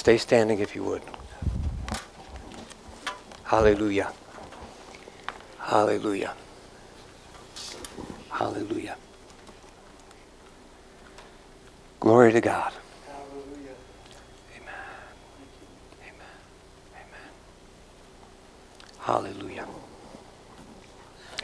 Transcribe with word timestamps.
Stay 0.00 0.16
standing 0.16 0.60
if 0.60 0.74
you 0.74 0.82
would. 0.82 1.02
Hallelujah. 3.44 4.10
Hallelujah. 5.58 6.32
Hallelujah. 8.30 8.96
Glory 12.00 12.32
to 12.32 12.40
God. 12.40 12.72
Hallelujah. 13.06 13.76
Amen. 14.56 14.74
Amen. 16.08 16.36
Amen. 16.96 17.30
Hallelujah. 19.00 19.66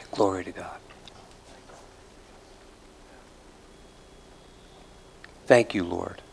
Glory 0.09 0.43
to 0.45 0.51
God. 0.51 0.79
Thank 5.45 5.75
you, 5.75 5.83
Lord, 5.83 6.23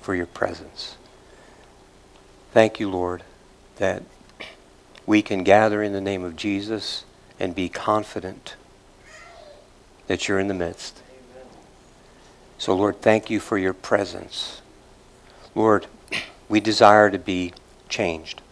for 0.00 0.16
your 0.16 0.26
presence. 0.26 0.96
Thank 2.52 2.80
you, 2.80 2.90
Lord, 2.90 3.22
that 3.76 4.02
we 5.06 5.22
can 5.22 5.44
gather 5.44 5.82
in 5.82 5.92
the 5.92 6.00
name 6.00 6.24
of 6.24 6.34
Jesus 6.34 7.04
and 7.38 7.54
be 7.54 7.68
confident 7.68 8.56
that 10.08 10.26
you're 10.26 10.40
in 10.40 10.48
the 10.48 10.54
midst. 10.54 11.00
So, 12.58 12.74
Lord, 12.74 13.00
thank 13.00 13.30
you 13.30 13.38
for 13.38 13.56
your 13.56 13.72
presence. 13.72 14.62
Lord, 15.54 15.86
we 16.48 16.58
desire 16.58 17.08
to 17.10 17.18
be 17.18 17.52
changed. 17.88 18.42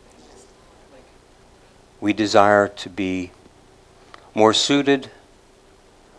We 2.00 2.12
desire 2.12 2.68
to 2.68 2.88
be 2.88 3.32
more 4.32 4.54
suited, 4.54 5.10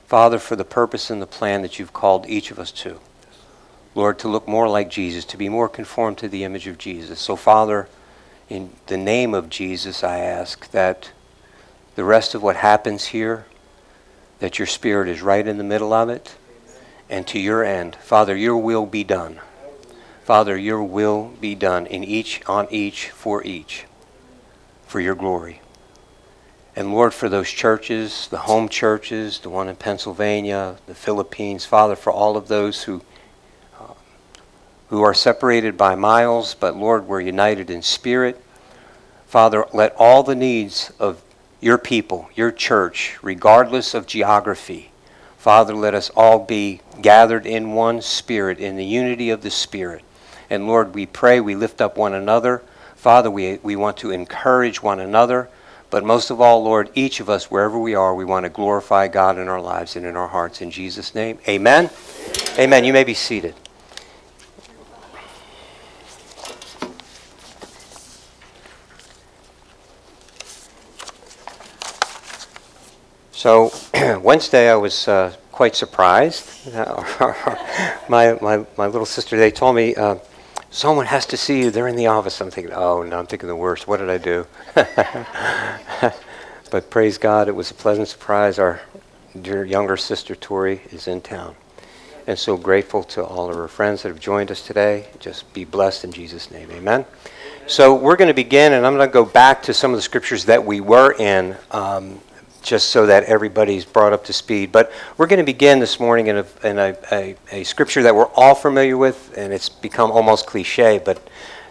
Father, 0.06 0.38
for 0.38 0.58
the 0.58 0.66
purpose 0.66 1.10
and 1.10 1.22
the 1.22 1.28
plan 1.28 1.62
that 1.62 1.80
you've 1.80 1.94
called 1.94 2.28
each 2.28 2.52
of 2.52 2.60
us 2.60 2.72
to. 2.72 3.00
Lord, 3.96 4.20
to 4.20 4.28
look 4.28 4.48
more 4.48 4.70
like 4.70 4.90
Jesus, 4.90 5.26
to 5.26 5.38
be 5.38 5.50
more 5.50 5.68
conformed 5.68 6.18
to 6.20 6.28
the 6.28 6.44
image 6.44 6.68
of 6.68 6.78
Jesus. 6.78 7.20
So, 7.20 7.36
Father, 7.36 7.88
in 8.48 8.72
the 8.88 8.98
name 8.98 9.34
of 9.34 9.50
Jesus, 9.50 10.04
I 10.04 10.20
ask 10.20 10.70
that 10.72 11.12
the 11.96 12.04
rest 12.04 12.36
of 12.36 12.44
what 12.44 12.58
happens 12.58 13.08
here, 13.08 13.46
that 14.40 14.60
your 14.60 14.68
Spirit 14.68 15.10
is 15.10 15.22
right 15.22 15.46
in 15.46 15.58
the 15.58 15.64
middle 15.64 15.92
of 15.92 16.10
it, 16.10 16.36
and 17.10 17.26
to 17.28 17.40
your 17.40 17.64
end. 17.64 17.96
Father, 17.96 18.36
your 18.36 18.58
will 18.58 18.86
be 18.86 19.04
done. 19.04 19.40
Father, 20.24 20.56
your 20.56 20.84
will 20.84 21.34
be 21.42 21.56
done 21.56 21.88
in 21.88 22.04
each, 22.04 22.42
on 22.48 22.68
each, 22.70 23.10
for 23.10 23.44
each, 23.44 23.86
for 24.86 25.00
your 25.00 25.16
glory. 25.16 25.62
And 26.76 26.94
Lord, 26.94 27.14
for 27.14 27.28
those 27.28 27.50
churches, 27.50 28.28
the 28.30 28.38
home 28.38 28.70
churches, 28.70 29.40
the 29.40 29.50
one 29.50 29.68
in 29.68 29.76
Pennsylvania, 29.76 30.78
the 30.86 30.96
Philippines, 30.96 31.66
Father, 31.66 31.96
for 31.96 32.14
all 32.14 32.38
of 32.38 32.48
those 32.48 32.84
who 32.84 33.02
who 34.90 35.02
are 35.02 35.14
separated 35.14 35.78
by 35.78 35.96
miles, 35.96 36.56
but 36.56 36.76
Lord, 36.76 37.08
we're 37.08 37.22
united 37.22 37.70
in 37.70 37.82
spirit. 37.82 38.42
Father, 39.28 39.66
let 39.74 39.96
all 39.98 40.24
the 40.24 40.36
needs 40.36 40.92
of 41.00 41.22
your 41.62 41.78
people, 41.78 42.30
your 42.36 42.52
church, 42.52 43.18
regardless 43.22 43.94
of 43.94 44.08
geography, 44.08 44.90
Father, 45.40 45.74
let 45.74 45.94
us 45.94 46.10
all 46.18 46.40
be 46.40 46.82
gathered 47.02 47.46
in 47.46 47.72
one 47.72 48.02
spirit, 48.02 48.60
in 48.60 48.76
the 48.76 48.86
unity 48.86 49.30
of 49.30 49.42
the 49.42 49.50
Spirit. 49.50 50.04
And 50.50 50.68
Lord, 50.68 50.94
we 50.94 51.06
pray, 51.06 51.40
we 51.40 51.56
lift 51.56 51.80
up 51.80 51.98
one 51.98 52.14
another. 52.14 52.62
Father, 52.96 53.32
we, 53.32 53.58
we 53.64 53.78
want 53.78 53.96
to 53.98 54.12
encourage 54.12 54.84
one 54.84 55.00
another. 55.00 55.48
But 55.90 56.04
most 56.04 56.30
of 56.30 56.42
all, 56.42 56.62
Lord, 56.62 56.90
each 56.94 57.22
of 57.22 57.30
us, 57.30 57.50
wherever 57.50 57.80
we 57.80 57.96
are, 57.96 58.14
we 58.14 58.26
want 58.26 58.44
to 58.44 58.50
glorify 58.50 59.08
God 59.08 59.38
in 59.38 59.48
our 59.48 59.62
lives 59.62 59.96
and 59.96 60.06
in 60.06 60.18
our 60.18 60.28
hearts. 60.28 60.62
In 60.62 60.72
Jesus' 60.72 61.16
name, 61.16 61.40
amen. 61.48 61.90
Amen. 62.58 62.84
You 62.84 62.92
may 62.92 63.06
be 63.06 63.14
seated. 63.14 63.56
So, 73.40 73.72
Wednesday 74.22 74.70
I 74.70 74.76
was 74.76 75.08
uh, 75.08 75.34
quite 75.54 75.74
surprised. 75.74 76.76
my, 76.76 78.38
my, 78.42 78.66
my 78.78 78.88
little 78.88 79.06
sister, 79.06 79.38
they 79.38 79.50
told 79.50 79.78
me, 79.78 79.96
uh, 79.96 80.18
someone 80.72 81.06
has 81.06 81.26
to 81.28 81.38
see 81.38 81.62
you. 81.62 81.72
They're 81.72 81.88
in 81.88 81.96
the 81.96 82.08
office. 82.08 82.42
I'm 82.42 82.52
thinking, 82.52 82.74
oh, 82.74 83.02
no, 83.04 83.18
I'm 83.18 83.28
thinking 83.28 83.48
the 83.48 83.56
worst. 83.56 83.88
What 83.88 84.02
did 84.02 84.10
I 84.10 84.18
do? 84.18 84.46
but 86.70 86.90
praise 86.90 87.18
God, 87.18 87.48
it 87.48 87.56
was 87.56 87.72
a 87.72 87.74
pleasant 87.76 88.10
surprise. 88.10 88.60
Our 88.60 88.82
dear 89.42 89.64
younger 89.64 89.96
sister, 89.96 90.36
Tori, 90.36 90.82
is 90.92 91.08
in 91.08 91.22
town. 91.22 91.56
And 92.28 92.38
so 92.38 92.58
grateful 92.58 93.04
to 93.04 93.24
all 93.24 93.50
of 93.50 93.56
our 93.56 93.70
friends 93.70 94.04
that 94.04 94.10
have 94.10 94.20
joined 94.20 94.52
us 94.52 94.62
today. 94.68 95.08
Just 95.20 95.54
be 95.54 95.64
blessed 95.64 96.04
in 96.04 96.12
Jesus' 96.12 96.52
name. 96.52 96.70
Amen. 96.72 97.06
So 97.68 97.96
we're 97.96 98.18
going 98.18 98.28
to 98.28 98.34
begin, 98.34 98.74
and 98.74 98.86
I'm 98.86 98.98
going 98.98 99.08
to 99.08 99.14
go 99.14 99.24
back 99.24 99.64
to 99.64 99.74
some 99.74 99.92
of 99.92 99.98
the 99.98 100.02
scriptures 100.02 100.44
that 100.44 100.66
we 100.66 100.82
were 100.82 101.14
in. 101.14 101.56
Um, 101.72 102.20
just 102.62 102.90
so 102.90 103.06
that 103.06 103.24
everybody's 103.24 103.86
brought 103.86 104.14
up 104.14 104.24
to 104.26 104.34
speed. 104.34 104.72
But 104.72 104.92
we're 105.18 105.28
going 105.28 105.40
to 105.40 105.46
begin 105.46 105.80
this 105.80 106.00
morning 106.00 106.28
in, 106.28 106.38
a, 106.38 106.46
in 106.64 106.80
a, 106.80 106.98
a, 107.12 107.36
a, 107.52 107.64
scripture 107.64 108.04
that 108.04 108.16
we're 108.16 108.28
all 108.36 108.56
familiar 108.56 108.98
with, 108.98 109.34
and 109.38 109.54
it's 109.54 109.70
become 109.70 110.12
almost 110.12 110.48
cliche, 110.48 111.02
but 111.04 111.28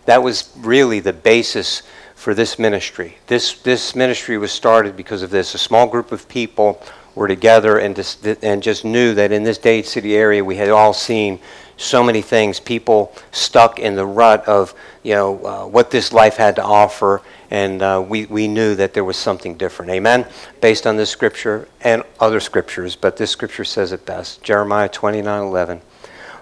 that 0.07 0.23
was 0.23 0.53
really 0.57 1.01
the 1.01 1.13
basis 1.13 1.83
for 2.15 2.35
this 2.35 2.59
ministry. 2.59 3.17
This, 3.27 3.55
this 3.61 3.95
ministry 3.95 4.39
was 4.39 4.51
started 4.51 4.97
because 4.97 5.23
of 5.23 5.31
this. 5.31 5.55
A 5.55 5.59
small 5.59 5.87
group 5.87 6.13
of 6.13 6.29
people 6.29 6.83
were 7.15 7.29
together 7.29 7.79
and 7.79 7.95
just, 7.95 8.27
and 8.27 8.63
just 8.63 8.85
knew 8.85 9.15
that 9.15 9.33
in 9.33 9.43
this 9.43 9.59
Dade 9.59 9.87
City 9.87 10.17
area 10.17 10.45
we 10.45 10.57
had 10.57 10.69
all 10.69 10.93
seen 10.93 11.39
so 11.79 12.03
many 12.03 12.21
things, 12.21 12.61
people 12.61 13.13
stuck 13.31 13.79
in 13.79 13.95
the 13.95 14.05
rut 14.05 14.47
of 14.47 14.75
you 15.03 15.15
know 15.15 15.47
uh, 15.47 15.67
what 15.67 15.91
this 15.91 16.13
life 16.13 16.37
had 16.37 16.57
to 16.57 16.63
offer, 16.63 17.23
and 17.51 17.81
uh, 17.81 18.05
we, 18.07 18.27
we 18.27 18.49
knew 18.49 18.75
that 18.75 18.93
there 18.93 19.05
was 19.05 19.17
something 19.17 19.57
different. 19.57 19.93
Amen? 19.93 20.27
Based 20.61 20.87
on 20.87 20.97
this 20.97 21.09
scripture 21.09 21.69
and 21.81 22.03
other 22.21 22.41
scriptures, 22.41 22.97
but 22.97 23.17
this 23.17 23.31
scripture 23.31 23.65
says 23.65 23.93
it 23.93 24.05
best. 24.05 24.43
Jeremiah 24.43 24.89
29 24.89 25.43
11. 25.43 25.81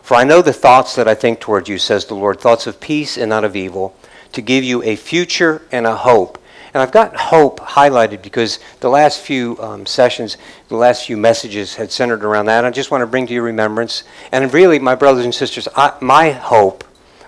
For 0.03 0.15
I 0.15 0.25
know 0.25 0.41
the 0.41 0.53
thoughts 0.53 0.95
that 0.97 1.07
I 1.07 1.15
think 1.15 1.39
toward 1.39 1.69
you, 1.69 1.79
says 1.79 2.07
the 2.07 2.15
Lord, 2.15 2.41
thoughts 2.41 2.67
of 2.67 2.81
peace 2.81 3.19
and 3.19 3.29
not 3.29 3.45
of 3.45 3.55
evil, 3.55 3.95
to 4.33 4.41
give 4.41 4.65
you 4.65 4.83
a 4.85 4.97
future 4.97 5.63
and 5.71 5.87
a 5.87 5.97
hope. 5.97 6.43
And 6.77 6.83
I've 6.83 6.93
got 6.93 7.17
hope 7.17 7.59
highlighted 7.61 8.21
because 8.21 8.59
the 8.81 8.91
last 8.91 9.23
few 9.23 9.57
um, 9.63 9.87
sessions, 9.87 10.37
the 10.69 10.77
last 10.77 11.07
few 11.07 11.17
messages 11.17 11.77
had 11.77 11.91
centered 11.91 12.23
around 12.23 12.45
that. 12.47 12.67
I 12.67 12.71
just 12.71 12.91
want 12.91 13.01
to 13.01 13.07
bring 13.07 13.27
to 13.29 13.33
your 13.33 13.45
remembrance. 13.45 14.05
And 14.31 14.53
really, 14.53 14.79
my 14.79 14.95
brothers 14.95 15.25
and 15.25 15.35
sisters, 15.35 15.69
I, 15.75 15.97
my 16.03 16.33
hope, 16.33 16.85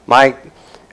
my 0.06 0.36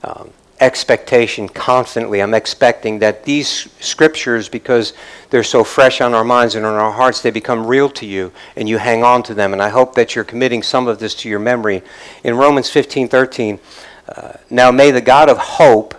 um, 0.06 0.32
expectation 0.62 1.50
constantly, 1.50 2.22
I'm 2.22 2.34
expecting 2.34 3.00
that 3.00 3.26
these 3.26 3.68
scriptures, 3.82 4.48
because 4.48 4.94
they're 5.32 5.44
so 5.44 5.66
fresh 5.66 6.00
on 6.00 6.14
our 6.14 6.24
minds 6.24 6.56
and 6.56 6.66
on 6.66 6.76
our 6.76 6.94
hearts, 6.94 7.20
they 7.20 7.32
become 7.32 7.68
real 7.68 7.90
to 7.90 8.06
you 8.06 8.32
and 8.56 8.70
you 8.70 8.78
hang 8.78 9.04
on 9.04 9.22
to 9.24 9.34
them. 9.34 9.52
And 9.52 9.62
I 9.62 9.68
hope 9.68 9.96
that 9.96 10.16
you're 10.16 10.24
committing 10.24 10.64
some 10.64 10.88
of 10.88 11.00
this 11.00 11.14
to 11.16 11.28
your 11.28 11.40
memory. 11.40 11.84
In 12.24 12.38
Romans 12.38 12.70
15 12.70 13.10
13, 13.10 13.60
uh, 14.08 14.32
now 14.50 14.72
may 14.72 14.92
the 14.92 15.02
God 15.02 15.28
of 15.28 15.38
hope 15.40 15.94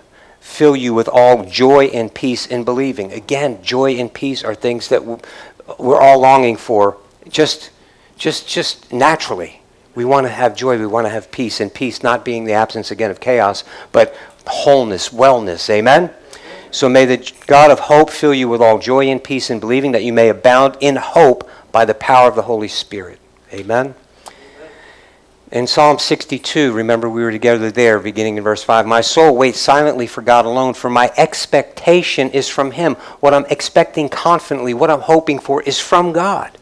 fill 0.47 0.77
you 0.77 0.95
with 0.95 1.09
all 1.09 1.45
joy 1.45 1.87
and 1.87 2.15
peace 2.15 2.47
in 2.47 2.63
believing. 2.65 3.13
Again, 3.13 3.61
joy 3.63 3.97
and 3.97 4.15
peace 4.15 4.45
are 4.45 4.55
things 4.55 4.89
that 4.89 5.05
we're 5.05 6.01
all 6.01 6.21
longing 6.21 6.57
for 6.57 6.97
just, 7.29 7.71
just, 8.17 8.49
just 8.49 8.91
naturally. 8.93 9.61
We 9.97 10.05
want 10.05 10.25
to 10.27 10.33
have 10.33 10.57
joy, 10.57 10.79
we 10.79 10.87
want 10.87 11.05
to 11.05 11.11
have 11.11 11.31
peace, 11.33 11.61
and 11.61 11.75
peace 11.75 12.03
not 12.03 12.25
being 12.25 12.45
the 12.45 12.53
absence 12.53 12.93
again 12.93 13.11
of 13.11 13.19
chaos, 13.19 13.65
but 13.91 14.17
wholeness, 14.47 15.11
wellness. 15.11 15.69
Amen? 15.69 16.11
So 16.71 16.89
may 16.89 17.05
the 17.05 17.33
God 17.47 17.71
of 17.71 17.81
hope 17.81 18.09
fill 18.09 18.33
you 18.33 18.49
with 18.49 18.63
all 18.63 18.79
joy 18.79 19.07
and 19.07 19.23
peace 19.23 19.51
in 19.51 19.59
believing 19.59 19.93
that 19.93 20.05
you 20.05 20.13
may 20.13 20.29
abound 20.29 20.77
in 20.81 20.97
hope 20.97 21.51
by 21.73 21.85
the 21.85 21.95
power 21.95 22.29
of 22.29 22.37
the 22.37 22.43
Holy 22.43 22.69
Spirit. 22.69 23.19
Amen? 23.53 23.95
In 25.53 25.69
Psalm 25.69 26.01
62, 26.01 26.73
remember 26.73 27.09
we 27.09 27.23
were 27.23 27.31
together 27.31 27.71
there, 27.71 28.01
beginning 28.01 28.37
in 28.37 28.43
verse 28.43 28.65
5. 28.65 28.85
My 28.85 29.01
soul 29.01 29.37
waits 29.37 29.61
silently 29.61 30.09
for 30.09 30.21
God 30.21 30.45
alone, 30.45 30.75
for 30.75 30.91
my 30.91 31.13
expectation 31.17 32.31
is 32.31 32.49
from 32.49 32.73
Him. 32.73 32.97
What 33.21 33.33
I'm 33.33 33.47
expecting 33.49 34.09
confidently, 34.09 34.75
what 34.75 34.91
I'm 34.91 35.03
hoping 35.03 35.39
for, 35.39 35.63
is 35.63 35.79
from 35.79 36.13
God. 36.13 36.59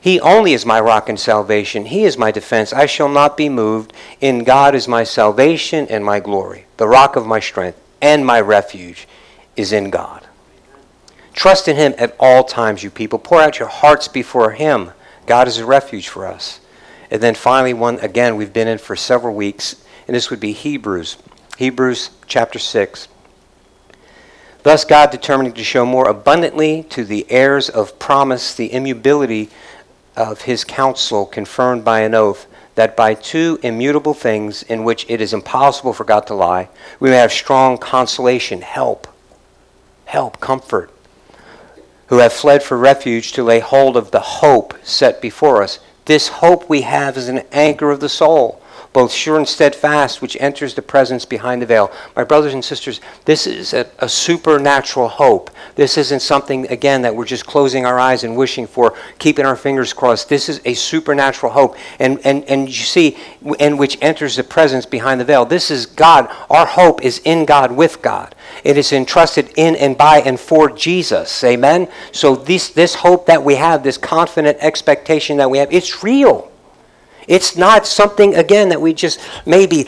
He 0.00 0.18
only 0.20 0.54
is 0.54 0.64
my 0.64 0.80
rock 0.80 1.10
and 1.10 1.20
salvation. 1.20 1.84
He 1.84 2.04
is 2.04 2.16
my 2.16 2.30
defense. 2.30 2.72
I 2.72 2.86
shall 2.86 3.10
not 3.10 3.36
be 3.36 3.50
moved. 3.50 3.92
In 4.22 4.44
God 4.44 4.74
is 4.74 4.88
my 4.88 5.04
salvation 5.04 5.86
and 5.88 6.02
my 6.02 6.18
glory. 6.18 6.64
The 6.78 6.88
rock 6.88 7.14
of 7.14 7.26
my 7.26 7.40
strength 7.40 7.78
and 8.00 8.24
my 8.24 8.40
refuge 8.40 9.06
is 9.56 9.70
in 9.70 9.90
God. 9.90 10.26
Trust 11.34 11.68
in 11.68 11.76
Him 11.76 11.94
at 11.98 12.16
all 12.18 12.44
times, 12.44 12.82
you 12.82 12.90
people. 12.90 13.18
Pour 13.18 13.42
out 13.42 13.58
your 13.58 13.68
hearts 13.68 14.08
before 14.08 14.52
Him. 14.52 14.92
God 15.26 15.46
is 15.46 15.58
a 15.58 15.66
refuge 15.66 16.08
for 16.08 16.26
us. 16.26 16.60
And 17.10 17.20
then 17.20 17.34
finally, 17.34 17.74
one 17.74 17.98
again 18.00 18.36
we've 18.36 18.52
been 18.52 18.68
in 18.68 18.78
for 18.78 18.94
several 18.94 19.34
weeks, 19.34 19.84
and 20.06 20.14
this 20.14 20.30
would 20.30 20.40
be 20.40 20.52
Hebrews. 20.52 21.16
Hebrews 21.58 22.10
chapter 22.26 22.58
6. 22.58 23.08
Thus, 24.62 24.84
God 24.84 25.10
determining 25.10 25.54
to 25.54 25.64
show 25.64 25.86
more 25.86 26.08
abundantly 26.08 26.82
to 26.90 27.04
the 27.04 27.30
heirs 27.30 27.68
of 27.68 27.98
promise 27.98 28.54
the 28.54 28.72
immutability 28.72 29.48
of 30.16 30.42
his 30.42 30.64
counsel 30.64 31.24
confirmed 31.24 31.84
by 31.84 32.00
an 32.00 32.14
oath, 32.14 32.46
that 32.74 32.96
by 32.96 33.14
two 33.14 33.58
immutable 33.62 34.14
things 34.14 34.62
in 34.62 34.84
which 34.84 35.06
it 35.08 35.20
is 35.20 35.32
impossible 35.32 35.92
for 35.92 36.04
God 36.04 36.26
to 36.26 36.34
lie, 36.34 36.68
we 36.98 37.10
may 37.10 37.16
have 37.16 37.32
strong 37.32 37.78
consolation, 37.78 38.60
help, 38.60 39.06
help, 40.04 40.40
comfort, 40.40 40.92
who 42.08 42.18
have 42.18 42.32
fled 42.32 42.62
for 42.62 42.76
refuge 42.76 43.32
to 43.32 43.42
lay 43.42 43.60
hold 43.60 43.96
of 43.96 44.10
the 44.10 44.20
hope 44.20 44.74
set 44.82 45.22
before 45.22 45.62
us. 45.62 45.80
This 46.10 46.26
hope 46.26 46.68
we 46.68 46.80
have 46.80 47.16
is 47.16 47.28
an 47.28 47.44
anchor 47.52 47.92
of 47.92 48.00
the 48.00 48.08
soul 48.08 48.60
both 48.92 49.12
sure 49.12 49.36
and 49.36 49.46
steadfast, 49.46 50.20
which 50.20 50.36
enters 50.40 50.74
the 50.74 50.82
presence 50.82 51.24
behind 51.24 51.62
the 51.62 51.66
veil. 51.66 51.92
My 52.16 52.24
brothers 52.24 52.54
and 52.54 52.64
sisters, 52.64 53.00
this 53.24 53.46
is 53.46 53.72
a, 53.72 53.88
a, 54.00 54.08
supernatural 54.08 55.06
hope. 55.06 55.50
This 55.76 55.96
isn't 55.96 56.20
something, 56.20 56.66
again, 56.68 57.02
that 57.02 57.14
we're 57.14 57.24
just 57.24 57.46
closing 57.46 57.86
our 57.86 58.00
eyes 58.00 58.24
and 58.24 58.36
wishing 58.36 58.66
for, 58.66 58.94
keeping 59.20 59.46
our 59.46 59.54
fingers 59.54 59.92
crossed. 59.92 60.28
This 60.28 60.48
is 60.48 60.60
a 60.64 60.74
supernatural 60.74 61.52
hope. 61.52 61.76
And, 62.00 62.18
and, 62.24 62.44
and 62.46 62.66
you 62.66 62.84
see, 62.84 63.16
and 63.60 63.78
which 63.78 63.96
enters 64.02 64.34
the 64.34 64.42
presence 64.42 64.86
behind 64.86 65.20
the 65.20 65.24
veil. 65.24 65.44
This 65.44 65.70
is 65.70 65.86
God. 65.86 66.28
Our 66.50 66.66
hope 66.66 67.04
is 67.04 67.20
in 67.24 67.44
God, 67.44 67.70
with 67.70 68.02
God. 68.02 68.34
It 68.64 68.76
is 68.76 68.92
entrusted 68.92 69.52
in 69.56 69.76
and 69.76 69.96
by 69.96 70.20
and 70.20 70.38
for 70.38 70.68
Jesus. 70.68 71.44
Amen? 71.44 71.88
So 72.10 72.34
this, 72.34 72.70
this 72.70 72.96
hope 72.96 73.26
that 73.26 73.44
we 73.44 73.54
have, 73.54 73.84
this 73.84 73.98
confident 73.98 74.58
expectation 74.60 75.36
that 75.36 75.48
we 75.48 75.58
have, 75.58 75.72
it's 75.72 76.02
real. 76.02 76.49
It's 77.30 77.56
not 77.56 77.86
something, 77.86 78.34
again, 78.34 78.70
that 78.70 78.80
we 78.80 78.92
just 78.92 79.20
maybe, 79.46 79.86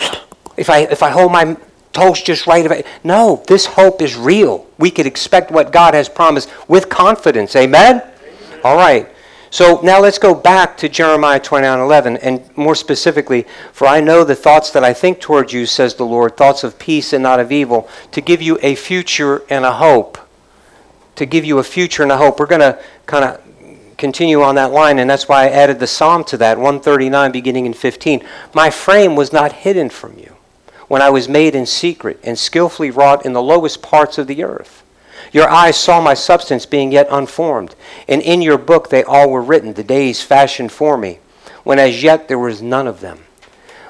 if 0.57 0.71
I, 0.71 0.83
if 0.83 1.03
I 1.03 1.11
hold 1.11 1.33
my 1.33 1.57
toes 1.93 2.23
just 2.23 2.47
right, 2.47 2.65
if 2.65 2.71
I, 2.71 2.85
no, 3.03 3.43
this 3.49 3.67
hope 3.67 4.01
is 4.01 4.17
real. 4.17 4.65
We 4.79 4.93
could 4.93 5.07
expect 5.07 5.51
what 5.51 5.73
God 5.73 5.95
has 5.95 6.09
promised 6.09 6.49
with 6.69 6.89
confidence. 6.89 7.57
Amen? 7.57 8.01
Amen. 8.01 8.61
All 8.63 8.77
right. 8.77 9.09
So 9.51 9.81
now 9.83 10.01
let's 10.01 10.21
go 10.21 10.37
back 10.37 10.77
to 10.79 10.89
Jeremiah 10.89 11.41
29 11.41 11.81
11, 11.81 12.17
and 12.19 12.57
more 12.57 12.77
specifically, 12.77 13.45
for 13.73 13.89
I 13.89 14.01
know 14.01 14.23
the 14.23 14.37
thoughts 14.37 14.71
that 14.71 14.85
I 14.85 14.95
think 14.95 15.21
toward 15.21 15.53
you, 15.53 15.67
says 15.67 15.97
the 15.97 16.07
Lord, 16.07 16.37
thoughts 16.37 16.63
of 16.63 16.79
peace 16.79 17.13
and 17.13 17.25
not 17.25 17.41
of 17.41 17.51
evil, 17.51 17.89
to 18.13 18.21
give 18.21 18.41
you 18.41 18.57
a 18.63 18.77
future 18.77 19.43
and 19.51 19.65
a 19.65 19.73
hope. 19.73 20.17
To 21.17 21.27
give 21.27 21.45
you 21.45 21.59
a 21.59 21.65
future 21.65 22.05
and 22.05 22.13
a 22.13 22.17
hope. 22.17 22.39
We're 22.39 22.47
going 22.47 22.61
to 22.61 22.81
kind 23.07 23.25
of 23.25 23.42
continue 24.03 24.43
on 24.43 24.57
that 24.57 24.73
line, 24.73 24.99
and 24.99 25.09
that's 25.09 25.29
why 25.29 25.45
I 25.45 25.51
added 25.51 25.79
the 25.79 25.87
psalm 25.87 26.25
to 26.25 26.37
that, 26.39 26.59
139, 26.59 27.31
beginning 27.31 27.67
in 27.67 27.73
15. 27.73 28.27
My 28.53 28.69
frame 28.69 29.15
was 29.15 29.33
not 29.33 29.53
hidden 29.53 29.91
from 29.91 30.19
you 30.19 30.35
when 30.89 31.01
I 31.01 31.09
was 31.09 31.29
made 31.29 31.55
in 31.55 31.67
secret 31.67 32.19
and 32.25 32.37
skillfully 32.37 32.91
wrought 32.91 33.25
in 33.25 33.33
the 33.33 33.41
lowest 33.41 33.81
parts 33.81 34.19
of 34.19 34.27
the 34.27 34.43
earth. 34.43 34.83
Your 35.31 35.49
eyes 35.49 35.77
saw 35.77 36.01
my 36.01 36.15
substance 36.15 36.67
being 36.67 36.91
yet 36.91 37.07
unformed, 37.13 37.77
and 38.09 38.21
in 38.21 38.43
your 38.43 38.59
book 38.59 38.91
they 38.91 39.05
all 39.05 39.31
were 39.31 39.41
written, 39.41 39.75
the 39.75 39.85
days 39.85 40.21
fashioned 40.21 40.73
for 40.73 40.99
me, 40.99 41.21
when 41.63 41.79
as 41.79 42.03
yet 42.03 42.27
there 42.27 42.41
was 42.41 42.61
none 42.61 42.89
of 42.89 42.99
them. 42.99 43.21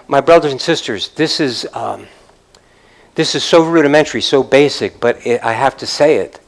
My 0.08 0.20
brothers 0.20 0.52
and 0.52 0.60
sisters, 0.60 1.08
this 1.08 1.40
is, 1.40 1.66
um, 1.72 2.06
this 3.14 3.34
is 3.34 3.42
so 3.42 3.64
rudimentary, 3.64 4.20
so 4.20 4.42
basic, 4.42 5.00
but 5.00 5.26
it, 5.26 5.42
I 5.42 5.54
have 5.54 5.78
to 5.78 5.86
say 5.86 6.16
it. 6.16 6.38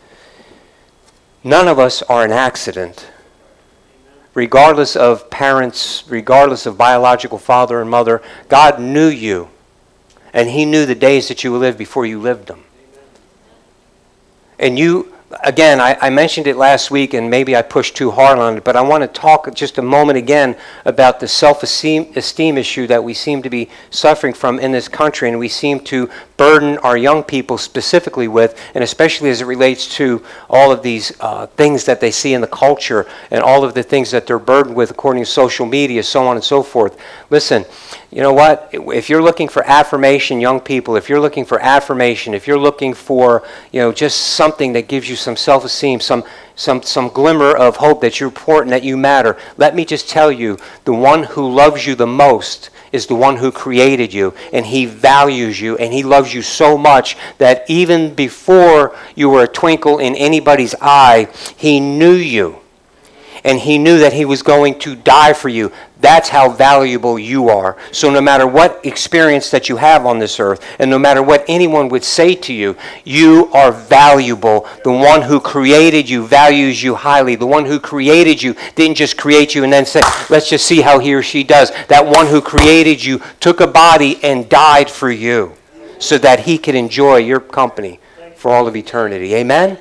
None 1.43 1.67
of 1.67 1.79
us 1.79 2.03
are 2.03 2.27
an 2.27 2.33
accident 2.33 3.09
regardless 4.35 4.97
of 4.97 5.31
parents, 5.31 6.05
regardless 6.09 6.67
of 6.67 6.77
biological 6.77 7.39
father 7.39 7.81
and 7.81 7.89
mother, 7.89 8.23
God 8.49 8.81
knew 8.81 9.09
you. 9.09 9.49
And 10.33 10.51
He 10.51 10.65
knew 10.65 10.85
the 10.85 10.95
days 10.95 11.29
that 11.29 11.45
you 11.45 11.53
would 11.53 11.61
live 11.61 11.79
before 11.79 12.05
you 12.05 12.21
lived 12.21 12.49
them. 12.49 12.65
And 14.59 14.79
you 14.79 15.14
again, 15.43 15.81
I, 15.81 15.97
I, 16.01 16.11
mentioned 16.11 16.47
it 16.47 16.57
last 16.57 16.91
week, 16.91 17.15
and 17.15 17.29
maybe 17.29 17.57
I 17.57 17.63
pushed 17.63 17.97
too 17.97 18.11
hard 18.11 18.39
on 18.39 18.59
it, 18.59 18.65
but 18.65 18.77
I 18.77 18.83
want 18.83 19.03
to 19.03 19.09
talk 19.09 19.53
just 19.55 19.79
a 19.79 19.83
moment 19.83 20.19
again 20.19 20.57
about 20.85 21.21
the 21.21 21.29
self 21.29 21.63
esteem 21.63 22.59
issue 22.59 22.87
that 22.87 23.03
we 23.03 23.15
seem 23.15 23.43
to 23.43 23.51
be 23.51 23.69
suffering 23.91 24.35
from 24.35 24.59
in 24.59 24.73
this 24.73 24.89
country, 24.89 25.29
and 25.29 25.39
we 25.39 25.49
seem 25.49 25.81
to 25.81 26.11
burden 26.37 26.79
our 26.79 26.97
young 26.97 27.23
people 27.23 27.59
specifically 27.59 28.29
with, 28.29 28.61
and 28.75 28.85
especially 28.85 29.31
as 29.31 29.41
it 29.41 29.47
relates 29.47 29.95
to 29.97 30.25
all 30.51 30.71
of 30.71 30.83
these 30.83 31.13
uh, 31.21 31.47
things 31.47 31.85
that 31.85 32.01
they 32.01 32.11
see 32.11 32.35
in 32.35 32.41
the 32.41 32.47
culture 32.47 33.07
and 33.31 33.43
all 33.43 33.65
of 33.65 33.75
the 33.75 33.83
things 33.83 34.11
that 34.11 34.27
they're 34.27 34.39
burdened 34.39 34.77
with 34.77 34.91
according 34.91 35.23
to 35.23 35.31
social 35.31 35.67
media, 35.67 36.03
so 36.03 36.27
on 36.27 36.37
and 36.37 36.45
so 36.45 36.63
forth. 36.63 36.99
Listen, 37.31 37.65
you 38.15 38.23
know 38.23 38.33
what? 38.33 38.71
If 38.73 39.11
you're 39.11 39.21
looking 39.21 39.49
for 39.49 39.65
affirmation, 39.65 40.41
young 40.41 40.61
people, 40.61 40.95
if 40.95 41.09
you're 41.09 41.19
looking 41.19 41.45
for 41.45 41.59
affirmation, 41.59 42.33
if 42.33 42.47
you're 42.47 42.57
looking 42.57 42.95
for, 42.95 43.43
you 43.73 43.81
know, 43.81 43.91
just 43.91 44.21
something 44.21 44.73
that 44.75 44.87
gives 44.87 45.11
you 45.11 45.17
some 45.17 45.37
self-esteem, 45.37 45.99
some 45.99 46.23
some 46.55 46.81
some 46.85 47.09
glimmer 47.09 47.57
of 47.57 47.79
hope 47.79 48.01
that 48.03 48.21
you're 48.21 48.29
important, 48.29 48.71
that 48.71 48.85
you 48.85 48.97
matter, 48.97 49.37
let 49.57 49.75
me 49.75 49.85
just 49.85 50.09
tell 50.09 50.31
you, 50.31 50.57
the 50.85 50.93
one 50.93 51.25
who 51.25 51.51
loves 51.51 51.89
you 51.89 51.97
the 51.97 52.07
most 52.07 52.71
is 52.93 53.09
the 53.09 53.17
one 53.17 53.37
who 53.39 53.51
created 53.51 54.15
you, 54.15 54.33
and 54.53 54.65
he 54.65 54.87
values 54.87 55.61
you, 55.61 55.77
and 55.79 55.93
he 55.93 56.05
loves 56.05 56.33
you 56.33 56.41
so 56.41 56.79
much 56.79 57.17
that 57.39 57.65
even 57.69 58.15
before 58.15 58.95
you 59.17 59.29
were 59.29 59.43
a 59.43 59.49
twinkle 59.49 59.99
in 59.99 60.15
anybody's 60.15 60.77
eye, 60.81 61.27
he 61.57 61.81
knew 61.81 62.15
you 62.15 62.61
and 63.45 63.61
he 63.61 63.77
knew 63.77 63.99
that 63.99 64.15
he 64.15 64.25
was 64.25 64.43
going 64.43 64.79
to 64.81 64.97
die 64.97 65.35
for 65.35 65.51
you. 65.51 65.71
That's 66.01 66.31
how 66.31 66.51
valuable 66.51 67.19
you 67.19 67.51
are. 67.51 67.77
So, 67.93 68.11
no 68.11 68.21
matter 68.21 68.47
what 68.47 68.85
experience 68.85 69.51
that 69.51 69.69
you 69.69 69.77
have 69.77 70.07
on 70.07 70.19
this 70.19 70.41
earth, 70.41 70.65
and 70.79 70.91
no 70.91 70.99
matter 70.99 71.23
what 71.23 71.45
anyone 71.47 71.89
would 71.91 72.05
say 72.05 72.35
to 72.35 72.53
you, 72.55 72.77
you 73.05 73.51
are 73.53 73.71
valuable. 73.71 74.67
The 74.83 74.93
one 74.93 75.23
who 75.23 75.41
created 75.41 76.09
you 76.09 76.27
values 76.27 76.83
you 76.83 76.95
highly. 76.95 77.37
The 77.37 77.47
one 77.47 77.67
who 77.67 77.79
created 77.79 78.43
you 78.43 78.57
didn't 78.75 78.97
just 78.97 79.17
create 79.17 79.55
you 79.55 79.63
and 79.63 79.73
then 79.73 79.87
say, 79.87 80.01
let's 80.31 80.49
just 80.49 80.67
see 80.67 80.81
how 80.81 80.99
he 80.99 81.15
or 81.15 81.23
she 81.23 81.45
does. 81.45 81.71
That 81.89 82.07
one 82.07 82.27
who 82.27 82.41
created 82.41 83.05
you 83.05 83.21
took 83.41 83.61
a 83.61 83.67
body 83.67 84.19
and 84.23 84.49
died 84.49 84.91
for 84.91 85.11
you 85.11 85.55
so 85.99 86.19
that 86.19 86.41
he 86.41 86.59
could 86.59 86.75
enjoy 86.75 87.17
your 87.17 87.41
company 87.41 88.01
for 88.37 88.53
all 88.53 88.67
of 88.67 88.77
eternity. 88.77 89.35
Amen? 89.35 89.79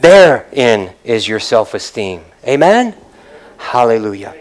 Therein 0.00 0.94
is 1.04 1.26
your 1.26 1.40
self 1.40 1.74
esteem. 1.74 2.22
Amen? 2.46 2.94
Hallelujah. 3.58 4.34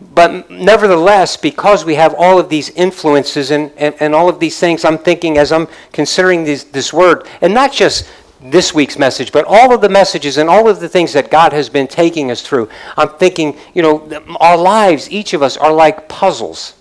But 0.00 0.50
nevertheless, 0.50 1.36
because 1.36 1.84
we 1.84 1.94
have 1.94 2.14
all 2.16 2.38
of 2.38 2.48
these 2.48 2.70
influences 2.70 3.50
and, 3.50 3.72
and, 3.76 3.94
and 4.00 4.14
all 4.14 4.28
of 4.28 4.38
these 4.38 4.58
things, 4.58 4.84
I'm 4.84 4.98
thinking 4.98 5.38
as 5.38 5.52
I'm 5.52 5.68
considering 5.92 6.44
this, 6.44 6.64
this 6.64 6.92
word, 6.92 7.26
and 7.40 7.54
not 7.54 7.72
just 7.72 8.08
this 8.40 8.74
week's 8.74 8.98
message, 8.98 9.32
but 9.32 9.44
all 9.46 9.72
of 9.72 9.80
the 9.80 9.88
messages 9.88 10.36
and 10.36 10.50
all 10.50 10.68
of 10.68 10.80
the 10.80 10.88
things 10.88 11.12
that 11.14 11.30
God 11.30 11.52
has 11.52 11.68
been 11.68 11.86
taking 11.86 12.30
us 12.30 12.42
through, 12.42 12.68
I'm 12.96 13.08
thinking, 13.10 13.56
you 13.72 13.82
know, 13.82 14.22
our 14.40 14.56
lives, 14.56 15.10
each 15.10 15.32
of 15.32 15.42
us, 15.42 15.56
are 15.56 15.72
like 15.72 16.08
puzzles. 16.08 16.74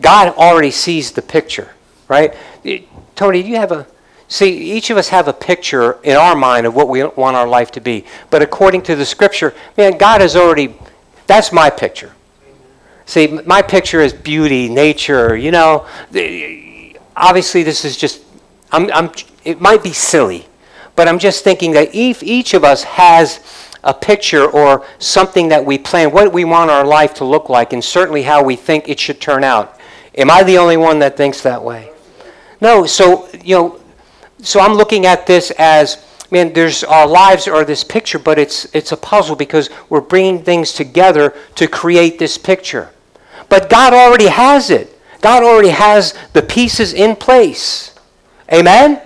God 0.00 0.34
already 0.36 0.70
sees 0.70 1.12
the 1.12 1.22
picture, 1.22 1.70
right? 2.08 2.34
Eh, 2.64 2.80
Tony, 3.14 3.42
do 3.42 3.48
you 3.48 3.56
have 3.56 3.72
a 3.72 3.86
See, 4.30 4.72
each 4.72 4.90
of 4.90 4.96
us 4.96 5.08
have 5.08 5.26
a 5.26 5.32
picture 5.32 5.98
in 6.04 6.16
our 6.16 6.36
mind 6.36 6.64
of 6.64 6.76
what 6.76 6.88
we 6.88 7.02
want 7.02 7.36
our 7.36 7.48
life 7.48 7.72
to 7.72 7.80
be. 7.80 8.04
But 8.30 8.42
according 8.42 8.82
to 8.82 8.94
the 8.94 9.04
scripture, 9.04 9.54
man, 9.76 9.98
God 9.98 10.20
has 10.20 10.36
already, 10.36 10.72
that's 11.26 11.50
my 11.52 11.68
picture. 11.68 12.12
See, 13.06 13.26
my 13.26 13.60
picture 13.60 14.00
is 14.00 14.12
beauty, 14.12 14.68
nature, 14.68 15.36
you 15.36 15.50
know. 15.50 15.84
Obviously, 17.16 17.64
this 17.64 17.84
is 17.84 17.96
just, 17.96 18.22
I'm, 18.70 18.88
I'm, 18.92 19.10
it 19.44 19.60
might 19.60 19.82
be 19.82 19.92
silly, 19.92 20.46
but 20.94 21.08
I'm 21.08 21.18
just 21.18 21.42
thinking 21.42 21.72
that 21.72 21.92
each, 21.92 22.22
each 22.22 22.54
of 22.54 22.62
us 22.62 22.84
has 22.84 23.40
a 23.82 23.92
picture 23.92 24.48
or 24.48 24.86
something 25.00 25.48
that 25.48 25.66
we 25.66 25.76
plan, 25.76 26.12
what 26.12 26.32
we 26.32 26.44
want 26.44 26.70
our 26.70 26.86
life 26.86 27.14
to 27.14 27.24
look 27.24 27.48
like, 27.48 27.72
and 27.72 27.82
certainly 27.82 28.22
how 28.22 28.44
we 28.44 28.54
think 28.54 28.88
it 28.88 29.00
should 29.00 29.20
turn 29.20 29.42
out. 29.42 29.80
Am 30.14 30.30
I 30.30 30.44
the 30.44 30.58
only 30.58 30.76
one 30.76 31.00
that 31.00 31.16
thinks 31.16 31.42
that 31.42 31.64
way? 31.64 31.90
No, 32.60 32.86
so, 32.86 33.28
you 33.42 33.56
know, 33.56 33.79
so 34.42 34.60
I'm 34.60 34.74
looking 34.74 35.06
at 35.06 35.26
this 35.26 35.50
as, 35.52 36.04
man, 36.30 36.52
there's 36.52 36.84
our 36.84 37.06
lives 37.06 37.48
are 37.48 37.64
this 37.64 37.84
picture, 37.84 38.18
but 38.18 38.38
it's 38.38 38.72
it's 38.74 38.92
a 38.92 38.96
puzzle 38.96 39.36
because 39.36 39.70
we're 39.88 40.00
bringing 40.00 40.42
things 40.42 40.72
together 40.72 41.34
to 41.56 41.66
create 41.66 42.18
this 42.18 42.38
picture. 42.38 42.90
But 43.48 43.68
God 43.68 43.92
already 43.92 44.28
has 44.28 44.70
it. 44.70 44.98
God 45.20 45.42
already 45.42 45.70
has 45.70 46.14
the 46.32 46.42
pieces 46.42 46.94
in 46.94 47.16
place. 47.16 47.94
Amen. 48.52 49.02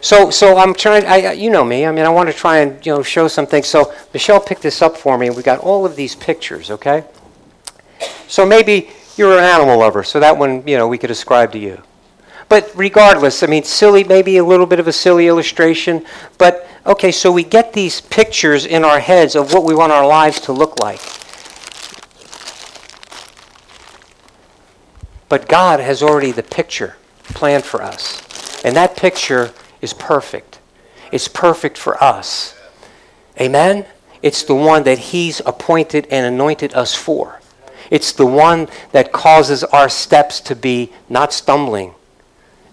So, 0.00 0.30
so 0.30 0.58
I'm 0.58 0.74
trying. 0.74 1.04
I, 1.06 1.32
you 1.32 1.50
know 1.50 1.64
me. 1.64 1.86
I 1.86 1.92
mean, 1.92 2.04
I 2.04 2.08
want 2.08 2.28
to 2.28 2.34
try 2.34 2.58
and 2.58 2.84
you 2.84 2.92
know 2.92 3.02
show 3.02 3.28
some 3.28 3.46
things. 3.46 3.66
So 3.66 3.92
Michelle 4.12 4.40
picked 4.40 4.62
this 4.62 4.82
up 4.82 4.96
for 4.96 5.18
me. 5.18 5.30
We 5.30 5.42
got 5.42 5.58
all 5.60 5.84
of 5.84 5.96
these 5.96 6.14
pictures. 6.14 6.70
Okay. 6.70 7.04
So 8.28 8.46
maybe 8.46 8.90
you're 9.16 9.38
an 9.38 9.44
animal 9.44 9.78
lover. 9.78 10.04
So 10.04 10.20
that 10.20 10.36
one, 10.38 10.66
you 10.66 10.76
know, 10.76 10.86
we 10.86 10.98
could 10.98 11.10
ascribe 11.10 11.52
to 11.52 11.58
you. 11.58 11.82
But 12.48 12.70
regardless, 12.74 13.42
I 13.42 13.46
mean, 13.46 13.64
silly, 13.64 14.04
maybe 14.04 14.38
a 14.38 14.44
little 14.44 14.66
bit 14.66 14.80
of 14.80 14.88
a 14.88 14.92
silly 14.92 15.26
illustration. 15.28 16.04
But 16.38 16.66
okay, 16.86 17.12
so 17.12 17.30
we 17.30 17.44
get 17.44 17.72
these 17.72 18.00
pictures 18.00 18.64
in 18.64 18.84
our 18.84 19.00
heads 19.00 19.36
of 19.36 19.52
what 19.52 19.64
we 19.64 19.74
want 19.74 19.92
our 19.92 20.06
lives 20.06 20.40
to 20.40 20.52
look 20.52 20.80
like. 20.80 21.00
But 25.28 25.46
God 25.46 25.80
has 25.80 26.02
already 26.02 26.32
the 26.32 26.42
picture 26.42 26.96
planned 27.24 27.64
for 27.64 27.82
us. 27.82 28.64
And 28.64 28.74
that 28.76 28.96
picture 28.96 29.52
is 29.82 29.92
perfect. 29.92 30.58
It's 31.12 31.28
perfect 31.28 31.76
for 31.76 32.02
us. 32.02 32.54
Amen? 33.38 33.84
It's 34.22 34.42
the 34.42 34.54
one 34.54 34.82
that 34.84 34.98
He's 34.98 35.40
appointed 35.44 36.06
and 36.10 36.26
anointed 36.26 36.74
us 36.74 36.94
for. 36.94 37.40
It's 37.90 38.12
the 38.12 38.26
one 38.26 38.68
that 38.92 39.12
causes 39.12 39.64
our 39.64 39.88
steps 39.88 40.40
to 40.40 40.56
be 40.56 40.92
not 41.08 41.32
stumbling. 41.32 41.94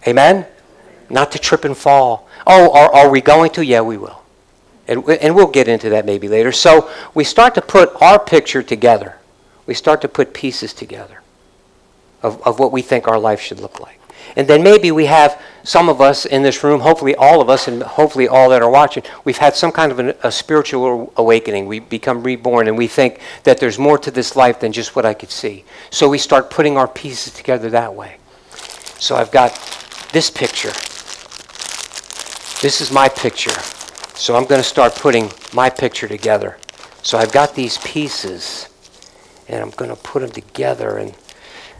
Amen? 0.07 0.45
Not 1.09 1.31
to 1.33 1.39
trip 1.39 1.65
and 1.65 1.77
fall. 1.77 2.27
Oh, 2.47 2.71
are, 2.74 2.93
are 2.93 3.09
we 3.09 3.21
going 3.21 3.51
to? 3.51 3.65
Yeah, 3.65 3.81
we 3.81 3.97
will. 3.97 4.21
And, 4.88 5.07
and 5.09 5.35
we'll 5.35 5.47
get 5.47 5.67
into 5.67 5.89
that 5.89 6.05
maybe 6.05 6.27
later. 6.27 6.51
So 6.51 6.89
we 7.13 7.24
start 7.24 7.55
to 7.55 7.62
put 7.62 8.00
our 8.01 8.19
picture 8.19 8.62
together. 8.62 9.17
We 9.65 9.74
start 9.74 10.01
to 10.01 10.07
put 10.07 10.33
pieces 10.33 10.74
together 10.74 11.21
of, 12.21 12.41
of 12.43 12.59
what 12.59 12.71
we 12.71 12.81
think 12.81 13.07
our 13.07 13.19
life 13.19 13.41
should 13.41 13.59
look 13.59 13.79
like. 13.79 14.00
And 14.35 14.47
then 14.47 14.63
maybe 14.63 14.91
we 14.91 15.05
have 15.05 15.41
some 15.63 15.88
of 15.88 16.01
us 16.01 16.25
in 16.25 16.43
this 16.43 16.63
room, 16.63 16.81
hopefully 16.81 17.15
all 17.15 17.41
of 17.41 17.50
us, 17.50 17.67
and 17.67 17.81
hopefully 17.81 18.27
all 18.27 18.50
that 18.50 18.62
are 18.62 18.69
watching, 18.69 19.03
we've 19.24 19.38
had 19.38 19.55
some 19.55 19.71
kind 19.71 19.91
of 19.91 20.00
an, 20.00 20.13
a 20.24 20.31
spiritual 20.31 21.13
awakening. 21.15 21.67
We 21.67 21.79
become 21.79 22.21
reborn, 22.21 22.67
and 22.67 22.77
we 22.77 22.88
think 22.88 23.19
that 23.43 23.59
there's 23.59 23.79
more 23.79 23.97
to 24.00 24.12
this 24.12 24.35
life 24.35 24.59
than 24.59 24.71
just 24.71 24.95
what 24.95 25.05
I 25.05 25.13
could 25.13 25.31
see. 25.31 25.63
So 25.89 26.09
we 26.09 26.17
start 26.17 26.50
putting 26.50 26.75
our 26.77 26.88
pieces 26.88 27.33
together 27.33 27.69
that 27.69 27.93
way. 27.93 28.17
So 29.00 29.15
I've 29.15 29.31
got 29.31 29.57
this 30.15 30.31
picture. 30.31 30.72
This 32.62 32.79
is 32.79 32.89
my 32.89 33.10
picture. 33.10 33.51
So 34.15 34.38
I'm 34.38 34.45
going 34.45 34.62
to 34.62 34.67
start 34.67 34.95
putting 34.95 35.29
my 35.53 35.69
picture 35.69 36.07
together. 36.07 36.57
So 37.03 37.17
I've 37.17 37.34
got 37.34 37.53
these 37.53 37.79
pieces, 37.79 38.69
and 39.50 39.62
I'm 39.62 39.72
going 39.72 39.89
to 39.89 39.98
put 39.98 40.22
them 40.22 40.31
together, 40.31 40.95
and 40.95 41.13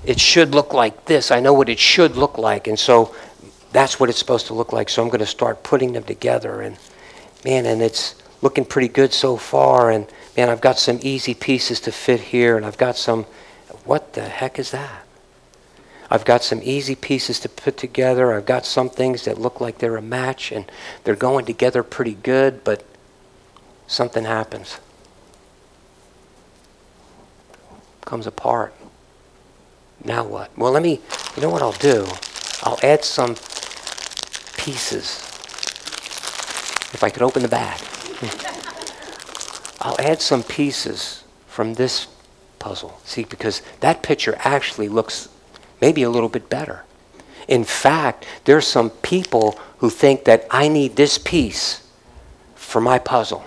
it 0.04 0.20
should 0.20 0.54
look 0.54 0.74
like 0.74 1.06
this. 1.06 1.32
I 1.32 1.40
know 1.40 1.54
what 1.54 1.70
it 1.70 1.80
should 1.80 2.18
look 2.18 2.38
like, 2.38 2.68
and 2.68 2.78
so 2.78 3.16
that's 3.72 4.02
what 4.02 4.10
it's 4.10 4.20
supposed 4.20 4.48
to 4.48 4.54
look 4.54 4.74
like. 4.74 4.90
So 4.90 5.02
I'm 5.02 5.08
going 5.08 5.20
to 5.20 5.26
start 5.26 5.64
putting 5.64 5.94
them 5.94 6.04
together, 6.04 6.60
and 6.60 6.78
man, 7.46 7.66
and 7.66 7.82
it's 7.82 8.16
looking 8.42 8.66
pretty 8.66 8.90
good 8.90 9.14
so 9.14 9.38
far. 9.38 9.92
And 9.92 10.08
man, 10.36 10.50
I've 10.50 10.60
got 10.60 10.78
some 10.78 11.00
easy 11.02 11.36
pieces 11.36 11.80
to 11.80 11.92
fit 11.94 12.20
here, 12.20 12.58
and 12.58 12.66
I've 12.66 12.78
got 12.78 12.98
some. 12.98 13.24
What 13.86 14.12
the 14.12 14.28
heck 14.28 14.60
is 14.60 14.72
that? 14.72 15.05
I've 16.16 16.24
got 16.24 16.46
some 16.46 16.62
easy 16.64 16.96
pieces 16.96 17.42
to 17.42 17.50
put 17.50 17.76
together. 17.76 18.32
I've 18.32 18.46
got 18.46 18.66
some 18.66 18.90
things 18.90 19.26
that 19.26 19.38
look 19.38 19.60
like 19.60 19.80
they're 19.80 19.98
a 19.98 20.02
match, 20.02 20.50
and 20.50 20.72
they're 21.04 21.14
going 21.14 21.44
together 21.44 21.84
pretty 21.84 22.14
good, 22.14 22.64
but 22.64 22.86
something 23.86 24.24
happens. 24.24 24.80
Comes 28.06 28.26
apart. 28.26 28.74
Now 30.06 30.24
what? 30.24 30.58
Well, 30.58 30.72
let 30.72 30.84
me, 30.84 31.02
you 31.36 31.42
know 31.42 31.50
what 31.50 31.62
I'll 31.62 31.74
do? 31.74 32.08
I'll 32.64 32.80
add 32.82 33.04
some 33.04 33.36
pieces. 34.56 35.20
If 36.94 37.04
I 37.04 37.10
could 37.10 37.24
open 37.24 37.42
the 37.42 37.50
bag. 37.50 37.82
I'll 39.82 40.00
add 40.00 40.22
some 40.22 40.44
pieces 40.44 41.26
from 41.46 41.74
this 41.74 42.08
puzzle. 42.58 43.02
See, 43.04 43.26
because 43.26 43.62
that 43.82 44.02
picture 44.02 44.38
actually 44.40 44.88
looks 44.88 45.28
maybe 45.86 46.02
a 46.02 46.10
little 46.10 46.30
bit 46.30 46.50
better. 46.50 46.84
In 47.48 47.64
fact, 47.64 48.26
there's 48.46 48.66
some 48.66 48.90
people 48.90 49.52
who 49.78 49.92
think 49.92 50.26
that 50.26 50.48
I 50.50 50.68
need 50.68 50.96
this 50.96 51.20
piece 51.20 51.88
for 52.56 52.82
my 52.82 52.98
puzzle. 52.98 53.44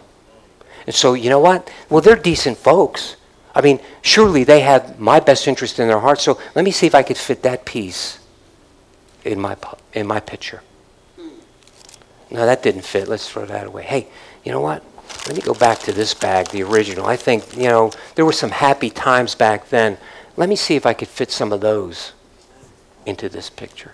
And 0.87 0.95
so, 0.95 1.15
you 1.15 1.31
know 1.31 1.41
what? 1.41 1.69
Well, 1.91 2.01
they're 2.01 2.15
decent 2.33 2.57
folks. 2.57 3.17
I 3.57 3.61
mean, 3.61 3.81
surely 4.03 4.45
they 4.45 4.61
have 4.61 5.01
my 5.01 5.19
best 5.19 5.49
interest 5.49 5.81
in 5.81 5.89
their 5.89 5.99
heart. 5.99 6.21
So 6.21 6.39
let 6.55 6.65
me 6.65 6.71
see 6.71 6.87
if 6.87 6.95
I 6.95 7.03
could 7.03 7.17
fit 7.17 7.43
that 7.43 7.65
piece 7.65 8.21
in 9.25 9.41
my 9.41 9.57
in 9.93 10.07
my 10.07 10.21
picture. 10.21 10.63
No, 12.31 12.47
that 12.47 12.63
didn't 12.63 12.85
fit. 12.85 13.09
Let's 13.09 13.29
throw 13.29 13.47
that 13.47 13.67
away. 13.67 13.83
Hey, 13.83 14.07
you 14.45 14.53
know 14.53 14.61
what? 14.61 14.85
Let 15.27 15.35
me 15.35 15.43
go 15.43 15.55
back 15.55 15.81
to 15.81 15.93
this 15.93 16.15
bag, 16.15 16.51
the 16.51 16.63
original. 16.63 17.07
I 17.07 17.17
think, 17.17 17.57
you 17.57 17.69
know, 17.69 17.91
there 18.15 18.25
were 18.25 18.39
some 18.45 18.51
happy 18.51 18.91
times 18.91 19.35
back 19.35 19.71
then. 19.71 19.99
Let 20.37 20.49
me 20.49 20.55
see 20.55 20.77
if 20.77 20.87
I 20.87 20.95
could 20.95 21.09
fit 21.09 21.33
some 21.33 21.53
of 21.53 21.61
those 21.61 22.13
into 23.07 23.29
this 23.29 23.51
picture. 23.51 23.93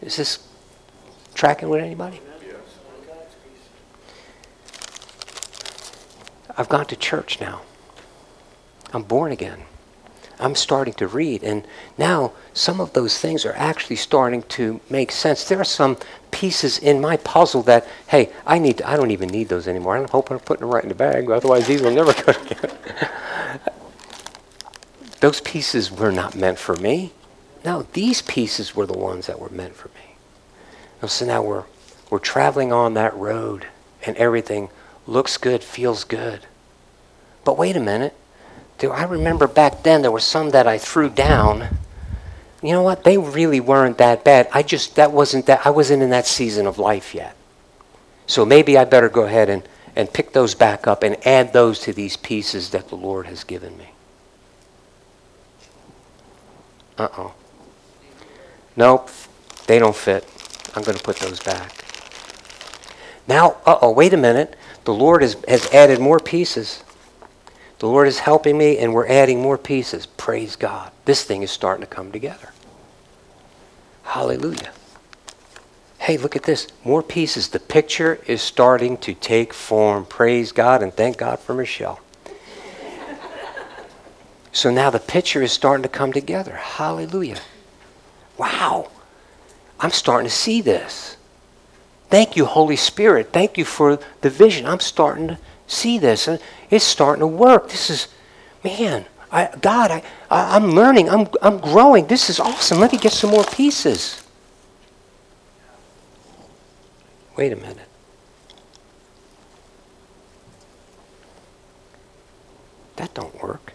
Is 0.00 0.16
this 0.16 0.46
tracking 1.34 1.68
with 1.68 1.82
anybody? 1.82 2.20
I've 6.56 6.68
gone 6.68 6.86
to 6.86 6.96
church 6.96 7.40
now. 7.40 7.62
I'm 8.92 9.02
born 9.02 9.32
again. 9.32 9.62
I'm 10.40 10.54
starting 10.54 10.94
to 10.94 11.08
read, 11.08 11.42
and 11.42 11.66
now 11.96 12.32
some 12.52 12.80
of 12.80 12.92
those 12.92 13.18
things 13.18 13.44
are 13.44 13.54
actually 13.54 13.96
starting 13.96 14.42
to 14.44 14.80
make 14.88 15.10
sense. 15.10 15.44
There 15.44 15.60
are 15.60 15.64
some 15.64 15.96
pieces 16.30 16.78
in 16.78 17.00
my 17.00 17.16
puzzle 17.18 17.62
that, 17.62 17.86
hey, 18.08 18.30
I 18.46 18.58
need. 18.58 18.78
To, 18.78 18.88
I 18.88 18.96
don't 18.96 19.10
even 19.10 19.28
need 19.28 19.48
those 19.48 19.66
anymore. 19.66 19.96
I'm 19.96 20.06
hoping 20.08 20.36
I'm 20.36 20.42
putting 20.42 20.60
them 20.60 20.74
right 20.74 20.82
in 20.82 20.88
the 20.88 20.94
bag. 20.94 21.28
Otherwise, 21.28 21.66
these 21.66 21.82
will 21.82 21.90
never 21.90 22.12
go 22.24 22.32
together. 22.32 22.76
Those 25.20 25.40
pieces 25.40 25.90
were 25.90 26.12
not 26.12 26.34
meant 26.34 26.58
for 26.58 26.76
me. 26.76 27.12
No, 27.64 27.86
these 27.92 28.22
pieces 28.22 28.74
were 28.74 28.86
the 28.86 28.96
ones 28.96 29.26
that 29.26 29.40
were 29.40 29.48
meant 29.48 29.74
for 29.74 29.88
me. 29.88 31.08
So 31.08 31.26
now 31.26 31.42
we're 31.42 31.64
we're 32.10 32.18
traveling 32.18 32.72
on 32.72 32.94
that 32.94 33.14
road, 33.14 33.66
and 34.04 34.16
everything 34.16 34.70
looks 35.06 35.36
good, 35.36 35.62
feels 35.62 36.04
good. 36.04 36.46
But 37.44 37.58
wait 37.58 37.76
a 37.76 37.80
minute. 37.80 38.14
Do 38.78 38.90
I 38.92 39.02
remember 39.04 39.46
back 39.46 39.82
then 39.82 40.02
there 40.02 40.12
were 40.12 40.20
some 40.20 40.50
that 40.50 40.66
I 40.66 40.78
threw 40.78 41.08
down. 41.08 41.78
You 42.62 42.72
know 42.72 42.82
what? 42.82 43.04
They 43.04 43.18
really 43.18 43.60
weren't 43.60 43.98
that 43.98 44.24
bad. 44.24 44.48
I 44.52 44.62
just 44.62 44.96
that 44.96 45.12
wasn't 45.12 45.46
that 45.46 45.66
I 45.66 45.70
wasn't 45.70 46.02
in 46.02 46.10
that 46.10 46.26
season 46.26 46.66
of 46.66 46.78
life 46.78 47.14
yet. 47.14 47.36
So 48.26 48.44
maybe 48.44 48.76
I 48.76 48.84
better 48.84 49.08
go 49.08 49.24
ahead 49.24 49.48
and, 49.48 49.62
and 49.96 50.12
pick 50.12 50.32
those 50.32 50.54
back 50.54 50.86
up 50.86 51.02
and 51.02 51.16
add 51.26 51.52
those 51.52 51.80
to 51.80 51.92
these 51.92 52.16
pieces 52.16 52.70
that 52.70 52.88
the 52.88 52.94
Lord 52.96 53.26
has 53.26 53.42
given 53.42 53.76
me. 53.78 53.88
Uh-oh. 56.98 57.32
Nope, 58.76 59.10
they 59.66 59.78
don't 59.78 59.96
fit. 59.96 60.26
I'm 60.74 60.82
going 60.82 60.98
to 60.98 61.02
put 61.02 61.16
those 61.16 61.40
back. 61.40 61.84
Now, 63.26 63.56
uh-oh, 63.66 63.92
wait 63.92 64.12
a 64.12 64.16
minute. 64.16 64.56
The 64.84 64.94
Lord 64.94 65.22
has, 65.22 65.36
has 65.46 65.66
added 65.72 66.00
more 66.00 66.18
pieces. 66.18 66.82
The 67.78 67.86
Lord 67.86 68.08
is 68.08 68.20
helping 68.20 68.58
me, 68.58 68.78
and 68.78 68.92
we're 68.92 69.06
adding 69.06 69.40
more 69.40 69.58
pieces. 69.58 70.06
Praise 70.06 70.56
God. 70.56 70.90
This 71.04 71.24
thing 71.24 71.42
is 71.42 71.50
starting 71.50 71.82
to 71.82 71.86
come 71.86 72.10
together. 72.10 72.50
Hallelujah. 74.02 74.72
Hey, 75.98 76.16
look 76.16 76.34
at 76.34 76.44
this. 76.44 76.68
More 76.84 77.02
pieces. 77.02 77.48
The 77.48 77.60
picture 77.60 78.20
is 78.26 78.40
starting 78.40 78.96
to 78.98 79.14
take 79.14 79.52
form. 79.52 80.06
Praise 80.06 80.52
God, 80.52 80.82
and 80.82 80.92
thank 80.92 81.18
God 81.18 81.38
for 81.38 81.54
Michelle. 81.54 82.00
So 84.58 84.72
now 84.72 84.90
the 84.90 84.98
picture 84.98 85.40
is 85.40 85.52
starting 85.52 85.84
to 85.84 85.88
come 85.88 86.12
together. 86.12 86.56
Hallelujah. 86.56 87.38
Wow. 88.36 88.90
I'm 89.78 89.92
starting 89.92 90.28
to 90.28 90.34
see 90.34 90.60
this. 90.60 91.16
Thank 92.10 92.36
you, 92.36 92.44
Holy 92.44 92.74
Spirit. 92.74 93.32
Thank 93.32 93.56
you 93.56 93.64
for 93.64 94.00
the 94.20 94.30
vision. 94.30 94.66
I'm 94.66 94.80
starting 94.80 95.28
to 95.28 95.38
see 95.68 95.96
this. 95.96 96.26
And 96.26 96.40
it's 96.70 96.84
starting 96.84 97.20
to 97.20 97.26
work. 97.28 97.68
This 97.68 97.88
is, 97.88 98.08
man, 98.64 99.04
I, 99.30 99.48
God, 99.60 99.92
I, 99.92 100.02
I, 100.28 100.56
I'm 100.56 100.72
learning. 100.72 101.08
I'm, 101.08 101.28
I'm 101.40 101.58
growing. 101.58 102.08
This 102.08 102.28
is 102.28 102.40
awesome. 102.40 102.80
Let 102.80 102.90
me 102.90 102.98
get 102.98 103.12
some 103.12 103.30
more 103.30 103.44
pieces. 103.44 104.24
Wait 107.36 107.52
a 107.52 107.56
minute. 107.56 107.78
That 112.96 113.14
don't 113.14 113.40
work. 113.40 113.74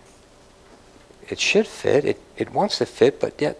It 1.33 1.39
should 1.39 1.65
fit. 1.65 2.05
It, 2.05 2.21
it 2.37 2.51
wants 2.51 2.77
to 2.77 2.85
fit, 2.85 3.19
but 3.19 3.41
yet 3.41 3.57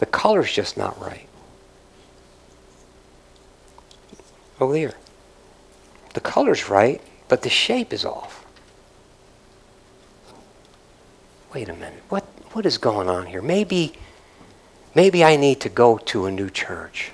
the 0.00 0.06
color's 0.06 0.52
just 0.52 0.76
not 0.76 1.00
right. 1.00 1.28
Oh, 4.60 4.72
there. 4.72 4.94
The 6.14 6.20
color's 6.20 6.68
right, 6.68 7.00
but 7.28 7.42
the 7.42 7.48
shape 7.48 7.92
is 7.92 8.04
off. 8.04 8.44
Wait 11.54 11.68
a 11.68 11.72
minute. 11.72 12.02
What 12.08 12.24
what 12.50 12.66
is 12.66 12.78
going 12.78 13.08
on 13.08 13.26
here? 13.26 13.42
Maybe 13.42 13.92
maybe 14.92 15.22
I 15.22 15.36
need 15.36 15.60
to 15.60 15.68
go 15.68 15.98
to 15.98 16.26
a 16.26 16.32
new 16.32 16.50
church. 16.50 17.12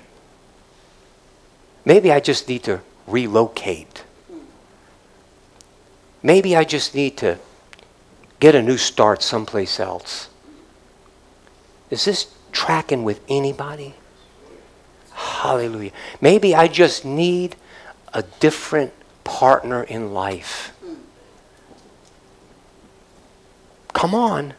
Maybe 1.85 2.11
I 2.11 2.19
just 2.19 2.49
need 2.49 2.63
to 2.63 2.81
relocate. 3.05 4.03
Maybe 6.23 6.55
I 6.55 6.63
just 6.63 6.95
need 6.95 7.17
to 7.17 7.37
get 8.45 8.53
a 8.53 8.61
new 8.61 8.77
start 8.77 9.23
someplace 9.23 9.79
else. 9.79 10.29
Is 11.89 12.05
this 12.05 12.27
tracking 12.51 13.03
with 13.03 13.19
anybody? 13.27 13.95
Hallelujah. 15.13 15.91
Maybe 16.21 16.53
I 16.53 16.67
just 16.67 17.05
need 17.05 17.55
a 18.13 18.21
different 18.39 18.93
partner 19.23 19.81
in 19.81 20.13
life. 20.13 20.77
Come 23.93 24.13
on. 24.13 24.53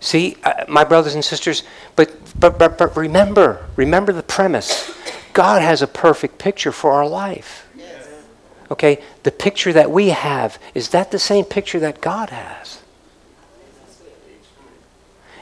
See, 0.00 0.38
uh, 0.42 0.64
my 0.66 0.84
brothers 0.84 1.14
and 1.14 1.22
sisters, 1.22 1.64
but, 1.96 2.16
but, 2.40 2.58
but, 2.58 2.78
but 2.78 2.96
remember, 2.96 3.66
remember 3.76 4.10
the 4.14 4.22
premise. 4.22 4.90
God 5.34 5.60
has 5.60 5.82
a 5.82 5.86
perfect 5.86 6.38
picture 6.38 6.72
for 6.72 6.92
our 6.92 7.06
life. 7.06 7.68
Okay, 8.70 9.02
the 9.24 9.32
picture 9.32 9.72
that 9.72 9.90
we 9.90 10.10
have, 10.10 10.58
is 10.74 10.90
that 10.90 11.10
the 11.10 11.18
same 11.18 11.44
picture 11.44 11.80
that 11.80 12.00
God 12.00 12.30
has? 12.30 12.80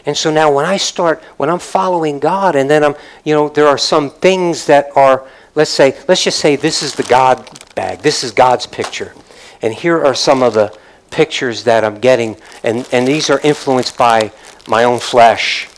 And 0.06 0.16
so 0.16 0.30
now 0.30 0.50
when 0.50 0.64
I 0.64 0.78
start, 0.78 1.22
when 1.36 1.50
I'm 1.50 1.58
following 1.58 2.18
God, 2.18 2.56
and 2.56 2.70
then 2.70 2.82
I'm, 2.82 2.94
you 3.24 3.34
know, 3.34 3.50
there 3.50 3.68
are 3.68 3.76
some 3.76 4.08
things 4.08 4.64
that 4.64 4.88
are, 4.96 5.26
let's 5.54 5.70
say, 5.70 5.98
let's 6.08 6.24
just 6.24 6.40
say 6.40 6.56
this 6.56 6.82
is 6.82 6.94
the 6.94 7.02
God 7.02 7.46
bag. 7.74 7.98
This 7.98 8.24
is 8.24 8.32
God's 8.32 8.66
picture. 8.66 9.12
And 9.60 9.74
here 9.74 10.02
are 10.02 10.14
some 10.14 10.42
of 10.42 10.54
the 10.54 10.74
pictures 11.10 11.64
that 11.64 11.84
I'm 11.84 12.00
getting, 12.00 12.36
and, 12.62 12.88
and 12.90 13.06
these 13.06 13.28
are 13.28 13.40
influenced 13.40 13.98
by 13.98 14.32
my 14.66 14.84
own 14.84 14.98
flesh. 14.98 15.68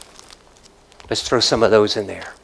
Let's 1.09 1.27
throw 1.27 1.41
some 1.41 1.65
of 1.65 1.73
those 1.73 1.97
in 1.97 2.07
there. 2.07 2.35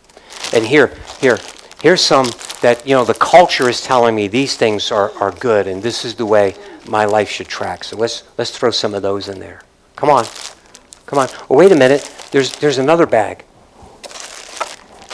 And 0.53 0.67
here, 0.67 0.93
here, 1.21 1.39
here's 1.87 2.01
some 2.01 2.27
that, 2.63 2.85
you 2.85 2.97
know, 2.97 3.05
the 3.05 3.15
culture 3.15 3.69
is 3.69 3.81
telling 3.81 4.13
me 4.13 4.27
these 4.27 4.57
things 4.57 4.91
are, 4.91 5.13
are 5.21 5.31
good 5.31 5.69
and 5.69 5.85
this 5.85 6.05
is 6.05 6.17
the 6.17 6.27
way 6.27 6.53
my 6.89 7.05
life 7.05 7.31
should 7.31 7.47
track. 7.47 7.85
So 7.85 7.97
let's, 7.97 8.25
let's 8.37 8.51
throw 8.51 8.73
some 8.73 8.93
of 8.93 9.03
those 9.03 9.29
in 9.29 9.39
there. 9.39 9.61
Come 9.95 10.11
on. 10.11 10.25
Come 11.07 11.21
on. 11.21 11.29
Oh, 11.49 11.57
wait 11.57 11.71
a 11.71 11.77
minute. 11.77 12.13
There's, 12.33 12.51
there's 12.57 12.79
another 12.79 13.07
bag. 13.07 13.45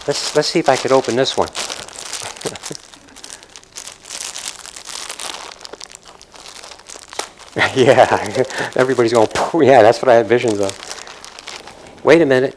Let's, 0.07 0.35
let's 0.35 0.49
see 0.49 0.61
if 0.61 0.71
I 0.71 0.79
could 0.79 0.93
open 0.93 1.15
this 1.15 1.37
one. 1.37 1.49
yeah, 7.77 8.45
everybody's 8.77 9.13
going, 9.13 9.29
yeah, 9.63 9.83
that's 9.83 10.01
what 10.01 10.09
I 10.09 10.15
had 10.15 10.27
visions 10.27 10.59
of. 10.59 12.01
Wait 12.03 12.23
a 12.23 12.27
minute. 12.27 12.57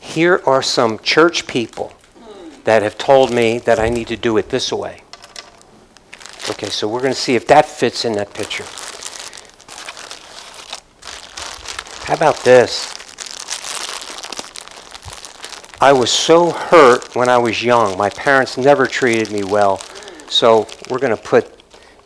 Here 0.00 0.40
are 0.46 0.62
some 0.62 0.98
church 1.00 1.46
people 1.46 1.92
that 2.64 2.82
have 2.82 2.98
told 2.98 3.32
me 3.32 3.58
that 3.60 3.78
I 3.78 3.88
need 3.88 4.08
to 4.08 4.16
do 4.16 4.36
it 4.38 4.48
this 4.48 4.72
way. 4.72 5.02
Okay, 6.50 6.68
so 6.68 6.88
we're 6.88 7.00
going 7.00 7.14
to 7.14 7.18
see 7.18 7.36
if 7.36 7.46
that 7.46 7.66
fits 7.66 8.04
in 8.04 8.12
that 8.14 8.34
picture. 8.34 8.64
How 12.04 12.14
about 12.14 12.36
this? 12.44 12.92
I 15.80 15.92
was 15.92 16.10
so 16.10 16.50
hurt 16.50 17.14
when 17.14 17.28
I 17.28 17.38
was 17.38 17.62
young. 17.62 17.96
My 17.98 18.10
parents 18.10 18.56
never 18.56 18.86
treated 18.86 19.30
me 19.30 19.42
well. 19.42 19.78
So 20.28 20.66
we're 20.90 20.98
going 20.98 21.16
to 21.16 21.22
put, 21.22 21.50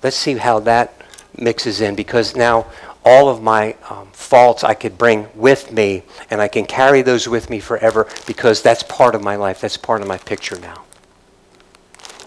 let's 0.02 0.16
see 0.16 0.34
how 0.34 0.60
that 0.60 0.94
mixes 1.36 1.80
in 1.80 1.94
because 1.94 2.34
now 2.34 2.66
all 3.08 3.30
of 3.30 3.42
my 3.42 3.74
um, 3.88 4.06
faults 4.12 4.62
I 4.62 4.74
could 4.74 4.98
bring 4.98 5.28
with 5.34 5.72
me, 5.72 6.02
and 6.30 6.42
I 6.42 6.48
can 6.48 6.66
carry 6.66 7.00
those 7.00 7.26
with 7.26 7.48
me 7.48 7.58
forever 7.58 8.06
because 8.26 8.60
that's 8.60 8.82
part 8.82 9.14
of 9.14 9.22
my 9.22 9.34
life. 9.34 9.62
That's 9.62 9.78
part 9.78 10.02
of 10.02 10.06
my 10.06 10.18
picture 10.18 10.58
now. 10.60 10.84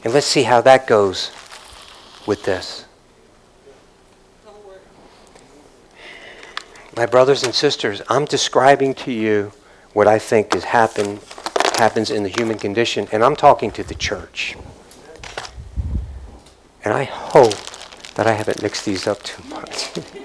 And 0.04 0.12
let's 0.12 0.26
see 0.26 0.42
how 0.42 0.60
that 0.62 0.88
goes 0.88 1.32
with 2.26 2.44
this. 2.46 2.86
My 6.98 7.06
brothers 7.06 7.44
and 7.44 7.54
sisters, 7.54 8.02
I'm 8.10 8.26
describing 8.26 8.96
to 8.96 9.12
you 9.12 9.52
what 9.94 10.08
I 10.08 10.18
think 10.18 10.56
is 10.56 10.64
happen, 10.64 11.20
happens 11.76 12.10
in 12.10 12.24
the 12.24 12.30
human 12.30 12.58
condition, 12.58 13.08
and 13.12 13.24
I'm 13.24 13.36
talking 13.36 13.70
to 13.72 13.84
the 13.84 13.94
church. 13.94 14.58
And 16.84 16.92
I 16.92 17.04
hope 17.04 17.54
that 18.16 18.26
I 18.26 18.34
haven't 18.34 18.64
mixed 18.64 18.84
these 18.86 19.06
up 19.06 19.22
too 19.22 19.44
much. 19.44 19.92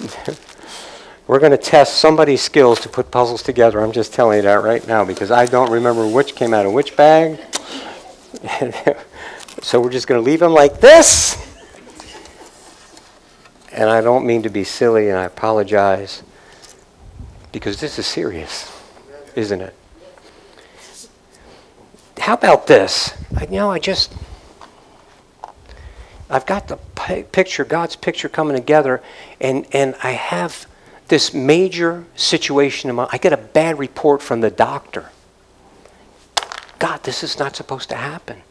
We're 1.26 1.40
going 1.40 1.52
to 1.52 1.58
test 1.58 1.96
somebody's 1.98 2.40
skills 2.40 2.80
to 2.80 2.88
put 2.88 3.10
puzzles 3.10 3.42
together. 3.42 3.80
I'm 3.80 3.92
just 3.92 4.12
telling 4.12 4.36
you 4.36 4.42
that 4.42 4.62
right 4.62 4.86
now 4.86 5.04
because 5.04 5.30
I 5.30 5.46
don't 5.46 5.72
remember 5.72 6.06
which 6.06 6.36
came 6.36 6.54
out 6.54 6.66
of 6.66 6.72
which 6.72 6.96
bag. 6.96 7.40
so 9.62 9.80
we're 9.80 9.90
just 9.90 10.06
going 10.06 10.22
to 10.22 10.24
leave 10.24 10.40
them 10.40 10.52
like 10.52 10.80
this. 10.80 11.42
And 13.72 13.90
I 13.90 14.00
don't 14.00 14.24
mean 14.24 14.42
to 14.44 14.48
be 14.48 14.64
silly, 14.64 15.08
and 15.08 15.18
I 15.18 15.24
apologize 15.24 16.22
because 17.52 17.80
this 17.80 17.98
is 17.98 18.06
serious, 18.06 18.72
isn't 19.34 19.60
it? 19.60 19.74
How 22.18 22.34
about 22.34 22.66
this? 22.66 23.14
I, 23.36 23.44
you 23.44 23.52
know, 23.52 23.70
I 23.70 23.78
just 23.78 24.12
I've 26.28 26.46
got 26.46 26.68
the 26.68 26.76
picture, 27.30 27.64
God's 27.64 27.96
picture 27.96 28.28
coming 28.28 28.56
together, 28.56 29.02
and, 29.40 29.66
and 29.72 29.94
I 30.02 30.12
have 30.12 30.66
this 31.08 31.32
major 31.32 32.04
situation. 32.16 32.90
In 32.90 32.96
my, 32.96 33.08
I 33.12 33.18
get 33.18 33.32
a 33.32 33.36
bad 33.36 33.78
report 33.78 34.22
from 34.22 34.40
the 34.40 34.50
doctor. 34.50 35.10
God, 36.78 37.04
this 37.04 37.22
is 37.22 37.38
not 37.38 37.54
supposed 37.54 37.88
to 37.90 37.96
happen. 37.96 38.42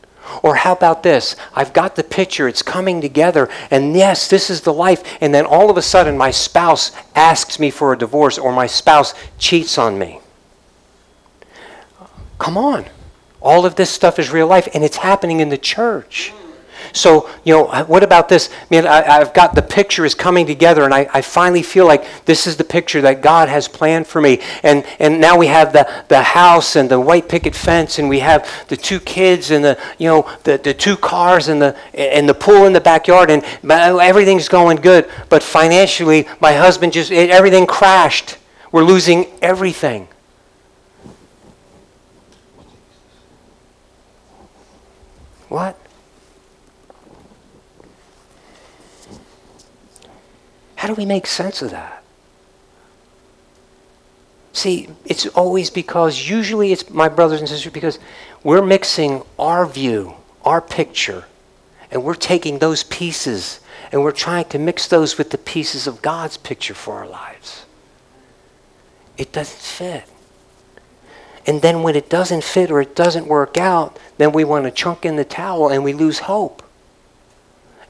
Or 0.42 0.56
how 0.56 0.74
about 0.74 1.04
this? 1.04 1.36
I've 1.54 1.74
got 1.74 1.96
the 1.96 2.04
picture, 2.04 2.48
it's 2.48 2.64
coming 2.64 3.02
together, 3.02 3.50
and 3.70 3.96
yes, 3.96 4.28
this 4.30 4.50
is 4.50 4.62
the 4.62 4.74
life. 4.74 5.18
And 5.22 5.34
then 5.34 5.46
all 5.46 5.70
of 5.70 5.78
a 5.78 5.82
sudden, 5.82 6.18
my 6.18 6.32
spouse 6.32 6.92
asks 7.14 7.60
me 7.60 7.70
for 7.70 7.94
a 7.94 7.98
divorce, 7.98 8.38
or 8.38 8.52
my 8.52 8.68
spouse 8.68 9.14
cheats 9.38 9.78
on 9.78 10.00
me. 10.00 10.20
Come 12.40 12.58
on. 12.58 12.86
All 13.42 13.66
of 13.66 13.76
this 13.76 13.92
stuff 13.92 14.18
is 14.18 14.32
real 14.32 14.48
life, 14.48 14.68
and 14.74 14.84
it's 14.84 14.98
happening 14.98 15.42
in 15.42 15.50
the 15.50 15.58
church. 15.58 16.34
So, 16.94 17.30
you 17.44 17.54
know, 17.54 17.86
what 17.86 18.04
about 18.04 18.30
this? 18.30 18.50
Man, 18.70 18.88
I, 18.88 19.20
have 19.20 19.34
got 19.34 19.56
the 19.56 19.62
picture 19.62 20.06
is 20.06 20.16
coming 20.16 20.46
together, 20.46 20.84
and 20.84 20.94
I, 20.94 21.08
I 21.14 21.22
finally 21.22 21.64
feel 21.64 21.86
like 21.86 22.26
this 22.26 22.48
is 22.48 22.58
the 22.58 22.64
picture 22.64 23.02
that 23.02 23.22
God 23.22 23.50
has 23.50 23.68
planned 23.68 24.08
for 24.08 24.22
me. 24.22 24.42
And, 24.64 24.86
and 25.00 25.20
now 25.20 25.38
we 25.38 25.48
have 25.48 25.74
the, 25.74 25.90
the 26.08 26.22
house 26.22 26.76
and 26.76 26.90
the 26.90 27.00
white 27.00 27.30
picket 27.30 27.56
fence, 27.56 28.00
and 28.00 28.10
we 28.10 28.20
have 28.20 28.50
the 28.68 28.78
two 28.78 29.00
kids 29.00 29.52
and 29.52 29.64
the, 29.64 29.80
you 29.98 30.08
know, 30.08 30.30
the, 30.44 30.58
the 30.58 30.74
two 30.74 30.98
cars 30.98 31.48
and 31.48 31.62
the, 31.62 31.76
and 31.94 32.28
the 32.28 32.34
pool 32.34 32.66
in 32.66 32.74
the 32.74 32.82
backyard, 32.82 33.30
and 33.30 33.44
everything's 33.70 34.48
going 34.48 34.78
good. 34.78 35.10
But 35.30 35.44
financially, 35.44 36.28
my 36.40 36.54
husband 36.54 36.94
just, 36.94 37.12
everything 37.12 37.68
crashed. 37.68 38.38
We're 38.72 38.84
losing 38.84 39.28
everything. 39.42 40.08
What? 45.48 45.80
How 50.86 50.94
do 50.94 51.02
we 51.02 51.06
make 51.08 51.26
sense 51.26 51.64
of 51.64 51.72
that? 51.72 52.04
See, 54.54 54.88
it's 55.04 55.26
always 55.26 55.72
because, 55.72 56.30
usually 56.30 56.72
it's 56.72 56.92
my 56.92 57.10
brothers 57.10 57.40
and 57.40 57.50
sisters, 57.50 57.74
because 57.74 57.98
we're 58.44 58.64
mixing 58.64 59.24
our 59.40 59.66
view, 59.66 60.14
our 60.44 60.62
picture, 60.62 61.26
and 61.90 62.04
we're 62.04 62.14
taking 62.14 62.60
those 62.60 62.84
pieces 62.84 63.62
and 63.92 64.04
we're 64.04 64.12
trying 64.12 64.46
to 64.50 64.60
mix 64.60 64.88
those 64.88 65.18
with 65.18 65.32
the 65.32 65.40
pieces 65.40 65.88
of 65.88 66.04
God's 66.04 66.38
picture 66.38 66.76
for 66.76 66.94
our 67.00 67.08
lives. 67.08 67.66
It 69.18 69.32
doesn't 69.32 69.58
fit. 69.58 70.04
And 71.48 71.64
then 71.64 71.82
when 71.82 71.96
it 71.96 72.12
doesn't 72.12 72.44
fit 72.44 72.70
or 72.70 72.80
it 72.80 72.96
doesn't 72.96 73.26
work 73.26 73.58
out, 73.58 73.98
then 74.20 74.34
we 74.34 74.44
want 74.44 74.66
to 74.66 74.72
chunk 74.72 75.04
in 75.04 75.16
the 75.16 75.26
towel 75.26 75.70
and 75.70 75.84
we 75.84 75.94
lose 75.94 76.20
hope. 76.20 76.62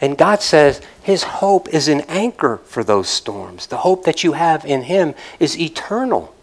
And 0.01 0.17
God 0.17 0.41
says 0.41 0.81
His 1.01 1.23
hope 1.23 1.69
is 1.69 1.87
an 1.87 2.01
anchor 2.01 2.57
for 2.65 2.83
those 2.83 3.07
storms. 3.07 3.67
The 3.67 3.77
hope 3.77 4.03
that 4.05 4.23
you 4.23 4.33
have 4.33 4.65
in 4.65 4.83
Him 4.83 5.15
is 5.39 5.59
eternal. 5.59 6.33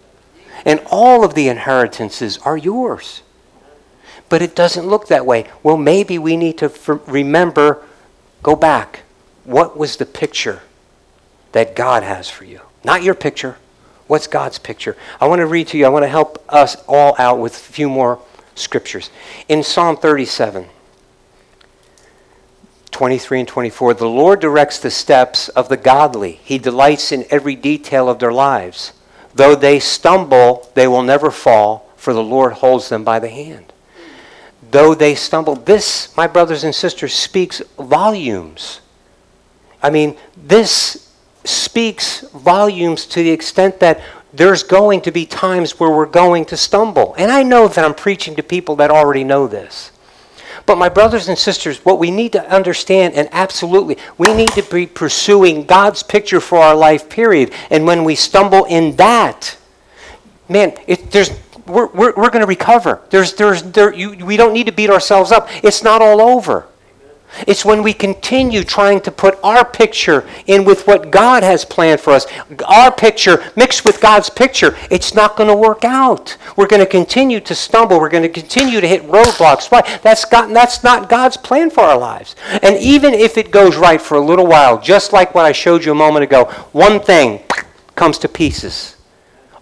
And 0.64 0.80
all 0.90 1.24
of 1.24 1.34
the 1.34 1.48
inheritances 1.48 2.38
are 2.38 2.56
yours. 2.56 3.22
But 4.28 4.42
it 4.42 4.54
doesn't 4.54 4.86
look 4.86 5.08
that 5.08 5.26
way. 5.26 5.46
Well, 5.62 5.76
maybe 5.76 6.18
we 6.18 6.36
need 6.36 6.58
to 6.58 6.68
remember, 7.06 7.82
go 8.42 8.56
back. 8.56 9.00
What 9.44 9.76
was 9.76 9.96
the 9.96 10.06
picture 10.06 10.62
that 11.52 11.76
God 11.76 12.02
has 12.02 12.30
for 12.30 12.44
you? 12.44 12.60
Not 12.84 13.02
your 13.02 13.14
picture. 13.14 13.56
What's 14.06 14.26
God's 14.26 14.58
picture? 14.58 14.96
I 15.20 15.26
want 15.26 15.40
to 15.40 15.46
read 15.46 15.68
to 15.68 15.78
you, 15.78 15.86
I 15.86 15.88
want 15.88 16.04
to 16.04 16.08
help 16.08 16.44
us 16.48 16.76
all 16.86 17.14
out 17.18 17.38
with 17.38 17.54
a 17.54 17.72
few 17.72 17.88
more 17.88 18.20
scriptures. 18.54 19.10
In 19.48 19.62
Psalm 19.62 19.96
37, 19.96 20.66
23 22.92 23.40
and 23.40 23.48
24 23.48 23.94
The 23.94 24.06
Lord 24.06 24.40
directs 24.40 24.78
the 24.78 24.90
steps 24.90 25.48
of 25.50 25.68
the 25.68 25.76
godly, 25.76 26.40
He 26.44 26.58
delights 26.58 27.10
in 27.10 27.24
every 27.30 27.56
detail 27.56 28.08
of 28.08 28.18
their 28.18 28.32
lives. 28.32 28.92
Though 29.34 29.54
they 29.54 29.80
stumble, 29.80 30.70
they 30.74 30.86
will 30.86 31.02
never 31.02 31.30
fall, 31.30 31.90
for 31.96 32.12
the 32.12 32.22
Lord 32.22 32.52
holds 32.54 32.88
them 32.88 33.02
by 33.02 33.18
the 33.18 33.30
hand. 33.30 33.72
Though 34.70 34.94
they 34.94 35.14
stumble, 35.14 35.56
this, 35.56 36.14
my 36.16 36.26
brothers 36.26 36.64
and 36.64 36.74
sisters, 36.74 37.14
speaks 37.14 37.60
volumes. 37.78 38.80
I 39.82 39.90
mean, 39.90 40.16
this 40.36 41.12
speaks 41.44 42.20
volumes 42.30 43.06
to 43.06 43.22
the 43.22 43.30
extent 43.30 43.80
that 43.80 44.00
there's 44.32 44.62
going 44.62 45.02
to 45.02 45.10
be 45.10 45.26
times 45.26 45.78
where 45.78 45.90
we're 45.90 46.06
going 46.06 46.44
to 46.46 46.56
stumble. 46.56 47.14
And 47.18 47.30
I 47.30 47.42
know 47.42 47.68
that 47.68 47.84
I'm 47.84 47.94
preaching 47.94 48.34
to 48.36 48.42
people 48.42 48.76
that 48.76 48.90
already 48.90 49.24
know 49.24 49.46
this. 49.46 49.91
But 50.66 50.78
my 50.78 50.88
brothers 50.88 51.28
and 51.28 51.36
sisters, 51.36 51.84
what 51.84 51.98
we 51.98 52.10
need 52.10 52.32
to 52.32 52.50
understand, 52.50 53.14
and 53.14 53.28
absolutely, 53.32 53.98
we 54.18 54.32
need 54.32 54.50
to 54.50 54.62
be 54.62 54.86
pursuing 54.86 55.64
God's 55.64 56.02
picture 56.02 56.40
for 56.40 56.58
our 56.58 56.74
life, 56.74 57.08
period. 57.08 57.52
And 57.70 57.86
when 57.86 58.04
we 58.04 58.14
stumble 58.14 58.64
in 58.64 58.96
that, 58.96 59.56
man, 60.48 60.74
it, 60.86 61.10
there's, 61.10 61.30
we're, 61.66 61.88
we're, 61.88 62.14
we're 62.14 62.30
going 62.30 62.40
to 62.42 62.46
recover. 62.46 63.00
There's, 63.10 63.34
there's, 63.34 63.62
there, 63.62 63.92
you, 63.92 64.24
we 64.24 64.36
don't 64.36 64.52
need 64.52 64.66
to 64.66 64.72
beat 64.72 64.90
ourselves 64.90 65.32
up. 65.32 65.48
It's 65.64 65.82
not 65.82 66.00
all 66.00 66.20
over. 66.20 66.66
It's 67.46 67.64
when 67.64 67.82
we 67.82 67.92
continue 67.92 68.62
trying 68.64 69.00
to 69.02 69.10
put 69.10 69.38
our 69.42 69.64
picture 69.64 70.28
in 70.46 70.64
with 70.64 70.86
what 70.86 71.10
God 71.10 71.42
has 71.42 71.64
planned 71.64 72.00
for 72.00 72.12
us, 72.12 72.26
our 72.66 72.92
picture 72.92 73.42
mixed 73.56 73.84
with 73.84 74.00
God's 74.00 74.30
picture, 74.30 74.76
it's 74.90 75.14
not 75.14 75.36
going 75.36 75.48
to 75.48 75.56
work 75.56 75.84
out. 75.84 76.36
We're 76.56 76.66
going 76.66 76.80
to 76.80 76.86
continue 76.86 77.40
to 77.40 77.54
stumble. 77.54 77.98
We're 78.00 78.08
going 78.08 78.22
to 78.22 78.28
continue 78.28 78.80
to 78.80 78.86
hit 78.86 79.02
roadblocks. 79.02 79.70
Why? 79.70 79.82
That's, 80.02 80.24
God, 80.24 80.48
that's 80.48 80.84
not 80.84 81.08
God's 81.08 81.36
plan 81.36 81.70
for 81.70 81.80
our 81.80 81.98
lives. 81.98 82.36
And 82.62 82.76
even 82.76 83.14
if 83.14 83.38
it 83.38 83.50
goes 83.50 83.76
right 83.76 84.00
for 84.00 84.16
a 84.16 84.20
little 84.20 84.46
while, 84.46 84.80
just 84.80 85.12
like 85.12 85.34
what 85.34 85.44
I 85.44 85.52
showed 85.52 85.84
you 85.84 85.92
a 85.92 85.96
moment 85.96 86.24
ago, 86.24 86.44
one 86.72 87.00
thing 87.00 87.40
comes 87.94 88.18
to 88.18 88.28
pieces. 88.28 88.96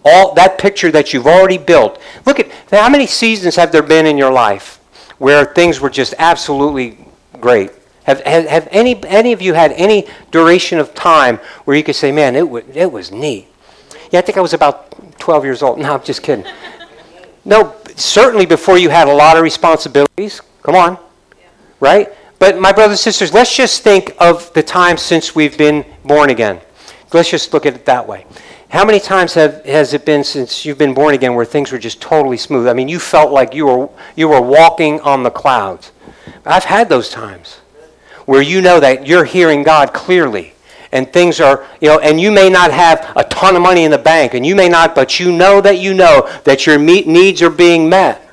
All 0.03 0.33
that 0.33 0.57
picture 0.57 0.91
that 0.91 1.13
you've 1.13 1.27
already 1.27 1.57
built. 1.57 2.01
Look 2.25 2.39
at 2.39 2.51
how 2.71 2.89
many 2.89 3.05
seasons 3.05 3.55
have 3.55 3.71
there 3.71 3.83
been 3.83 4.05
in 4.05 4.17
your 4.17 4.31
life 4.31 4.79
where 5.19 5.45
things 5.45 5.79
were 5.79 5.89
just 5.89 6.15
absolutely 6.17 6.97
great. 7.41 7.71
Have, 8.03 8.21
have, 8.21 8.45
have, 8.45 8.67
any, 8.71 9.03
any 9.05 9.31
of 9.31 9.41
you 9.41 9.53
had 9.53 9.73
any 9.73 10.07
duration 10.31 10.79
of 10.79 10.95
time 10.95 11.37
where 11.65 11.75
you 11.75 11.83
could 11.83 11.95
say, 11.95 12.11
man, 12.11 12.35
it, 12.35 12.41
w- 12.41 12.65
it 12.73 12.91
was 12.91 13.11
neat? 13.11 13.47
Yeah, 14.11 14.19
I 14.19 14.21
think 14.21 14.37
I 14.37 14.41
was 14.41 14.53
about 14.53 15.19
12 15.19 15.43
years 15.43 15.61
old. 15.61 15.79
No, 15.81 15.93
I'm 15.95 16.03
just 16.03 16.23
kidding. 16.23 16.45
No, 17.45 17.75
certainly 17.95 18.45
before 18.45 18.77
you 18.77 18.89
had 18.89 19.07
a 19.07 19.13
lot 19.13 19.37
of 19.37 19.43
responsibilities. 19.43 20.41
Come 20.63 20.75
on. 20.75 20.97
Right? 21.79 22.09
But 22.39 22.59
my 22.59 22.71
brothers 22.71 22.93
and 22.93 22.99
sisters, 22.99 23.33
let's 23.33 23.55
just 23.55 23.83
think 23.83 24.15
of 24.19 24.51
the 24.53 24.63
time 24.63 24.97
since 24.97 25.35
we've 25.35 25.57
been 25.57 25.85
born 26.03 26.29
again. 26.29 26.59
Let's 27.13 27.29
just 27.29 27.53
look 27.53 27.65
at 27.65 27.75
it 27.75 27.85
that 27.85 28.07
way. 28.07 28.25
How 28.69 28.85
many 28.85 28.99
times 28.99 29.33
have, 29.33 29.65
has 29.65 29.93
it 29.93 30.05
been 30.05 30.23
since 30.23 30.65
you've 30.65 30.77
been 30.77 30.93
born 30.93 31.13
again 31.13 31.35
where 31.35 31.45
things 31.45 31.71
were 31.71 31.77
just 31.77 32.01
totally 32.01 32.37
smooth? 32.37 32.67
I 32.67 32.73
mean, 32.73 32.87
you 32.87 32.99
felt 32.99 33.31
like 33.31 33.53
you 33.53 33.65
were, 33.65 33.89
you 34.15 34.29
were 34.29 34.41
walking 34.41 35.01
on 35.01 35.23
the 35.23 35.29
clouds. 35.29 35.91
I've 36.45 36.63
had 36.63 36.89
those 36.89 37.09
times 37.09 37.57
where 38.25 38.41
you 38.41 38.61
know 38.61 38.79
that 38.79 39.07
you're 39.07 39.25
hearing 39.25 39.63
God 39.63 39.93
clearly 39.93 40.53
and 40.91 41.11
things 41.11 41.39
are, 41.39 41.65
you 41.79 41.87
know, 41.87 41.99
and 41.99 42.19
you 42.19 42.31
may 42.31 42.49
not 42.49 42.71
have 42.71 43.11
a 43.15 43.23
ton 43.25 43.55
of 43.55 43.61
money 43.61 43.83
in 43.83 43.91
the 43.91 43.97
bank 43.97 44.33
and 44.33 44.45
you 44.45 44.55
may 44.55 44.69
not, 44.69 44.93
but 44.93 45.19
you 45.19 45.31
know 45.31 45.61
that 45.61 45.79
you 45.79 45.93
know 45.93 46.29
that 46.43 46.65
your 46.65 46.77
needs 46.77 47.41
are 47.41 47.49
being 47.49 47.89
met. 47.89 48.27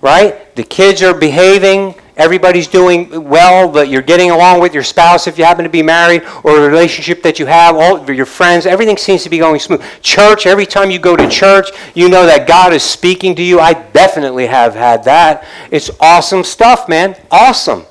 Right? 0.00 0.54
The 0.56 0.62
kids 0.62 1.02
are 1.02 1.12
behaving 1.12 1.94
everybody's 2.16 2.68
doing 2.68 3.28
well, 3.28 3.68
but 3.68 3.88
you're 3.88 4.02
getting 4.02 4.30
along 4.30 4.60
with 4.60 4.74
your 4.74 4.82
spouse 4.82 5.26
if 5.26 5.38
you 5.38 5.44
happen 5.44 5.64
to 5.64 5.70
be 5.70 5.82
married, 5.82 6.22
or 6.44 6.58
a 6.58 6.68
relationship 6.68 7.22
that 7.22 7.38
you 7.38 7.46
have, 7.46 7.76
all 7.76 8.10
your 8.10 8.26
friends, 8.26 8.66
everything 8.66 8.96
seems 8.96 9.22
to 9.22 9.30
be 9.30 9.38
going 9.38 9.60
smooth. 9.60 9.82
Church, 10.02 10.46
every 10.46 10.66
time 10.66 10.90
you 10.90 10.98
go 10.98 11.16
to 11.16 11.28
church, 11.28 11.70
you 11.94 12.08
know 12.08 12.26
that 12.26 12.46
God 12.46 12.72
is 12.72 12.82
speaking 12.82 13.34
to 13.36 13.42
you. 13.42 13.60
I 13.60 13.72
definitely 13.72 14.46
have 14.46 14.74
had 14.74 15.04
that. 15.04 15.44
It's 15.70 15.90
awesome 16.00 16.44
stuff, 16.44 16.88
man. 16.88 17.16
Awesome. 17.30 17.84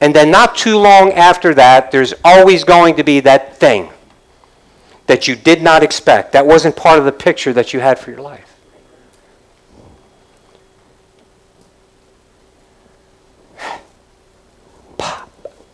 And 0.00 0.14
then 0.14 0.30
not 0.30 0.56
too 0.56 0.78
long 0.78 1.12
after 1.12 1.54
that, 1.54 1.90
there's 1.90 2.12
always 2.22 2.64
going 2.64 2.96
to 2.96 3.04
be 3.04 3.20
that 3.20 3.56
thing 3.56 3.90
that 5.06 5.26
you 5.26 5.36
did 5.36 5.62
not 5.62 5.82
expect. 5.82 6.32
That 6.32 6.46
wasn't 6.46 6.76
part 6.76 6.98
of 6.98 7.04
the 7.04 7.12
picture 7.12 7.52
that 7.52 7.72
you 7.72 7.80
had 7.80 7.98
for 7.98 8.10
your 8.10 8.20
life. 8.20 8.45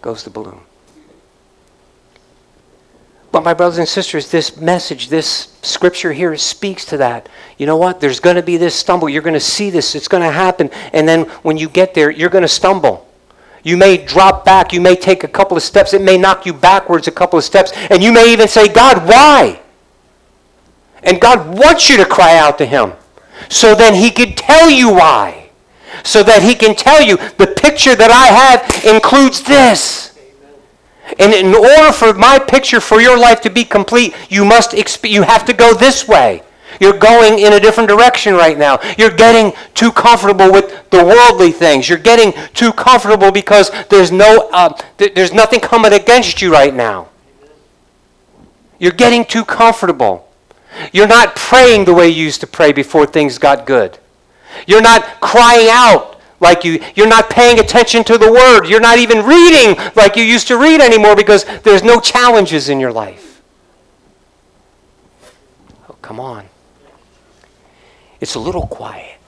Goes 0.03 0.25
the 0.25 0.31
balloon. 0.31 0.61
But, 3.31 3.45
my 3.45 3.55
brothers 3.55 3.79
and 3.79 3.89
sisters, 3.89 4.31
this 4.31 4.59
message, 4.59 5.09
this 5.09 5.57
scripture 5.63 6.13
here 6.13 6.37
speaks 6.37 6.85
to 6.87 6.99
that. 6.99 7.31
You 7.57 7.65
know 7.65 7.79
what? 7.79 7.99
There's 7.99 8.21
going 8.21 8.37
to 8.37 8.43
be 8.43 8.59
this 8.59 8.75
stumble. 8.75 9.09
You're 9.09 9.23
going 9.23 9.33
to 9.33 9.41
see 9.41 9.71
this. 9.71 9.95
It's 9.95 10.07
going 10.07 10.23
to 10.23 10.31
happen. 10.31 10.69
And 10.93 11.09
then 11.09 11.23
when 11.43 11.57
you 11.57 11.71
get 11.71 11.95
there, 11.95 12.11
you're 12.11 12.29
going 12.29 12.43
to 12.43 12.49
stumble. 12.49 13.09
You 13.63 13.79
may 13.79 13.97
drop 13.97 14.45
back. 14.45 14.75
You 14.75 14.83
may 14.83 14.97
take 14.97 15.25
a 15.25 15.29
couple 15.29 15.57
of 15.57 15.63
steps. 15.63 15.95
It 15.95 16.03
may 16.03 16.19
knock 16.19 16.45
you 16.45 16.53
backwards 16.53 17.09
a 17.09 17.13
couple 17.13 17.39
of 17.39 17.45
steps. 17.45 17.73
And 17.91 18.03
you 18.03 18.13
may 18.13 18.31
even 18.35 18.49
say, 18.49 18.69
God, 18.69 19.09
why? 19.09 19.63
And 21.03 21.19
God 21.19 21.59
wants 21.59 21.89
you 21.89 21.97
to 21.97 22.05
cry 22.05 22.37
out 22.37 22.59
to 22.59 22.67
Him. 22.67 22.93
So 23.49 23.75
then 23.75 23.95
He 23.95 24.11
could 24.11 24.37
tell 24.37 24.69
you 24.69 24.93
why 24.93 25.42
so 26.05 26.23
that 26.23 26.43
he 26.43 26.55
can 26.55 26.75
tell 26.75 27.03
you 27.03 27.17
the 27.39 27.47
picture 27.47 27.95
that 27.95 28.11
I 28.11 28.27
have 28.27 28.95
includes 28.95 29.43
this. 29.43 30.19
And 31.19 31.33
in 31.35 31.55
order 31.55 31.93
for 31.93 32.15
my 32.15 32.39
picture 32.39 32.81
for 32.81 33.01
your 33.01 33.19
life 33.19 33.41
to 33.43 33.51
be 33.51 33.65
complete, 33.65 34.15
you 34.31 34.45
must 34.45 34.71
exp- 34.73 35.11
you 35.11 35.23
have 35.23 35.45
to 35.47 35.53
go 35.53 35.75
this 35.75 36.09
way. 36.09 36.43
You're 36.81 36.99
going 36.99 37.39
in 37.39 37.53
a 37.53 37.61
different 37.61 37.89
direction 37.89 38.35
right 38.35 38.57
now. 38.57 38.81
You're 38.97 39.11
getting 39.15 39.53
too 39.75 39.93
comfortable 39.93 40.51
with 40.51 40.91
the 40.91 41.05
worldly 41.05 41.53
things. 41.53 41.89
You're 41.89 41.99
getting 41.99 42.33
too 42.55 42.73
comfortable 42.73 43.31
because 43.31 43.71
there's 43.89 44.11
no 44.11 44.49
uh, 44.53 44.71
th- 44.99 45.15
there's 45.15 45.33
nothing 45.33 45.61
coming 45.61 45.93
against 45.93 46.41
you 46.41 46.53
right 46.53 46.75
now. 46.75 47.09
You're 48.79 48.93
getting 48.93 49.25
too 49.25 49.45
comfortable. 49.45 50.29
You're 50.93 51.07
not 51.07 51.37
praying 51.37 51.85
the 51.85 51.95
way 51.95 52.09
you 52.09 52.25
used 52.25 52.41
to 52.41 52.47
pray 52.47 52.73
before 52.73 53.07
things 53.07 53.39
got 53.39 53.67
good. 53.67 53.99
You're 54.67 54.83
not 54.83 55.21
crying 55.21 55.69
out 55.71 56.21
like 56.41 56.65
you 56.65 56.83
you're 56.95 57.09
not 57.09 57.31
paying 57.31 57.59
attention 57.59 58.05
to 58.05 58.19
the 58.19 58.31
word. 58.31 58.67
You're 58.67 58.81
not 58.81 58.99
even 58.99 59.25
reading 59.25 59.77
like 59.95 60.17
you 60.17 60.25
used 60.25 60.49
to 60.49 60.59
read 60.59 60.81
anymore 60.81 61.17
because 61.17 61.45
there's 61.63 61.83
no 61.83 62.01
challenges 62.01 62.69
in 62.69 62.81
your 62.81 62.93
life. 62.93 63.43
Oh, 65.89 65.97
come 66.03 66.19
on. 66.19 66.47
It's 68.21 68.35
a 68.35 68.41
little 68.41 68.67
quiet. 68.67 69.19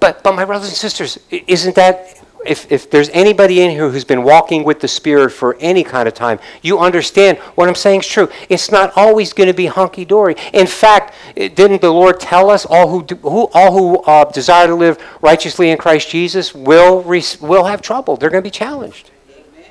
But 0.00 0.22
but 0.22 0.34
my 0.34 0.44
brothers 0.44 0.68
and 0.68 0.76
sisters, 0.76 1.18
isn't 1.30 1.74
that 1.76 2.20
if, 2.46 2.70
if 2.70 2.90
there's 2.90 3.08
anybody 3.10 3.62
in 3.62 3.70
here 3.70 3.90
who's 3.90 4.04
been 4.04 4.22
walking 4.22 4.64
with 4.64 4.80
the 4.80 4.88
Spirit 4.88 5.30
for 5.30 5.56
any 5.60 5.84
kind 5.84 6.08
of 6.08 6.14
time, 6.14 6.38
you 6.62 6.78
understand 6.78 7.38
what 7.54 7.68
I'm 7.68 7.74
saying 7.74 8.00
is 8.00 8.06
true. 8.06 8.28
It's 8.48 8.70
not 8.70 8.92
always 8.96 9.32
going 9.32 9.48
to 9.48 9.54
be 9.54 9.66
hunky 9.66 10.04
dory. 10.04 10.36
In 10.52 10.66
fact, 10.66 11.14
didn't 11.34 11.80
the 11.80 11.90
Lord 11.90 12.20
tell 12.20 12.50
us 12.50 12.66
all 12.66 12.88
who, 12.88 13.02
who 13.16 13.48
all 13.52 13.72
who 13.72 13.98
uh, 14.02 14.30
desire 14.30 14.66
to 14.66 14.74
live 14.74 14.98
righteously 15.20 15.70
in 15.70 15.78
Christ 15.78 16.10
Jesus 16.10 16.54
will 16.54 17.02
will 17.02 17.64
have 17.64 17.82
trouble. 17.82 18.16
They're 18.16 18.30
going 18.30 18.42
to 18.42 18.46
be 18.46 18.50
challenged. 18.50 19.10
Amen. 19.30 19.70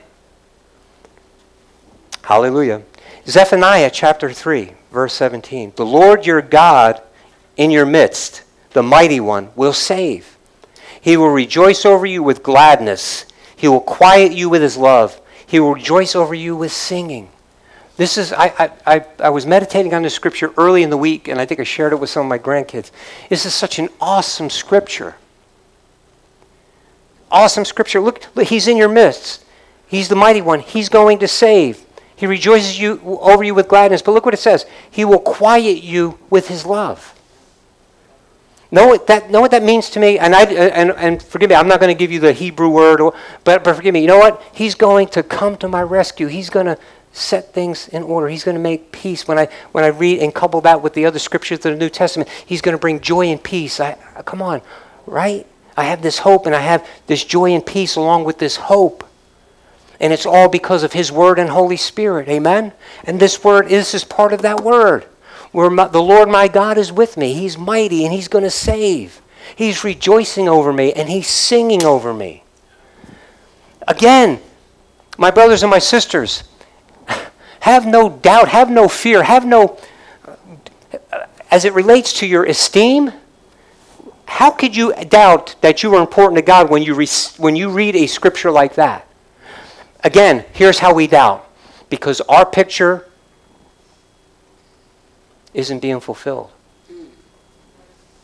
Hallelujah. 2.23 2.83
Zephaniah 3.27 3.91
chapter 3.91 4.31
3, 4.31 4.73
verse 4.91 5.13
17. 5.13 5.73
The 5.75 5.85
Lord 5.85 6.25
your 6.25 6.41
God 6.41 7.01
in 7.55 7.69
your 7.69 7.85
midst, 7.85 8.43
the 8.71 8.81
mighty 8.81 9.19
one, 9.19 9.49
will 9.55 9.73
save. 9.73 10.37
He 11.01 11.17
will 11.17 11.29
rejoice 11.29 11.85
over 11.85 12.05
you 12.05 12.23
with 12.23 12.43
gladness. 12.43 13.25
He 13.55 13.67
will 13.67 13.81
quiet 13.81 14.31
you 14.31 14.49
with 14.49 14.61
his 14.61 14.77
love. 14.77 15.19
He 15.45 15.59
will 15.59 15.73
rejoice 15.73 16.15
over 16.15 16.33
you 16.33 16.55
with 16.55 16.71
singing. 16.71 17.29
This 17.97 18.17
is, 18.17 18.31
I, 18.33 18.71
I, 18.85 19.05
I, 19.19 19.29
was 19.29 19.45
meditating 19.45 19.93
on 19.93 20.01
this 20.01 20.15
scripture 20.15 20.53
early 20.57 20.81
in 20.81 20.89
the 20.89 20.97
week, 20.97 21.27
and 21.27 21.39
I 21.39 21.45
think 21.45 21.59
I 21.59 21.63
shared 21.63 21.93
it 21.93 21.97
with 21.99 22.09
some 22.09 22.25
of 22.25 22.29
my 22.29 22.39
grandkids. 22.39 22.89
This 23.29 23.45
is 23.45 23.53
such 23.53 23.77
an 23.77 23.89
awesome 23.99 24.49
scripture. 24.49 25.15
Awesome 27.29 27.65
scripture. 27.65 27.99
Look, 27.99 28.25
look, 28.35 28.47
he's 28.47 28.67
in 28.67 28.77
your 28.77 28.89
midst. 28.89 29.45
He's 29.87 30.07
the 30.07 30.15
mighty 30.15 30.41
one. 30.41 30.61
He's 30.61 30.89
going 30.89 31.19
to 31.19 31.27
save. 31.27 31.85
He 32.15 32.25
rejoices 32.25 32.79
you 32.79 33.01
over 33.03 33.43
you 33.43 33.53
with 33.53 33.67
gladness. 33.67 34.01
But 34.01 34.13
look 34.13 34.25
what 34.25 34.33
it 34.33 34.37
says. 34.37 34.65
He 34.89 35.05
will 35.05 35.19
quiet 35.19 35.83
you 35.83 36.17
with 36.29 36.47
his 36.47 36.65
love. 36.65 37.19
Know 38.73 38.87
what 38.87 39.05
that, 39.07 39.29
know 39.29 39.41
what 39.41 39.51
that 39.51 39.63
means 39.63 39.89
to 39.91 39.99
me? 39.99 40.17
And, 40.17 40.33
I, 40.33 40.45
and, 40.45 40.91
and 40.91 41.21
forgive 41.21 41.49
me, 41.49 41.57
I'm 41.57 41.67
not 41.67 41.81
going 41.81 41.93
to 41.93 41.99
give 41.99 42.09
you 42.09 42.21
the 42.21 42.31
Hebrew 42.31 42.69
word, 42.69 43.01
or, 43.01 43.13
but, 43.43 43.65
but 43.65 43.75
forgive 43.75 43.93
me. 43.93 43.99
You 43.99 44.07
know 44.07 44.19
what? 44.19 44.41
He's 44.53 44.75
going 44.75 45.09
to 45.09 45.23
come 45.23 45.57
to 45.57 45.67
my 45.67 45.81
rescue. 45.81 46.27
He's 46.27 46.49
going 46.49 46.67
to 46.67 46.77
set 47.11 47.53
things 47.53 47.89
in 47.89 48.01
order. 48.03 48.29
He's 48.29 48.45
going 48.45 48.55
to 48.55 48.61
make 48.61 48.93
peace. 48.93 49.27
When 49.27 49.37
I, 49.37 49.49
when 49.73 49.83
I 49.83 49.87
read 49.87 50.19
and 50.19 50.33
couple 50.33 50.61
that 50.61 50.81
with 50.81 50.93
the 50.93 51.05
other 51.05 51.19
scriptures 51.19 51.57
of 51.57 51.63
the 51.63 51.75
New 51.75 51.89
Testament, 51.89 52.29
He's 52.45 52.61
going 52.61 52.73
to 52.73 52.79
bring 52.79 53.01
joy 53.01 53.27
and 53.27 53.43
peace. 53.43 53.81
I, 53.81 53.95
come 54.25 54.41
on, 54.41 54.61
right? 55.05 55.45
I 55.75 55.83
have 55.85 56.01
this 56.01 56.19
hope 56.19 56.45
and 56.45 56.55
I 56.55 56.61
have 56.61 56.87
this 57.07 57.25
joy 57.25 57.51
and 57.51 57.65
peace 57.65 57.97
along 57.97 58.23
with 58.23 58.37
this 58.37 58.55
hope. 58.55 59.05
And 59.99 60.13
it's 60.13 60.25
all 60.25 60.47
because 60.47 60.83
of 60.83 60.93
His 60.93 61.11
Word 61.11 61.39
and 61.39 61.49
Holy 61.49 61.77
Spirit. 61.77 62.29
Amen? 62.29 62.71
And 63.03 63.19
this 63.19 63.43
Word 63.43 63.69
is, 63.69 63.93
is 63.93 64.05
part 64.05 64.31
of 64.31 64.41
that 64.43 64.63
Word 64.63 65.05
where 65.51 65.69
my, 65.69 65.87
the 65.87 66.01
Lord 66.01 66.29
my 66.29 66.47
God 66.47 66.77
is 66.77 66.91
with 66.91 67.17
me. 67.17 67.33
He's 67.33 67.57
mighty 67.57 68.05
and 68.05 68.13
He's 68.13 68.27
going 68.27 68.43
to 68.43 68.49
save. 68.49 69.21
He's 69.55 69.83
rejoicing 69.83 70.47
over 70.47 70.71
me 70.71 70.93
and 70.93 71.09
He's 71.09 71.27
singing 71.27 71.83
over 71.83 72.13
me. 72.13 72.43
Again, 73.87 74.39
my 75.17 75.31
brothers 75.31 75.63
and 75.63 75.69
my 75.69 75.79
sisters, 75.79 76.43
have 77.61 77.85
no 77.85 78.09
doubt, 78.09 78.49
have 78.49 78.69
no 78.69 78.87
fear, 78.87 79.23
have 79.23 79.45
no, 79.45 79.77
as 81.49 81.65
it 81.65 81.73
relates 81.73 82.13
to 82.19 82.25
your 82.25 82.45
esteem, 82.45 83.11
how 84.25 84.49
could 84.49 84.75
you 84.75 84.93
doubt 84.93 85.55
that 85.59 85.83
you 85.83 85.93
are 85.93 86.01
important 86.01 86.37
to 86.37 86.41
God 86.41 86.69
when 86.69 86.81
you, 86.81 86.95
re- 86.95 87.07
when 87.37 87.57
you 87.57 87.69
read 87.69 87.95
a 87.97 88.07
scripture 88.07 88.49
like 88.49 88.75
that? 88.75 89.05
Again, 90.03 90.45
here's 90.53 90.79
how 90.79 90.93
we 90.93 91.07
doubt. 91.07 91.47
Because 91.89 92.21
our 92.21 92.45
picture 92.45 93.05
isn't 95.53 95.79
being 95.79 95.99
fulfilled. 95.99 96.51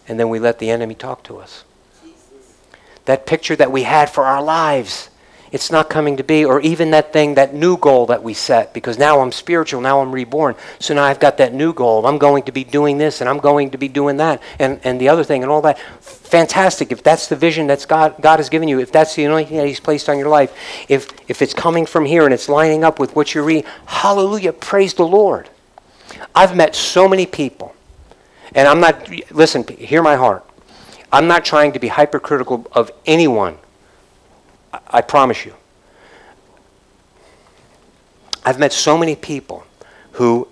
And 0.08 0.20
then 0.20 0.30
we 0.30 0.40
let 0.40 0.60
the 0.60 0.70
enemy 0.70 0.96
talk 0.96 1.24
to 1.24 1.38
us. 1.38 1.64
that 3.06 3.26
picture 3.26 3.56
that 3.56 3.72
we 3.72 3.84
had 3.84 4.10
for 4.10 4.26
our 4.26 4.44
lives. 4.44 5.10
It's 5.50 5.72
not 5.72 5.90
coming 5.90 6.18
to 6.18 6.24
be, 6.24 6.44
or 6.44 6.60
even 6.60 6.92
that 6.92 7.14
thing, 7.14 7.36
that 7.36 7.54
new 7.54 7.78
goal 7.78 8.08
that 8.08 8.22
we 8.22 8.34
set, 8.34 8.74
because 8.74 8.98
now 8.98 9.22
I'm 9.22 9.32
spiritual, 9.32 9.80
now 9.80 10.02
I'm 10.02 10.12
reborn. 10.12 10.56
So 10.80 10.94
now 10.94 11.06
I've 11.06 11.22
got 11.22 11.38
that 11.38 11.54
new 11.54 11.72
goal. 11.72 12.06
I'm 12.06 12.18
going 12.18 12.44
to 12.44 12.52
be 12.52 12.66
doing 12.66 12.98
this, 12.98 13.22
and 13.22 13.30
I'm 13.30 13.38
going 13.38 13.72
to 13.72 13.78
be 13.78 13.88
doing 13.88 14.18
that, 14.18 14.42
and, 14.60 14.82
and 14.84 15.00
the 15.00 15.08
other 15.08 15.24
thing, 15.24 15.44
and 15.44 15.52
all 15.52 15.62
that. 15.62 15.80
Fantastic. 16.02 16.92
If 16.92 17.02
that's 17.02 17.28
the 17.28 17.38
vision 17.38 17.68
that 17.68 17.86
God, 17.88 18.16
God 18.20 18.40
has 18.40 18.50
given 18.50 18.68
you, 18.68 18.82
if 18.82 18.92
that's 18.92 19.16
the 19.16 19.24
thing 19.24 19.58
that 19.58 19.68
He's 19.68 19.80
placed 19.80 20.10
on 20.10 20.18
your 20.18 20.28
life, 20.28 20.54
if, 20.90 21.08
if 21.30 21.42
it's 21.42 21.54
coming 21.54 21.86
from 21.86 22.04
here 22.04 22.26
and 22.26 22.34
it's 22.34 22.50
lining 22.50 22.84
up 22.84 23.00
with 23.00 23.16
what 23.16 23.34
you're 23.34 23.46
reading, 23.46 23.64
hallelujah, 23.86 24.52
praise 24.52 24.94
the 24.96 25.08
Lord. 25.08 25.50
I've 26.34 26.56
met 26.56 26.76
so 26.76 27.08
many 27.08 27.26
people, 27.26 27.76
and 28.56 28.68
I'm 28.68 28.80
not, 28.80 29.10
listen, 29.32 29.66
hear 29.68 30.02
my 30.02 30.16
heart. 30.16 30.44
I'm 31.12 31.28
not 31.28 31.46
trying 31.46 31.72
to 31.74 31.80
be 31.80 31.88
hypercritical 31.88 32.68
of 32.72 32.92
anyone. 33.06 33.58
I, 34.74 34.80
I 34.90 35.02
promise 35.02 35.46
you. 35.46 35.54
I've 38.44 38.60
met 38.60 38.72
so 38.72 38.98
many 38.98 39.16
people 39.16 39.66
who 40.14 40.48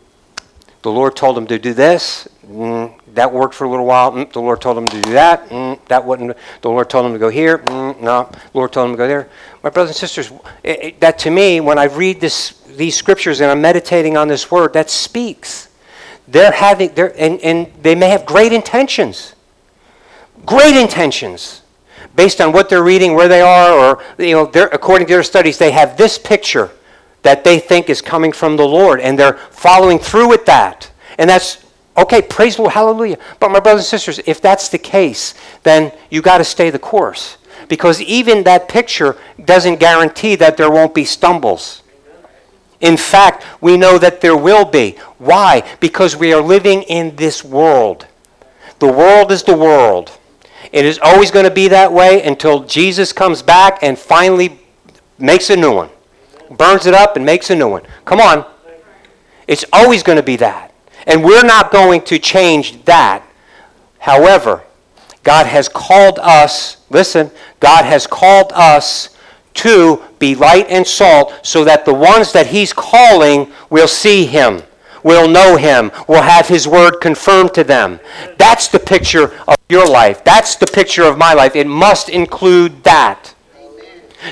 the 0.81 0.91
Lord 0.91 1.15
told 1.15 1.35
them 1.35 1.47
to 1.47 1.57
do 1.57 1.73
this. 1.73 2.27
Mm, 2.45 2.93
that 3.15 3.33
worked 3.33 3.55
for 3.55 3.63
a 3.63 3.69
little 3.69 3.85
while. 3.85 4.11
Mm, 4.11 4.31
the 4.31 4.39
Lord 4.39 4.61
told 4.61 4.77
them 4.77 4.87
to 4.87 5.01
do 5.01 5.13
that. 5.13 5.49
Mm, 5.49 5.79
that 5.87 6.05
wouldn't. 6.05 6.37
The 6.61 6.69
Lord 6.69 6.89
told 6.91 7.05
them 7.05 7.13
to 7.13 7.19
go 7.19 7.29
here. 7.29 7.57
Mm, 7.59 8.01
no. 8.01 8.29
The 8.31 8.39
Lord 8.57 8.71
told 8.71 8.89
them 8.89 8.93
to 8.93 8.97
go 8.97 9.07
there. 9.07 9.29
My 9.63 9.71
brothers 9.71 9.91
and 9.91 9.97
sisters, 9.97 10.31
it, 10.61 10.83
it, 10.83 10.99
that 10.99 11.17
to 11.19 11.31
me, 11.31 11.59
when 11.59 11.79
I 11.79 11.85
read 11.85 12.21
this, 12.21 12.61
these 12.75 12.95
scriptures 12.95 13.41
and 13.41 13.51
I'm 13.51 13.61
meditating 13.61 14.17
on 14.17 14.27
this 14.27 14.51
word, 14.51 14.73
that 14.73 14.89
speaks. 14.89 15.69
They're 16.27 16.51
having, 16.51 16.93
they're, 16.93 17.13
and, 17.19 17.39
and 17.41 17.71
they 17.81 17.95
may 17.95 18.09
have 18.09 18.25
great 18.25 18.53
intentions 18.53 19.35
great 20.45 20.75
intentions 20.75 21.61
based 22.15 22.39
on 22.39 22.51
what 22.53 22.69
they're 22.69 22.83
reading, 22.83 23.13
where 23.13 23.27
they 23.27 23.41
are, 23.41 23.71
or 23.71 24.03
you 24.23 24.33
know, 24.33 24.43
according 24.71 25.07
to 25.07 25.13
their 25.13 25.23
studies, 25.23 25.57
they 25.57 25.71
have 25.71 25.97
this 25.97 26.17
picture 26.17 26.71
that 27.23 27.43
they 27.43 27.59
think 27.59 27.89
is 27.89 28.01
coming 28.01 28.31
from 28.31 28.55
the 28.55 28.65
Lord, 28.65 29.01
and 29.01 29.17
they're 29.17 29.38
following 29.51 29.99
through 29.99 30.29
with 30.29 30.45
that. 30.45 30.89
And 31.17 31.29
that's 31.29 31.65
okay, 31.97 32.21
praise 32.21 32.55
the 32.55 32.63
Lord, 32.63 32.73
hallelujah. 32.73 33.17
But 33.39 33.51
my 33.51 33.59
brothers 33.59 33.81
and 33.81 33.88
sisters, 33.88 34.19
if 34.25 34.41
that's 34.41 34.69
the 34.69 34.77
case, 34.77 35.33
then 35.63 35.91
you 36.09 36.21
got 36.21 36.38
to 36.38 36.43
stay 36.43 36.69
the 36.69 36.79
course. 36.79 37.38
Because 37.67 38.01
even 38.01 38.43
that 38.43 38.67
picture 38.67 39.17
doesn't 39.43 39.79
guarantee 39.79 40.35
that 40.35 40.55
there 40.55 40.69
won't 40.69 40.93
be 40.93 41.03
stumbles. 41.03 41.81
In 42.81 42.97
fact, 42.97 43.45
we 43.61 43.77
know 43.77 43.97
that 43.97 44.21
there 44.21 44.35
will 44.35 44.65
be. 44.65 44.97
Why? 45.17 45.63
Because 45.79 46.15
we 46.15 46.33
are 46.33 46.41
living 46.41 46.83
in 46.83 47.15
this 47.15 47.43
world. 47.43 48.05
The 48.79 48.91
world 48.91 49.31
is 49.31 49.43
the 49.43 49.57
world. 49.57 50.17
It 50.71 50.85
is 50.85 50.99
always 51.01 51.31
going 51.31 51.45
to 51.45 51.51
be 51.51 51.69
that 51.69 51.91
way 51.91 52.21
until 52.23 52.63
Jesus 52.63 53.13
comes 53.13 53.41
back 53.41 53.79
and 53.81 53.97
finally 53.97 54.59
makes 55.17 55.49
a 55.49 55.55
new 55.55 55.73
one. 55.73 55.89
Burns 56.51 56.85
it 56.85 56.93
up 56.93 57.15
and 57.15 57.25
makes 57.25 57.49
a 57.49 57.55
new 57.55 57.69
one. 57.69 57.83
Come 58.03 58.19
on. 58.19 58.45
It's 59.47 59.65
always 59.71 60.03
going 60.03 60.17
to 60.17 60.23
be 60.23 60.35
that. 60.38 60.73
And 61.07 61.23
we're 61.23 61.45
not 61.45 61.71
going 61.71 62.01
to 62.03 62.19
change 62.19 62.83
that. 62.85 63.23
However, 63.99 64.63
God 65.23 65.45
has 65.45 65.69
called 65.69 66.19
us, 66.19 66.77
listen, 66.89 67.31
God 67.59 67.85
has 67.85 68.05
called 68.05 68.51
us 68.53 69.14
to 69.55 70.01
be 70.19 70.35
light 70.35 70.67
and 70.69 70.85
salt 70.85 71.33
so 71.43 71.63
that 71.63 71.85
the 71.85 71.93
ones 71.93 72.31
that 72.33 72.47
He's 72.47 72.73
calling 72.73 73.51
will 73.69 73.87
see 73.87 74.25
Him 74.25 74.61
will 75.05 75.27
know 75.27 75.55
him, 75.55 75.91
will 76.07 76.23
have 76.23 76.47
his 76.47 76.67
word 76.67 76.93
confirmed 76.99 77.53
to 77.53 77.63
them. 77.63 77.99
That's 78.39 78.67
the 78.67 78.79
picture 78.79 79.31
of 79.47 79.55
your 79.69 79.87
life. 79.87 80.23
That's 80.23 80.55
the 80.55 80.65
picture 80.65 81.03
of 81.03 81.15
my 81.15 81.33
life. 81.33 81.55
It 81.55 81.67
must 81.67 82.09
include 82.09 82.83
that. 82.85 83.35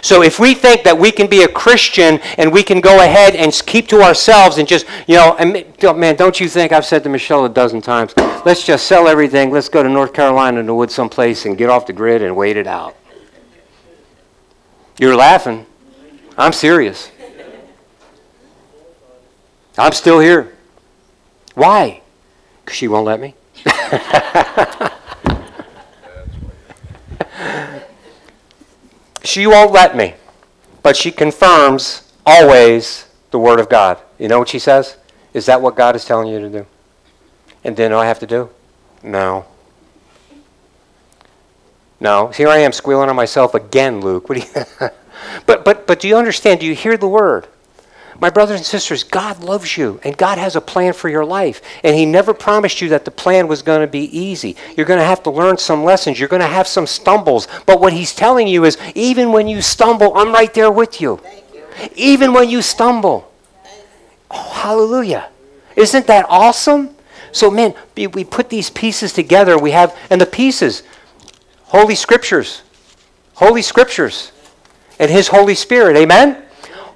So 0.02 0.24
if 0.24 0.40
we 0.40 0.56
think 0.56 0.84
that 0.84 0.98
we 0.98 1.12
can 1.12 1.30
be 1.30 1.44
a 1.44 1.48
Christian 1.48 2.20
and 2.40 2.52
we 2.52 2.64
can 2.64 2.82
go 2.82 3.04
ahead 3.04 3.36
and 3.36 3.54
keep 3.68 3.88
to 3.90 4.02
ourselves 4.02 4.58
and 4.58 4.68
just, 4.68 4.88
you 5.06 5.16
know, 5.16 5.36
and, 5.38 5.54
man, 5.96 6.16
don't 6.16 6.40
you 6.40 6.50
think 6.50 6.72
I've 6.72 6.86
said 6.86 7.04
to 7.04 7.10
Michelle 7.10 7.46
a 7.46 7.50
dozen 7.50 7.80
times, 7.80 8.16
let's 8.44 8.66
just 8.66 8.88
sell 8.88 9.08
everything, 9.08 9.52
let's 9.52 9.70
go 9.70 9.84
to 9.84 9.90
North 9.90 10.14
Carolina 10.14 10.60
in 10.60 10.66
the 10.66 10.74
woods 10.74 10.96
someplace 10.96 11.46
and 11.46 11.56
get 11.56 11.70
off 11.70 11.86
the 11.86 11.94
grid 11.94 12.24
and 12.24 12.36
wait 12.36 12.58
it 12.58 12.66
out. 12.66 12.96
You're 14.98 15.16
laughing. 15.16 15.66
I'm 16.38 16.54
serious. 16.54 17.12
I'm 19.78 19.92
still 19.94 20.20
here. 20.20 20.54
Why? 21.56 22.02
Because 22.64 22.78
she 22.78 22.88
won't 22.88 23.06
let 23.06 23.20
me. 23.20 23.34
she 29.24 29.48
won't 29.48 29.72
let 29.72 29.96
me, 29.96 30.14
but 30.82 30.96
she 30.96 31.12
confirms 31.12 32.12
always 32.26 33.08
the 33.32 33.40
Word 33.40 33.60
of 33.60 33.70
God. 33.70 34.00
You 34.20 34.28
know 34.28 34.40
what 34.40 34.50
she 34.50 34.60
says? 34.60 34.98
Is 35.34 35.46
that 35.48 35.62
what 35.62 35.76
God 35.76 35.96
is 35.96 36.06
telling 36.06 36.28
you 36.28 36.40
to 36.40 36.50
do? 36.50 36.66
And 37.64 37.76
then 37.76 37.94
I 37.94 38.06
have 38.06 38.20
to 38.20 38.28
do? 38.28 38.50
No. 39.02 39.46
No. 42.00 42.28
Here 42.28 42.50
I 42.50 42.58
am 42.58 42.72
squealing 42.72 43.10
on 43.10 43.16
myself 43.16 43.54
again, 43.54 44.02
Luke. 44.02 44.30
What 44.30 44.40
do 44.40 44.46
you 44.46 44.90
but 45.46 45.64
but 45.64 45.88
but 45.88 46.00
do 46.00 46.08
you 46.08 46.18
understand? 46.18 46.60
Do 46.60 46.66
you 46.66 46.76
hear 46.76 46.98
the 46.98 47.08
word? 47.08 47.48
My 48.20 48.30
brothers 48.30 48.58
and 48.58 48.66
sisters, 48.66 49.04
God 49.04 49.44
loves 49.44 49.76
you 49.76 50.00
and 50.04 50.16
God 50.16 50.38
has 50.38 50.56
a 50.56 50.62
plan 50.62 50.94
for 50.94 51.10
your 51.10 51.26
life. 51.26 51.62
And 51.84 51.96
He 51.96 52.06
never 52.06 52.34
promised 52.34 52.80
you 52.80 52.90
that 52.90 53.06
the 53.06 53.12
plan 53.12 53.48
was 53.48 53.62
going 53.62 53.82
to 53.82 53.88
be 53.88 54.18
easy. 54.18 54.56
You're 54.78 54.86
going 54.86 55.00
to 55.00 55.06
have 55.06 55.24
to 55.24 55.30
learn 55.30 55.58
some 55.58 55.84
lessons. 55.84 56.20
You're 56.20 56.30
going 56.30 56.42
to 56.42 56.48
have 56.48 56.68
some 56.68 56.88
stumbles. 56.88 57.48
But 57.66 57.82
what 57.82 57.94
He's 57.94 58.16
telling 58.16 58.48
you 58.48 58.66
is 58.66 58.78
even 58.96 59.32
when 59.32 59.48
you 59.48 59.62
stumble, 59.62 60.16
I'm 60.16 60.32
right 60.32 60.54
there 60.54 60.72
with 60.72 61.02
you. 61.02 61.20
you. 61.54 61.66
Even 61.96 62.34
when 62.34 62.50
you 62.50 62.62
stumble. 62.62 63.32
Oh, 64.32 64.52
hallelujah. 64.54 65.30
Isn't 65.76 66.08
that 66.08 66.26
awesome? 66.30 66.96
So, 67.32 67.50
man, 67.50 67.74
we 67.96 68.24
put 68.24 68.50
these 68.50 68.70
pieces 68.70 69.12
together. 69.12 69.58
We 69.58 69.72
have, 69.72 69.98
and 70.10 70.22
the 70.22 70.26
pieces, 70.26 70.84
Holy 71.74 71.96
Scriptures. 71.96 72.62
Holy 73.34 73.64
Scriptures. 73.64 74.32
And 75.00 75.10
His 75.10 75.28
Holy 75.28 75.56
Spirit. 75.56 75.98
Amen? 75.98 76.44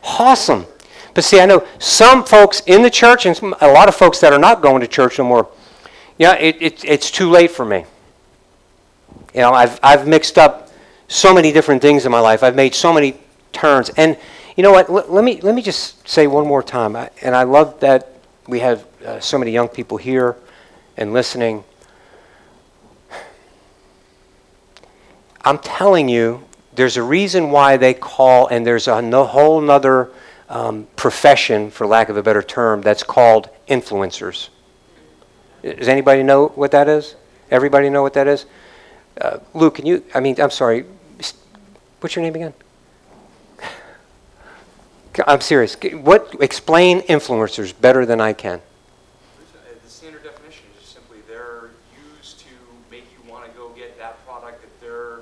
Awesome. 0.04 0.68
But 1.16 1.24
see, 1.24 1.40
I 1.40 1.48
know 1.48 1.66
some 1.80 2.24
folks 2.24 2.62
in 2.68 2.84
the 2.84 2.92
church 2.92 3.26
and 3.26 3.36
some, 3.36 3.56
a 3.60 3.68
lot 3.68 3.88
of 3.90 3.96
folks 3.96 4.20
that 4.20 4.34
are 4.34 4.40
not 4.40 4.62
going 4.62 4.82
to 4.82 4.88
church 4.88 5.18
no 5.18 5.24
more, 5.24 5.50
yeah, 6.20 6.36
it, 6.36 6.62
it, 6.62 6.86
it's 6.86 7.10
too 7.10 7.28
late 7.32 7.50
for 7.50 7.66
me. 7.66 7.86
You 9.34 9.42
know, 9.42 9.52
I've, 9.52 9.80
I've 9.82 10.08
mixed 10.08 10.38
up 10.38 10.70
so 11.08 11.34
many 11.34 11.52
different 11.52 11.82
things 11.82 12.06
in 12.06 12.12
my 12.12 12.20
life. 12.20 12.44
I've 12.44 12.56
made 12.56 12.76
so 12.76 12.94
many 12.94 13.16
turns. 13.54 13.90
And 13.98 14.16
you 14.56 14.62
know 14.62 14.72
what? 14.72 14.90
L- 14.90 15.06
let, 15.10 15.24
me, 15.24 15.42
let 15.42 15.56
me 15.56 15.64
just 15.64 16.08
say 16.08 16.28
one 16.28 16.46
more 16.46 16.62
time. 16.62 16.96
I, 16.96 17.10
and 17.24 17.36
I 17.36 17.44
love 17.44 17.80
that 17.80 18.12
we 18.48 18.60
have 18.60 18.86
uh, 19.04 19.20
so 19.20 19.40
many 19.40 19.50
young 19.50 19.70
people 19.70 19.98
here 19.98 20.36
and 20.98 21.14
listening. 21.14 21.64
I'm 25.48 25.60
telling 25.60 26.10
you, 26.10 26.44
there's 26.76 26.98
a 26.98 27.04
reason 27.04 27.52
why 27.52 27.78
they 27.78 27.94
call, 27.94 28.48
and 28.48 28.68
there's 28.68 28.90
a 28.90 29.02
no, 29.02 29.24
whole 29.24 29.72
other 29.72 30.10
um, 30.50 30.90
profession, 30.98 31.72
for 31.72 31.88
lack 31.88 32.10
of 32.10 32.18
a 32.18 32.22
better 32.22 32.44
term, 32.44 32.82
that's 32.82 33.02
called 33.02 33.50
influencers. 33.70 34.50
Does 35.62 35.88
anybody 35.88 36.22
know 36.22 36.48
what 36.50 36.72
that 36.72 36.90
is? 36.90 37.16
Everybody 37.50 37.90
know 37.90 38.02
what 38.02 38.14
that 38.16 38.28
is? 38.28 38.46
Uh, 39.22 39.40
Luke, 39.54 39.76
can 39.76 39.86
you? 39.86 40.04
I 40.14 40.20
mean, 40.20 40.36
I'm 40.38 40.52
sorry. 40.52 40.84
What's 42.02 42.14
your 42.14 42.24
name 42.24 42.36
again? 42.36 42.54
I'm 45.28 45.40
serious. 45.40 45.78
What 45.94 46.36
explain 46.42 47.00
influencers 47.04 47.74
better 47.80 48.06
than 48.06 48.20
I 48.20 48.34
can? 48.34 48.62
The 49.82 49.90
standard 49.90 50.24
definition 50.24 50.66
is 50.76 50.82
just 50.82 50.94
simply 50.94 51.20
they're 51.26 51.70
used 52.20 52.40
to 52.42 52.48
make 52.92 53.06
you 53.14 53.32
want 53.32 53.46
to 53.46 53.52
go 53.58 53.70
get 53.70 53.98
that 53.98 54.26
product 54.28 54.62
that 54.62 54.82
they're 54.82 55.22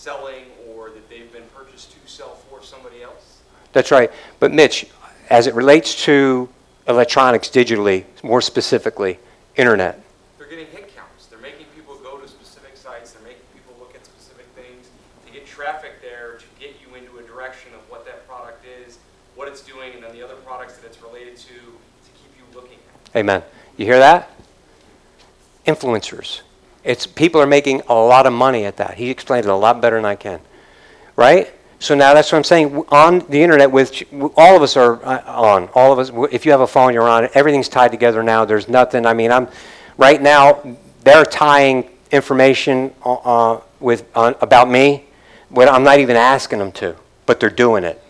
selling 0.00 0.46
or 0.66 0.88
that 0.88 1.10
they've 1.10 1.30
been 1.30 1.44
purchased 1.54 1.92
to 1.92 1.98
sell 2.10 2.36
for 2.48 2.62
somebody 2.62 3.02
else. 3.02 3.40
That's 3.72 3.90
right. 3.90 4.10
But 4.38 4.52
Mitch, 4.52 4.86
as 5.28 5.46
it 5.46 5.54
relates 5.54 6.04
to 6.04 6.48
electronics 6.88 7.48
digitally, 7.48 8.04
more 8.22 8.40
specifically, 8.40 9.18
internet. 9.56 10.02
They're 10.38 10.48
getting 10.48 10.66
hit 10.66 10.94
counts. 10.94 11.26
They're 11.26 11.38
making 11.38 11.66
people 11.74 11.96
go 12.02 12.18
to 12.18 12.28
specific 12.28 12.76
sites. 12.76 13.12
They're 13.12 13.22
making 13.22 13.42
people 13.54 13.74
look 13.78 13.94
at 13.94 14.04
specific 14.04 14.46
things 14.56 14.88
to 15.26 15.32
get 15.32 15.46
traffic 15.46 16.02
there 16.02 16.38
to 16.38 16.44
get 16.58 16.74
you 16.80 16.94
into 16.96 17.18
a 17.18 17.22
direction 17.22 17.72
of 17.74 17.80
what 17.88 18.04
that 18.06 18.26
product 18.26 18.64
is, 18.86 18.98
what 19.36 19.46
it's 19.48 19.62
doing, 19.62 19.94
and 19.94 20.02
then 20.02 20.12
the 20.12 20.22
other 20.22 20.36
products 20.36 20.76
that 20.78 20.86
it's 20.86 21.00
related 21.02 21.36
to 21.36 21.54
to 21.54 22.10
keep 22.14 22.32
you 22.36 22.44
looking. 22.54 22.78
At. 23.12 23.20
Amen. 23.20 23.42
You 23.76 23.86
hear 23.86 23.98
that? 23.98 24.30
Influencers. 25.66 26.40
It's 26.82 27.06
people 27.06 27.40
are 27.40 27.46
making 27.46 27.82
a 27.88 27.94
lot 27.94 28.26
of 28.26 28.32
money 28.32 28.64
at 28.64 28.78
that. 28.78 28.94
He 28.94 29.10
explained 29.10 29.46
it 29.46 29.50
a 29.50 29.54
lot 29.54 29.80
better 29.80 29.96
than 29.96 30.06
I 30.06 30.16
can. 30.16 30.40
Right? 31.14 31.52
So 31.80 31.94
now 31.94 32.12
that's 32.12 32.30
what 32.30 32.36
I'm 32.36 32.44
saying. 32.44 32.84
On 32.90 33.20
the 33.30 33.42
internet, 33.42 33.72
with 33.72 34.04
all 34.36 34.54
of 34.54 34.62
us 34.62 34.76
are 34.76 35.02
uh, 35.04 35.22
on. 35.26 35.68
All 35.74 35.92
of 35.92 35.98
us. 35.98 36.10
If 36.30 36.44
you 36.44 36.52
have 36.52 36.60
a 36.60 36.66
phone, 36.66 36.92
you're 36.92 37.08
on. 37.08 37.28
Everything's 37.32 37.70
tied 37.70 37.90
together 37.90 38.22
now. 38.22 38.44
There's 38.44 38.68
nothing. 38.68 39.06
I 39.06 39.14
mean, 39.14 39.32
I'm 39.32 39.48
right 39.96 40.20
now. 40.20 40.76
They're 41.02 41.24
tying 41.24 41.88
information 42.12 42.92
uh, 43.04 43.14
uh 43.14 43.60
with 43.80 44.04
about 44.14 44.68
me 44.68 45.06
when 45.48 45.70
I'm 45.70 45.82
not 45.82 46.00
even 46.00 46.16
asking 46.16 46.58
them 46.58 46.70
to, 46.72 46.96
but 47.24 47.40
they're 47.40 47.48
doing 47.48 47.82
it. 47.82 48.02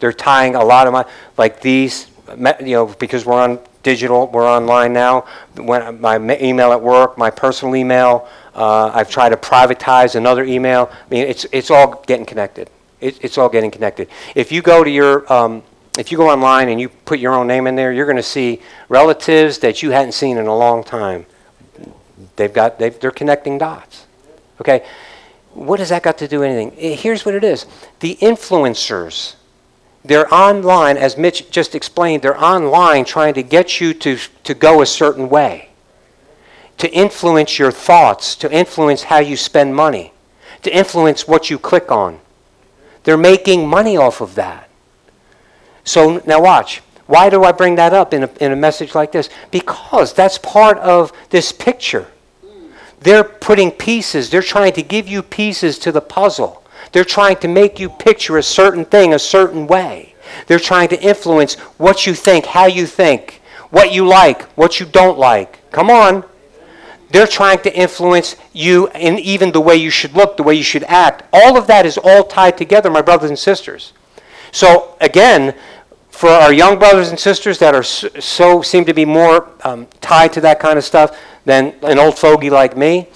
They're 0.00 0.12
tying 0.12 0.54
a 0.54 0.64
lot 0.64 0.86
of 0.86 0.94
my, 0.94 1.04
like 1.36 1.60
these, 1.60 2.06
you 2.30 2.72
know, 2.72 2.86
because 2.86 3.26
we're 3.26 3.38
on 3.38 3.58
digital, 3.82 4.28
we're 4.28 4.48
online 4.48 4.94
now. 4.94 5.26
When 5.56 6.00
my 6.00 6.16
email 6.40 6.72
at 6.72 6.80
work, 6.80 7.18
my 7.18 7.28
personal 7.28 7.76
email, 7.76 8.26
uh, 8.54 8.90
I've 8.94 9.10
tried 9.10 9.30
to 9.30 9.36
privatize 9.36 10.14
another 10.14 10.44
email. 10.44 10.90
I 10.90 11.08
mean, 11.10 11.26
it's 11.26 11.44
it's 11.52 11.70
all 11.70 12.02
getting 12.06 12.24
connected. 12.24 12.70
It, 13.00 13.22
it's 13.22 13.38
all 13.38 13.48
getting 13.48 13.70
connected. 13.70 14.08
If 14.34 14.50
you 14.50 14.62
go 14.62 14.82
to 14.82 14.90
your, 14.90 15.30
um, 15.32 15.62
if 15.98 16.10
you 16.10 16.18
go 16.18 16.28
online 16.28 16.68
and 16.68 16.80
you 16.80 16.88
put 16.88 17.18
your 17.18 17.34
own 17.34 17.46
name 17.46 17.66
in 17.66 17.76
there, 17.76 17.92
you're 17.92 18.06
going 18.06 18.16
to 18.16 18.22
see 18.22 18.60
relatives 18.88 19.58
that 19.58 19.82
you 19.82 19.90
hadn't 19.90 20.12
seen 20.12 20.36
in 20.36 20.46
a 20.46 20.56
long 20.56 20.82
time. 20.82 21.26
They've 22.36 22.52
got, 22.52 22.78
they've, 22.78 22.98
they're 22.98 23.10
connecting 23.10 23.58
dots. 23.58 24.06
Okay, 24.60 24.84
what 25.54 25.78
has 25.78 25.90
that 25.90 26.02
got 26.02 26.18
to 26.18 26.28
do 26.28 26.40
with 26.40 26.50
anything? 26.50 26.76
Eh, 26.78 26.96
Here's 26.96 27.24
what 27.24 27.34
it 27.34 27.44
is: 27.44 27.66
the 28.00 28.16
influencers. 28.20 29.34
They're 30.04 30.32
online, 30.32 30.96
as 30.96 31.18
Mitch 31.18 31.50
just 31.50 31.74
explained, 31.74 32.22
they're 32.22 32.42
online 32.42 33.04
trying 33.04 33.34
to 33.34 33.42
get 33.42 33.80
you 33.80 33.92
to, 33.94 34.16
to 34.44 34.54
go 34.54 34.80
a 34.80 34.86
certain 34.86 35.28
way, 35.28 35.70
to 36.78 36.90
influence 36.92 37.58
your 37.58 37.72
thoughts, 37.72 38.36
to 38.36 38.50
influence 38.50 39.02
how 39.02 39.18
you 39.18 39.36
spend 39.36 39.74
money, 39.74 40.12
to 40.62 40.74
influence 40.74 41.28
what 41.28 41.50
you 41.50 41.58
click 41.58 41.90
on. 41.90 42.20
They're 43.08 43.16
making 43.16 43.66
money 43.66 43.96
off 43.96 44.20
of 44.20 44.34
that. 44.34 44.68
So 45.82 46.22
now 46.26 46.42
watch. 46.42 46.82
Why 47.06 47.30
do 47.30 47.42
I 47.42 47.52
bring 47.52 47.76
that 47.76 47.94
up 47.94 48.12
in 48.12 48.24
a, 48.24 48.30
in 48.38 48.52
a 48.52 48.56
message 48.56 48.94
like 48.94 49.12
this? 49.12 49.30
Because 49.50 50.12
that's 50.12 50.36
part 50.36 50.76
of 50.76 51.10
this 51.30 51.50
picture. 51.50 52.08
They're 53.00 53.24
putting 53.24 53.70
pieces, 53.70 54.28
they're 54.28 54.42
trying 54.42 54.74
to 54.74 54.82
give 54.82 55.08
you 55.08 55.22
pieces 55.22 55.78
to 55.78 55.90
the 55.90 56.02
puzzle. 56.02 56.62
They're 56.92 57.02
trying 57.02 57.36
to 57.36 57.48
make 57.48 57.80
you 57.80 57.88
picture 57.88 58.36
a 58.36 58.42
certain 58.42 58.84
thing 58.84 59.14
a 59.14 59.18
certain 59.18 59.66
way. 59.66 60.14
They're 60.46 60.58
trying 60.58 60.90
to 60.90 61.02
influence 61.02 61.54
what 61.78 62.06
you 62.06 62.12
think, 62.12 62.44
how 62.44 62.66
you 62.66 62.84
think, 62.84 63.40
what 63.70 63.90
you 63.90 64.06
like, 64.06 64.42
what 64.48 64.80
you 64.80 64.84
don't 64.84 65.18
like. 65.18 65.70
Come 65.70 65.88
on. 65.88 66.24
They're 67.10 67.26
trying 67.26 67.60
to 67.60 67.74
influence 67.74 68.36
you 68.52 68.88
in 68.88 69.18
even 69.18 69.52
the 69.52 69.60
way 69.60 69.76
you 69.76 69.90
should 69.90 70.12
look, 70.12 70.36
the 70.36 70.42
way 70.42 70.54
you 70.54 70.62
should 70.62 70.84
act. 70.84 71.22
All 71.32 71.56
of 71.56 71.66
that 71.66 71.86
is 71.86 71.98
all 71.98 72.24
tied 72.24 72.58
together, 72.58 72.90
my 72.90 73.02
brothers 73.02 73.30
and 73.30 73.38
sisters. 73.38 73.92
So, 74.52 74.96
again, 75.00 75.54
for 76.10 76.28
our 76.28 76.52
young 76.52 76.78
brothers 76.78 77.10
and 77.10 77.18
sisters 77.18 77.58
that 77.60 77.74
are 77.74 77.82
so, 77.82 78.60
seem 78.60 78.84
to 78.84 78.94
be 78.94 79.04
more 79.04 79.48
um, 79.64 79.86
tied 80.00 80.32
to 80.34 80.40
that 80.42 80.60
kind 80.60 80.76
of 80.76 80.84
stuff 80.84 81.16
than 81.44 81.74
an 81.82 81.98
old 81.98 82.18
fogey 82.18 82.50
like 82.50 82.76
me, 82.76 83.08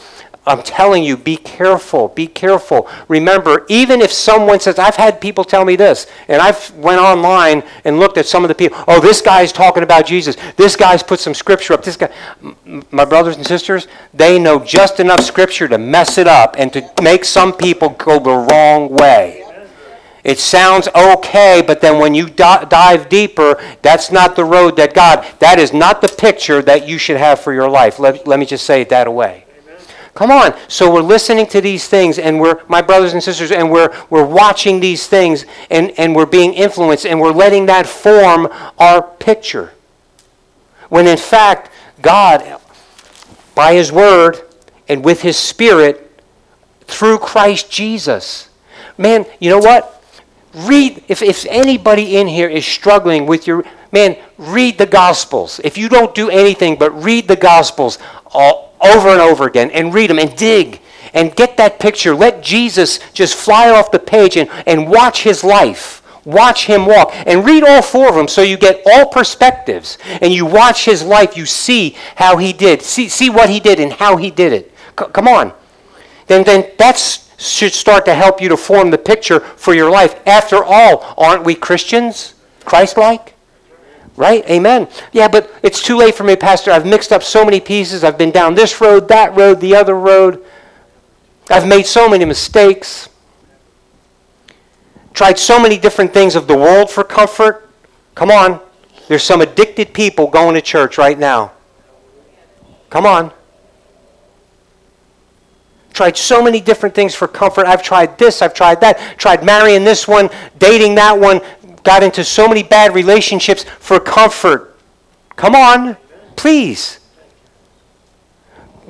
I'm 0.44 0.62
telling 0.62 1.04
you, 1.04 1.16
be 1.16 1.36
careful. 1.36 2.08
Be 2.08 2.26
careful. 2.26 2.88
Remember, 3.06 3.64
even 3.68 4.00
if 4.00 4.10
someone 4.10 4.58
says, 4.58 4.76
I've 4.76 4.96
had 4.96 5.20
people 5.20 5.44
tell 5.44 5.64
me 5.64 5.76
this, 5.76 6.08
and 6.26 6.42
I've 6.42 6.74
went 6.74 7.00
online 7.00 7.62
and 7.84 8.00
looked 8.00 8.18
at 8.18 8.26
some 8.26 8.42
of 8.42 8.48
the 8.48 8.54
people. 8.54 8.82
Oh, 8.88 9.00
this 9.00 9.20
guy's 9.20 9.52
talking 9.52 9.84
about 9.84 10.04
Jesus. 10.04 10.36
This 10.56 10.74
guy's 10.74 11.02
put 11.02 11.20
some 11.20 11.32
scripture 11.32 11.74
up. 11.74 11.84
This 11.84 11.96
guy, 11.96 12.12
my 12.90 13.04
brothers 13.04 13.36
and 13.36 13.46
sisters, 13.46 13.86
they 14.12 14.36
know 14.40 14.58
just 14.58 14.98
enough 14.98 15.20
scripture 15.20 15.68
to 15.68 15.78
mess 15.78 16.18
it 16.18 16.26
up 16.26 16.56
and 16.58 16.72
to 16.72 16.90
make 17.00 17.24
some 17.24 17.52
people 17.52 17.90
go 17.90 18.18
the 18.18 18.52
wrong 18.52 18.88
way. 18.88 19.44
It 20.24 20.40
sounds 20.40 20.88
okay, 20.88 21.62
but 21.64 21.80
then 21.80 22.00
when 22.00 22.14
you 22.14 22.28
di- 22.28 22.64
dive 22.64 23.08
deeper, 23.08 23.60
that's 23.82 24.10
not 24.10 24.34
the 24.34 24.44
road 24.44 24.76
that 24.76 24.92
God, 24.92 25.24
that 25.38 25.60
is 25.60 25.72
not 25.72 26.00
the 26.00 26.08
picture 26.08 26.62
that 26.62 26.88
you 26.88 26.98
should 26.98 27.16
have 27.16 27.40
for 27.40 27.52
your 27.52 27.68
life. 27.68 28.00
Let, 28.00 28.26
let 28.26 28.40
me 28.40 28.46
just 28.46 28.64
say 28.64 28.82
it 28.82 28.88
that 28.88 29.06
away. 29.06 29.44
Come 30.14 30.30
on. 30.30 30.54
So 30.68 30.92
we're 30.92 31.00
listening 31.00 31.46
to 31.48 31.60
these 31.60 31.88
things, 31.88 32.18
and 32.18 32.38
we're, 32.38 32.60
my 32.68 32.82
brothers 32.82 33.14
and 33.14 33.22
sisters, 33.22 33.50
and 33.50 33.70
we're, 33.70 33.94
we're 34.10 34.26
watching 34.26 34.78
these 34.78 35.06
things, 35.06 35.46
and, 35.70 35.92
and 35.98 36.14
we're 36.14 36.26
being 36.26 36.52
influenced, 36.52 37.06
and 37.06 37.18
we're 37.20 37.32
letting 37.32 37.66
that 37.66 37.86
form 37.86 38.48
our 38.78 39.02
picture. 39.02 39.72
When 40.90 41.06
in 41.06 41.16
fact, 41.16 41.70
God, 42.02 42.60
by 43.54 43.74
His 43.74 43.90
Word 43.90 44.42
and 44.88 45.02
with 45.02 45.22
His 45.22 45.38
Spirit, 45.38 46.10
through 46.82 47.18
Christ 47.18 47.70
Jesus, 47.70 48.50
man, 48.98 49.24
you 49.40 49.48
know 49.48 49.58
what? 49.58 50.04
Read, 50.54 51.02
if, 51.08 51.22
if 51.22 51.46
anybody 51.46 52.16
in 52.16 52.26
here 52.26 52.48
is 52.48 52.66
struggling 52.66 53.24
with 53.24 53.46
your, 53.46 53.64
man, 53.92 54.18
read 54.36 54.76
the 54.76 54.84
Gospels. 54.84 55.58
If 55.64 55.78
you 55.78 55.88
don't 55.88 56.14
do 56.14 56.28
anything 56.28 56.76
but 56.76 56.90
read 57.02 57.26
the 57.28 57.36
Gospels 57.36 57.98
all, 58.26 58.71
over 58.82 59.08
and 59.08 59.20
over 59.20 59.46
again 59.46 59.70
and 59.70 59.94
read 59.94 60.10
them 60.10 60.18
and 60.18 60.36
dig 60.36 60.80
and 61.14 61.34
get 61.36 61.56
that 61.56 61.78
picture. 61.78 62.14
Let 62.14 62.42
Jesus 62.42 62.98
just 63.12 63.34
fly 63.34 63.70
off 63.70 63.90
the 63.90 63.98
page 63.98 64.36
and, 64.36 64.48
and 64.66 64.88
watch 64.88 65.22
his 65.22 65.44
life. 65.44 66.02
Watch 66.24 66.66
him 66.66 66.86
walk 66.86 67.12
and 67.26 67.44
read 67.44 67.64
all 67.64 67.82
four 67.82 68.08
of 68.08 68.14
them 68.14 68.28
so 68.28 68.42
you 68.42 68.56
get 68.56 68.80
all 68.86 69.06
perspectives 69.06 69.98
and 70.20 70.32
you 70.32 70.46
watch 70.46 70.84
his 70.84 71.02
life. 71.02 71.36
You 71.36 71.46
see 71.46 71.96
how 72.14 72.36
he 72.36 72.52
did. 72.52 72.82
See, 72.82 73.08
see 73.08 73.28
what 73.28 73.50
he 73.50 73.58
did 73.58 73.80
and 73.80 73.92
how 73.92 74.16
he 74.16 74.30
did 74.30 74.52
it. 74.52 74.72
C- 74.98 75.06
come 75.12 75.26
on. 75.26 75.52
Then, 76.28 76.44
then 76.44 76.70
that's 76.78 77.22
should 77.42 77.72
start 77.72 78.04
to 78.04 78.14
help 78.14 78.40
you 78.40 78.48
to 78.48 78.56
form 78.56 78.90
the 78.90 78.98
picture 78.98 79.40
for 79.40 79.74
your 79.74 79.90
life. 79.90 80.14
After 80.26 80.62
all, 80.62 81.14
aren't 81.18 81.44
we 81.44 81.54
Christians? 81.54 82.34
Christ 82.64 82.96
like? 82.96 83.31
Right? 84.22 84.48
Amen. 84.48 84.86
Yeah, 85.10 85.26
but 85.26 85.52
it's 85.64 85.82
too 85.82 85.96
late 85.96 86.14
for 86.14 86.22
me, 86.22 86.36
Pastor. 86.36 86.70
I've 86.70 86.86
mixed 86.86 87.10
up 87.10 87.24
so 87.24 87.44
many 87.44 87.58
pieces. 87.58 88.04
I've 88.04 88.16
been 88.16 88.30
down 88.30 88.54
this 88.54 88.80
road, 88.80 89.08
that 89.08 89.36
road, 89.36 89.60
the 89.60 89.74
other 89.74 89.98
road. 89.98 90.44
I've 91.50 91.66
made 91.66 91.86
so 91.86 92.08
many 92.08 92.24
mistakes. 92.24 93.08
Tried 95.12 95.40
so 95.40 95.60
many 95.60 95.76
different 95.76 96.14
things 96.14 96.36
of 96.36 96.46
the 96.46 96.56
world 96.56 96.88
for 96.88 97.02
comfort. 97.02 97.68
Come 98.14 98.30
on. 98.30 98.60
There's 99.08 99.24
some 99.24 99.40
addicted 99.40 99.92
people 99.92 100.28
going 100.28 100.54
to 100.54 100.62
church 100.62 100.98
right 100.98 101.18
now. 101.18 101.50
Come 102.90 103.06
on. 103.06 103.32
Tried 105.92 106.16
so 106.16 106.40
many 106.40 106.60
different 106.60 106.94
things 106.94 107.12
for 107.12 107.26
comfort. 107.26 107.66
I've 107.66 107.82
tried 107.82 108.18
this, 108.18 108.40
I've 108.40 108.54
tried 108.54 108.80
that. 108.82 109.18
Tried 109.18 109.44
marrying 109.44 109.82
this 109.82 110.06
one, 110.06 110.30
dating 110.60 110.94
that 110.94 111.18
one. 111.18 111.40
Got 111.82 112.02
into 112.02 112.24
so 112.24 112.48
many 112.48 112.62
bad 112.62 112.94
relationships 112.94 113.64
for 113.78 113.98
comfort. 113.98 114.76
Come 115.36 115.54
on, 115.54 115.96
please. 116.36 117.00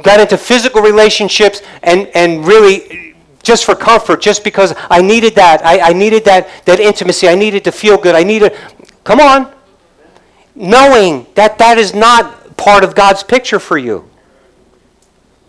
Got 0.02 0.20
into 0.20 0.36
physical 0.36 0.82
relationships 0.82 1.62
and, 1.82 2.08
and 2.14 2.46
really 2.46 3.14
just 3.42 3.64
for 3.64 3.74
comfort, 3.74 4.20
just 4.20 4.44
because 4.44 4.74
I 4.90 5.02
needed 5.02 5.34
that. 5.34 5.64
I, 5.64 5.90
I 5.90 5.92
needed 5.92 6.24
that, 6.26 6.48
that 6.64 6.80
intimacy. 6.80 7.28
I 7.28 7.34
needed 7.34 7.64
to 7.64 7.72
feel 7.72 7.96
good. 7.98 8.14
I 8.14 8.22
needed, 8.22 8.56
come 9.04 9.20
on. 9.20 9.52
Knowing 10.54 11.26
that 11.34 11.58
that 11.58 11.78
is 11.78 11.94
not 11.94 12.56
part 12.56 12.84
of 12.84 12.94
God's 12.94 13.22
picture 13.22 13.58
for 13.58 13.78
you. 13.78 14.08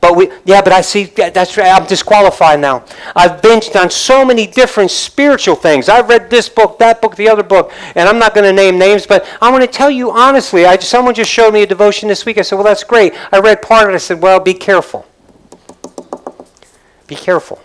But 0.03 0.17
we, 0.17 0.29
yeah, 0.43 0.61
but 0.61 0.73
I 0.73 0.81
see, 0.81 1.05
that's 1.05 1.55
right, 1.55 1.71
I'm 1.71 1.87
disqualified 1.87 2.59
now. 2.59 2.83
I've 3.15 3.39
binged 3.39 3.79
on 3.81 3.89
so 3.89 4.25
many 4.25 4.45
different 4.45 4.91
spiritual 4.91 5.55
things. 5.55 5.87
I've 5.87 6.09
read 6.09 6.29
this 6.29 6.49
book, 6.49 6.77
that 6.79 7.01
book, 7.01 7.15
the 7.15 7.29
other 7.29 7.41
book, 7.41 7.71
and 7.95 8.09
I'm 8.09 8.19
not 8.19 8.35
going 8.35 8.43
to 8.43 8.51
name 8.51 8.77
names, 8.77 9.07
but 9.07 9.25
I 9.41 9.49
want 9.49 9.63
to 9.63 9.67
tell 9.69 9.89
you 9.89 10.11
honestly, 10.11 10.65
I, 10.65 10.75
someone 10.79 11.13
just 11.13 11.31
showed 11.31 11.53
me 11.53 11.63
a 11.63 11.65
devotion 11.65 12.09
this 12.09 12.25
week. 12.25 12.37
I 12.37 12.41
said, 12.41 12.55
well, 12.55 12.65
that's 12.65 12.83
great. 12.83 13.13
I 13.31 13.39
read 13.39 13.61
part 13.61 13.83
of 13.83 13.91
it. 13.91 13.95
I 13.95 13.99
said, 13.99 14.21
well, 14.21 14.41
be 14.41 14.53
careful. 14.53 15.05
Be 17.07 17.15
careful. 17.15 17.61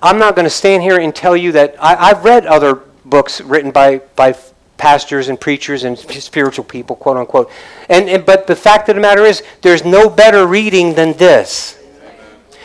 I'm 0.00 0.20
not 0.20 0.36
going 0.36 0.46
to 0.46 0.50
stand 0.50 0.84
here 0.84 1.00
and 1.00 1.12
tell 1.12 1.36
you 1.36 1.50
that 1.50 1.74
I, 1.82 2.10
I've 2.10 2.24
read 2.24 2.46
other 2.46 2.76
books 3.04 3.40
written 3.40 3.72
by, 3.72 4.02
by 4.14 4.36
pastors 4.76 5.28
and 5.28 5.40
preachers 5.40 5.84
and 5.84 5.98
spiritual 5.98 6.64
people, 6.64 6.96
quote 6.96 7.16
unquote. 7.16 7.50
And, 7.88 8.08
and 8.08 8.26
but 8.26 8.46
the 8.46 8.56
fact 8.56 8.88
of 8.88 8.94
the 8.94 9.00
matter 9.00 9.22
is, 9.22 9.42
there's 9.62 9.84
no 9.84 10.08
better 10.08 10.46
reading 10.46 10.94
than 10.94 11.14
this. 11.14 11.82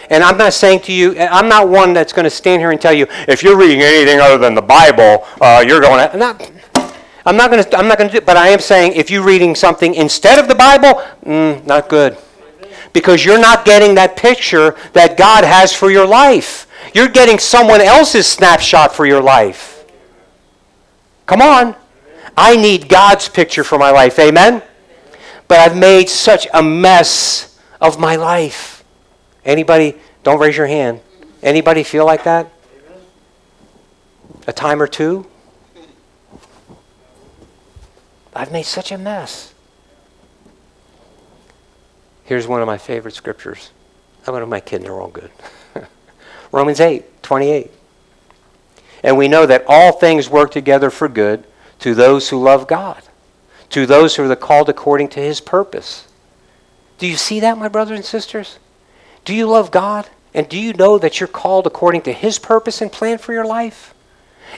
And 0.10 0.26
I'm 0.26 0.38
not 0.38 0.54
saying 0.54 0.82
to 0.82 0.94
you, 0.94 1.18
I'm 1.18 1.48
not 1.48 1.70
one 1.70 1.94
that's 1.94 2.12
going 2.12 2.26
to 2.26 2.30
stand 2.30 2.62
here 2.62 2.72
and 2.72 2.82
tell 2.82 2.92
you, 2.92 3.08
if 3.30 3.44
you're 3.44 3.58
reading 3.58 3.82
anything 3.82 4.20
other 4.20 4.38
than 4.38 4.54
the 4.54 4.62
Bible, 4.62 5.26
uh, 5.40 5.64
you're 5.66 5.80
going 5.80 6.10
to. 6.10 6.18
Not, 6.18 6.52
I'm 7.26 7.38
not 7.38 7.50
going 7.50 7.64
to. 7.64 7.78
I'm 7.78 7.88
not 7.88 7.98
going 7.98 8.10
to 8.10 8.20
do. 8.20 8.26
But 8.26 8.36
I 8.36 8.50
am 8.50 8.60
saying, 8.60 8.92
if 8.94 9.10
you're 9.10 9.24
reading 9.24 9.56
something 9.56 9.94
instead 9.94 10.38
of 10.38 10.50
the 10.50 10.56
Bible, 10.56 11.02
mm, 11.24 11.66
not 11.66 11.88
good, 11.88 12.18
because 12.92 13.24
you're 13.24 13.40
not 13.40 13.64
getting 13.64 13.96
that 13.96 14.18
picture 14.18 14.76
that 14.92 15.18
God 15.18 15.46
has 15.46 15.72
for 15.72 15.90
your 15.90 16.06
life. 16.06 16.68
You're 16.94 17.08
getting 17.08 17.40
someone 17.40 17.80
else's 17.80 18.28
snapshot 18.28 18.94
for 18.94 19.06
your 19.06 19.22
life. 19.22 19.86
Come 21.26 21.42
on. 21.42 21.76
I 22.36 22.56
need 22.56 22.88
God's 22.88 23.30
picture 23.30 23.64
for 23.64 23.78
my 23.78 23.92
life. 23.92 24.18
Amen? 24.20 24.62
But 25.48 25.60
I've 25.60 25.78
made 25.78 26.10
such 26.10 26.48
a 26.54 26.64
mess 26.64 27.60
of 27.80 28.00
my 28.00 28.16
life. 28.16 28.84
Anybody, 29.44 29.96
don't 30.24 30.40
raise 30.40 30.56
your 30.56 30.68
hand. 30.68 31.02
Anybody 31.44 31.84
feel 31.84 32.06
like 32.06 32.24
that? 32.24 32.52
A 34.48 34.54
time 34.54 34.82
or 34.82 34.88
two? 34.88 35.26
I've 38.34 38.52
made 38.52 38.64
such 38.64 38.92
a 38.92 38.98
mess. 38.98 39.54
Here's 42.24 42.48
one 42.48 42.62
of 42.62 42.68
my 42.68 42.78
favorite 42.78 43.14
scriptures. 43.14 43.72
I'm 44.26 44.34
one 44.34 44.42
of 44.42 44.50
my 44.50 44.60
kids, 44.60 44.84
they're 44.84 45.02
all 45.02 45.10
good. 45.10 45.32
Romans 46.52 46.80
8, 46.80 47.24
28. 47.24 47.72
And 49.04 49.18
we 49.18 49.28
know 49.28 49.46
that 49.46 49.66
all 49.68 49.92
things 49.94 50.30
work 50.30 50.52
together 50.52 50.90
for 50.90 51.10
good 51.10 51.46
to 51.82 51.94
those 51.94 52.30
who 52.30 52.42
love 52.42 52.68
God, 52.68 53.04
to 53.70 53.86
those 53.86 54.16
who 54.16 54.30
are 54.30 54.36
called 54.36 54.70
according 54.70 55.10
to 55.10 55.20
his 55.20 55.42
purpose. 55.42 56.08
Do 56.98 57.08
you 57.08 57.18
see 57.18 57.40
that, 57.40 57.58
my 57.58 57.68
brothers 57.68 57.98
and 57.98 58.06
sisters? 58.06 58.60
Do 59.26 59.34
you 59.34 59.48
love 59.48 59.72
God? 59.72 60.08
And 60.34 60.48
do 60.48 60.58
you 60.58 60.74
know 60.74 60.98
that 60.98 61.20
you're 61.20 61.28
called 61.28 61.68
according 61.68 62.04
to 62.04 62.14
his 62.14 62.40
purpose 62.40 62.82
and 62.82 62.92
plan 62.92 63.18
for 63.18 63.34
your 63.34 63.46
life? 63.46 63.94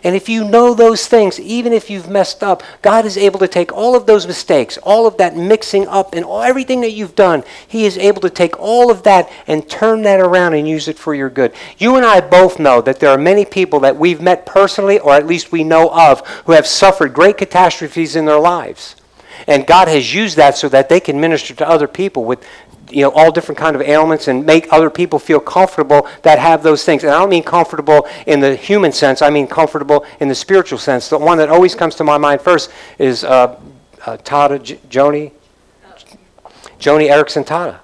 And 0.03 0.15
if 0.15 0.29
you 0.29 0.43
know 0.43 0.73
those 0.73 1.07
things, 1.07 1.39
even 1.39 1.73
if 1.73 1.89
you've 1.89 2.09
messed 2.09 2.43
up, 2.43 2.63
God 2.81 3.05
is 3.05 3.17
able 3.17 3.39
to 3.39 3.47
take 3.47 3.71
all 3.71 3.95
of 3.95 4.05
those 4.05 4.25
mistakes, 4.25 4.77
all 4.77 5.05
of 5.05 5.17
that 5.17 5.35
mixing 5.35 5.87
up, 5.87 6.15
and 6.15 6.25
all, 6.25 6.41
everything 6.41 6.81
that 6.81 6.91
you've 6.91 7.15
done. 7.15 7.43
He 7.67 7.85
is 7.85 7.97
able 7.97 8.21
to 8.21 8.29
take 8.29 8.59
all 8.59 8.89
of 8.89 9.03
that 9.03 9.31
and 9.47 9.69
turn 9.69 10.01
that 10.03 10.19
around 10.19 10.53
and 10.53 10.67
use 10.67 10.87
it 10.87 10.97
for 10.97 11.13
your 11.13 11.29
good. 11.29 11.53
You 11.77 11.95
and 11.95 12.05
I 12.05 12.21
both 12.21 12.59
know 12.59 12.81
that 12.81 12.99
there 12.99 13.09
are 13.09 13.17
many 13.17 13.45
people 13.45 13.79
that 13.81 13.97
we've 13.97 14.21
met 14.21 14.45
personally, 14.45 14.99
or 14.99 15.13
at 15.13 15.27
least 15.27 15.51
we 15.51 15.63
know 15.63 15.89
of, 15.89 16.25
who 16.45 16.53
have 16.53 16.67
suffered 16.67 17.13
great 17.13 17.37
catastrophes 17.37 18.15
in 18.15 18.25
their 18.25 18.39
lives. 18.39 18.95
And 19.47 19.67
God 19.67 19.87
has 19.87 20.13
used 20.13 20.37
that 20.37 20.57
so 20.57 20.69
that 20.69 20.89
they 20.89 20.99
can 20.99 21.19
minister 21.19 21.53
to 21.55 21.67
other 21.67 21.87
people 21.87 22.23
with 22.23 22.45
you 22.93 23.01
know 23.01 23.11
all 23.11 23.31
different 23.31 23.57
kind 23.57 23.75
of 23.75 23.81
ailments 23.81 24.27
and 24.27 24.45
make 24.45 24.71
other 24.71 24.89
people 24.89 25.19
feel 25.19 25.39
comfortable 25.39 26.07
that 26.21 26.39
have 26.39 26.63
those 26.63 26.85
things. 26.85 27.03
And 27.03 27.11
i 27.11 27.19
don't 27.19 27.29
mean 27.29 27.43
comfortable 27.43 28.07
in 28.27 28.39
the 28.39 28.55
human 28.55 28.91
sense 28.91 29.21
i 29.21 29.29
mean 29.29 29.47
comfortable 29.47 30.05
in 30.19 30.27
the 30.27 30.35
spiritual 30.35 30.79
sense. 30.79 31.09
The 31.09 31.17
one 31.17 31.37
that 31.37 31.49
always 31.49 31.75
comes 31.75 31.95
to 31.95 32.03
my 32.03 32.17
mind 32.17 32.41
first 32.41 32.71
is 32.99 33.23
uh, 33.23 33.59
uh, 34.05 34.17
J- 34.17 34.79
Joni 34.89 35.31
Joni 36.79 37.09
Eareckson 37.09 37.45
Tada 37.45 37.79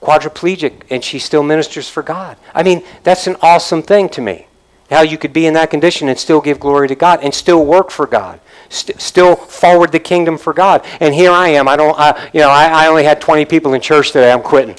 quadriplegic 0.00 0.82
and 0.90 1.02
she 1.04 1.18
still 1.20 1.44
ministers 1.44 1.88
for 1.88 2.02
God. 2.02 2.36
I 2.54 2.62
mean 2.62 2.82
that's 3.02 3.26
an 3.26 3.36
awesome 3.40 3.82
thing 3.82 4.08
to 4.10 4.20
me 4.20 4.46
how 4.90 5.02
you 5.02 5.16
could 5.16 5.32
be 5.32 5.46
in 5.46 5.54
that 5.54 5.70
condition 5.70 6.08
and 6.08 6.18
still 6.18 6.40
give 6.40 6.60
glory 6.60 6.88
to 6.88 6.94
God 6.94 7.20
and 7.22 7.32
still 7.32 7.64
work 7.64 7.90
for 7.90 8.06
God 8.06 8.40
st- 8.72 9.00
still 9.00 9.36
forward 9.36 9.92
the 9.92 10.00
kingdom 10.00 10.38
for 10.38 10.52
God. 10.52 10.84
And 11.00 11.14
here 11.14 11.30
I 11.30 11.48
am. 11.48 11.68
I 11.68 11.76
don't, 11.76 11.98
I, 11.98 12.30
you 12.32 12.40
know, 12.40 12.48
I, 12.48 12.84
I 12.84 12.86
only 12.88 13.04
had 13.04 13.20
20 13.20 13.44
people 13.44 13.74
in 13.74 13.80
church 13.80 14.12
today. 14.12 14.32
I'm 14.32 14.42
quitting. 14.42 14.76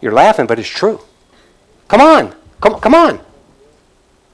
You're 0.00 0.12
laughing, 0.12 0.46
but 0.46 0.58
it's 0.58 0.68
true. 0.68 1.00
Come 1.88 2.00
on. 2.00 2.34
Come, 2.60 2.80
come 2.80 2.94
on. 2.94 3.20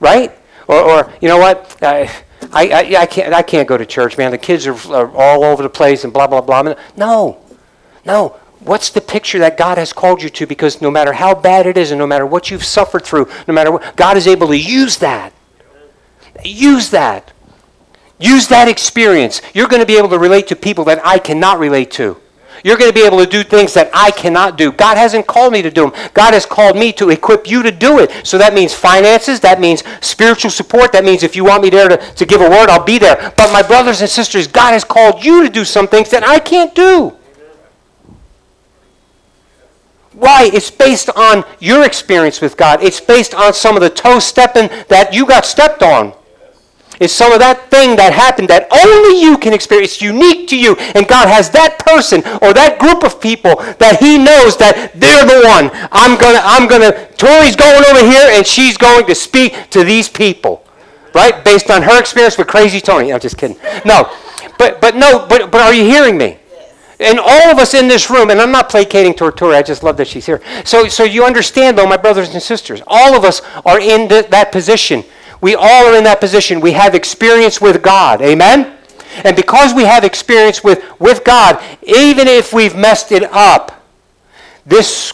Right? 0.00 0.32
Or, 0.66 0.76
or 0.76 1.12
you 1.20 1.28
know 1.28 1.38
what? 1.38 1.76
I, 1.82 2.10
I, 2.52 2.96
I, 2.96 3.06
can't, 3.06 3.34
I 3.34 3.42
can't 3.42 3.68
go 3.68 3.76
to 3.76 3.84
church, 3.84 4.16
man. 4.16 4.30
The 4.30 4.38
kids 4.38 4.66
are, 4.66 4.94
are 4.94 5.10
all 5.14 5.44
over 5.44 5.62
the 5.62 5.68
place 5.68 6.04
and 6.04 6.12
blah, 6.12 6.26
blah, 6.26 6.40
blah. 6.40 6.74
No. 6.96 7.44
No. 8.06 8.36
What's 8.60 8.90
the 8.90 9.00
picture 9.00 9.38
that 9.40 9.56
God 9.56 9.78
has 9.78 9.92
called 9.92 10.22
you 10.22 10.30
to? 10.30 10.46
Because 10.46 10.80
no 10.80 10.90
matter 10.90 11.12
how 11.12 11.34
bad 11.34 11.66
it 11.66 11.76
is 11.76 11.90
and 11.90 11.98
no 11.98 12.06
matter 12.06 12.26
what 12.26 12.50
you've 12.50 12.64
suffered 12.64 13.04
through, 13.04 13.28
no 13.46 13.54
matter 13.54 13.70
what, 13.70 13.96
God 13.96 14.16
is 14.16 14.26
able 14.26 14.48
to 14.48 14.58
use 14.58 14.98
that 14.98 15.32
Use 16.44 16.90
that. 16.90 17.32
Use 18.18 18.48
that 18.48 18.68
experience. 18.68 19.40
You're 19.54 19.68
going 19.68 19.80
to 19.80 19.86
be 19.86 19.96
able 19.96 20.08
to 20.08 20.18
relate 20.18 20.48
to 20.48 20.56
people 20.56 20.84
that 20.84 21.04
I 21.04 21.18
cannot 21.18 21.58
relate 21.58 21.90
to. 21.92 22.16
You're 22.64 22.76
going 22.76 22.90
to 22.90 22.94
be 22.94 23.06
able 23.06 23.18
to 23.18 23.26
do 23.26 23.44
things 23.44 23.72
that 23.74 23.88
I 23.94 24.10
cannot 24.10 24.58
do. 24.58 24.72
God 24.72 24.96
hasn't 24.96 25.28
called 25.28 25.52
me 25.52 25.62
to 25.62 25.70
do 25.70 25.90
them. 25.90 26.10
God 26.12 26.34
has 26.34 26.44
called 26.44 26.76
me 26.76 26.92
to 26.94 27.10
equip 27.10 27.48
you 27.48 27.62
to 27.62 27.70
do 27.70 28.00
it. 28.00 28.26
So 28.26 28.36
that 28.38 28.52
means 28.52 28.74
finances. 28.74 29.38
That 29.40 29.60
means 29.60 29.84
spiritual 30.00 30.50
support. 30.50 30.90
That 30.92 31.04
means 31.04 31.22
if 31.22 31.36
you 31.36 31.44
want 31.44 31.62
me 31.62 31.70
there 31.70 31.88
to, 31.88 31.96
to 31.96 32.26
give 32.26 32.40
a 32.40 32.50
word, 32.50 32.68
I'll 32.68 32.84
be 32.84 32.98
there. 32.98 33.32
But 33.36 33.52
my 33.52 33.62
brothers 33.62 34.00
and 34.00 34.10
sisters, 34.10 34.48
God 34.48 34.72
has 34.72 34.82
called 34.82 35.24
you 35.24 35.44
to 35.44 35.48
do 35.48 35.64
some 35.64 35.86
things 35.86 36.10
that 36.10 36.24
I 36.24 36.40
can't 36.40 36.74
do. 36.74 37.14
Why? 40.14 40.50
It's 40.52 40.70
based 40.70 41.10
on 41.10 41.44
your 41.60 41.84
experience 41.84 42.40
with 42.40 42.56
God. 42.56 42.82
It's 42.82 43.00
based 43.00 43.34
on 43.36 43.54
some 43.54 43.76
of 43.76 43.82
the 43.82 43.90
toe 43.90 44.18
stepping 44.18 44.68
that 44.88 45.14
you 45.14 45.26
got 45.26 45.46
stepped 45.46 45.84
on 45.84 46.12
is 47.00 47.12
some 47.12 47.32
of 47.32 47.38
that 47.38 47.70
thing 47.70 47.96
that 47.96 48.12
happened 48.12 48.48
that 48.48 48.68
only 48.70 49.20
you 49.20 49.38
can 49.38 49.52
experience. 49.52 50.00
Unique 50.00 50.48
to 50.48 50.58
you. 50.58 50.74
And 50.94 51.06
God 51.06 51.28
has 51.28 51.50
that 51.50 51.78
person 51.78 52.20
or 52.42 52.52
that 52.52 52.78
group 52.78 53.04
of 53.04 53.20
people 53.20 53.56
that 53.78 53.98
He 54.00 54.18
knows 54.18 54.56
that 54.58 54.92
they're 54.94 55.26
the 55.26 55.46
one. 55.46 55.70
I'm 55.92 56.18
gonna, 56.18 56.40
I'm 56.42 56.68
gonna, 56.68 57.06
Tori's 57.16 57.56
going 57.56 57.84
over 57.84 58.00
here 58.00 58.30
and 58.32 58.46
she's 58.46 58.76
going 58.76 59.06
to 59.06 59.14
speak 59.14 59.70
to 59.70 59.84
these 59.84 60.08
people. 60.08 60.64
Right? 61.14 61.44
Based 61.44 61.70
on 61.70 61.82
her 61.82 61.98
experience 61.98 62.38
with 62.38 62.46
crazy 62.46 62.80
Tony. 62.80 63.12
I'm 63.12 63.20
just 63.20 63.38
kidding. 63.38 63.56
No. 63.84 64.12
But 64.58 64.80
but 64.80 64.96
no, 64.96 65.26
but 65.28 65.50
but 65.50 65.60
are 65.60 65.72
you 65.72 65.84
hearing 65.84 66.18
me? 66.18 66.38
And 67.00 67.20
all 67.20 67.50
of 67.50 67.58
us 67.58 67.74
in 67.74 67.86
this 67.86 68.10
room, 68.10 68.30
and 68.30 68.40
I'm 68.40 68.50
not 68.50 68.68
placating 68.68 69.14
Tori, 69.14 69.56
I 69.56 69.62
just 69.62 69.84
love 69.84 69.96
that 69.98 70.08
she's 70.08 70.26
here. 70.26 70.42
So, 70.64 70.88
so 70.88 71.04
you 71.04 71.24
understand, 71.24 71.78
though, 71.78 71.86
my 71.86 71.96
brothers 71.96 72.34
and 72.34 72.42
sisters, 72.42 72.82
all 72.88 73.14
of 73.14 73.22
us 73.22 73.40
are 73.64 73.78
in 73.78 74.08
that 74.08 74.50
position 74.50 75.04
we 75.40 75.54
all 75.54 75.86
are 75.86 75.96
in 75.96 76.04
that 76.04 76.20
position. 76.20 76.60
We 76.60 76.72
have 76.72 76.94
experience 76.94 77.60
with 77.60 77.82
God. 77.82 78.20
Amen? 78.22 78.76
And 79.24 79.36
because 79.36 79.74
we 79.74 79.84
have 79.84 80.04
experience 80.04 80.62
with, 80.62 80.82
with 81.00 81.24
God, 81.24 81.62
even 81.82 82.28
if 82.28 82.52
we've 82.52 82.76
messed 82.76 83.12
it 83.12 83.24
up, 83.24 83.82
this, 84.66 85.12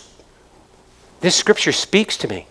this 1.20 1.36
scripture 1.36 1.72
speaks 1.72 2.16
to 2.18 2.28
me. 2.28 2.46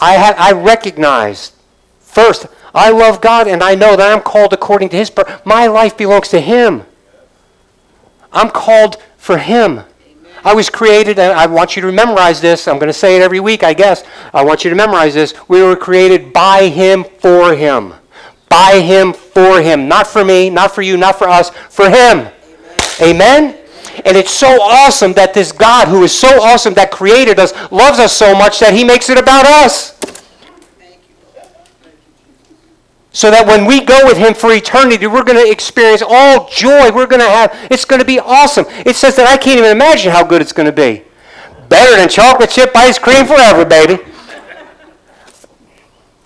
I, 0.00 0.16
ha- 0.16 0.34
I 0.36 0.52
recognize, 0.52 1.52
first, 2.00 2.46
I 2.74 2.90
love 2.90 3.20
God 3.20 3.46
and 3.46 3.62
I 3.62 3.74
know 3.74 3.96
that 3.96 4.12
I'm 4.12 4.22
called 4.22 4.52
according 4.52 4.88
to 4.90 4.96
His 4.96 5.10
purpose. 5.10 5.40
My 5.44 5.66
life 5.66 5.96
belongs 5.96 6.28
to 6.28 6.40
Him. 6.40 6.84
I'm 8.32 8.50
called 8.50 8.96
for 9.16 9.38
Him. 9.38 9.82
I 10.44 10.54
was 10.54 10.68
created, 10.68 11.18
and 11.18 11.32
I 11.32 11.46
want 11.46 11.76
you 11.76 11.82
to 11.82 11.92
memorize 11.92 12.40
this. 12.40 12.66
I'm 12.66 12.76
going 12.76 12.88
to 12.88 12.92
say 12.92 13.16
it 13.16 13.22
every 13.22 13.40
week, 13.40 13.62
I 13.62 13.74
guess. 13.74 14.02
I 14.34 14.44
want 14.44 14.64
you 14.64 14.70
to 14.70 14.76
memorize 14.76 15.14
this. 15.14 15.34
We 15.48 15.62
were 15.62 15.76
created 15.76 16.32
by 16.32 16.68
Him, 16.68 17.04
for 17.04 17.54
Him. 17.54 17.94
By 18.48 18.80
Him, 18.80 19.12
for 19.12 19.60
Him. 19.60 19.88
Not 19.88 20.06
for 20.06 20.24
me, 20.24 20.50
not 20.50 20.74
for 20.74 20.82
you, 20.82 20.96
not 20.96 21.16
for 21.16 21.28
us, 21.28 21.50
for 21.50 21.88
Him. 21.88 22.28
Amen? 23.00 23.44
Amen? 23.44 23.58
And 24.04 24.16
it's 24.16 24.32
so 24.32 24.60
awesome 24.60 25.12
that 25.14 25.34
this 25.34 25.52
God, 25.52 25.88
who 25.88 26.02
is 26.02 26.18
so 26.18 26.42
awesome 26.42 26.74
that 26.74 26.90
created 26.90 27.38
us, 27.38 27.52
loves 27.70 27.98
us 27.98 28.12
so 28.12 28.34
much 28.34 28.58
that 28.60 28.74
He 28.74 28.84
makes 28.84 29.10
it 29.10 29.18
about 29.18 29.44
us. 29.46 30.01
So 33.12 33.30
that 33.30 33.46
when 33.46 33.66
we 33.66 33.84
go 33.84 34.06
with 34.06 34.16
him 34.16 34.32
for 34.32 34.52
eternity, 34.52 35.06
we're 35.06 35.22
going 35.22 35.42
to 35.44 35.50
experience 35.50 36.02
all 36.06 36.48
joy. 36.48 36.90
We're 36.90 37.06
going 37.06 37.20
to 37.20 37.28
have, 37.28 37.68
it's 37.70 37.84
going 37.84 38.00
to 38.00 38.06
be 38.06 38.18
awesome. 38.18 38.64
It 38.86 38.96
says 38.96 39.16
that 39.16 39.26
I 39.26 39.36
can't 39.36 39.58
even 39.58 39.70
imagine 39.70 40.10
how 40.10 40.24
good 40.24 40.40
it's 40.40 40.52
going 40.52 40.66
to 40.66 40.72
be. 40.72 41.04
Better 41.68 41.96
than 41.96 42.08
chocolate 42.08 42.50
chip 42.50 42.74
ice 42.74 42.98
cream 42.98 43.26
forever, 43.26 43.66
baby. 43.66 44.02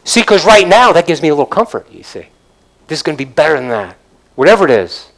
see, 0.05 0.20
because 0.20 0.45
right 0.45 0.66
now, 0.66 0.93
that 0.93 1.07
gives 1.07 1.22
me 1.22 1.28
a 1.28 1.32
little 1.32 1.47
comfort, 1.47 1.91
you 1.91 2.05
see. 2.05 2.26
This 2.87 3.01
is 3.01 3.03
going 3.03 3.18
to 3.18 3.24
be 3.24 3.30
better 3.30 3.55
than 3.55 3.68
that. 3.68 3.97
Whatever 4.37 4.64
it 4.64 4.70
is. 4.70 5.11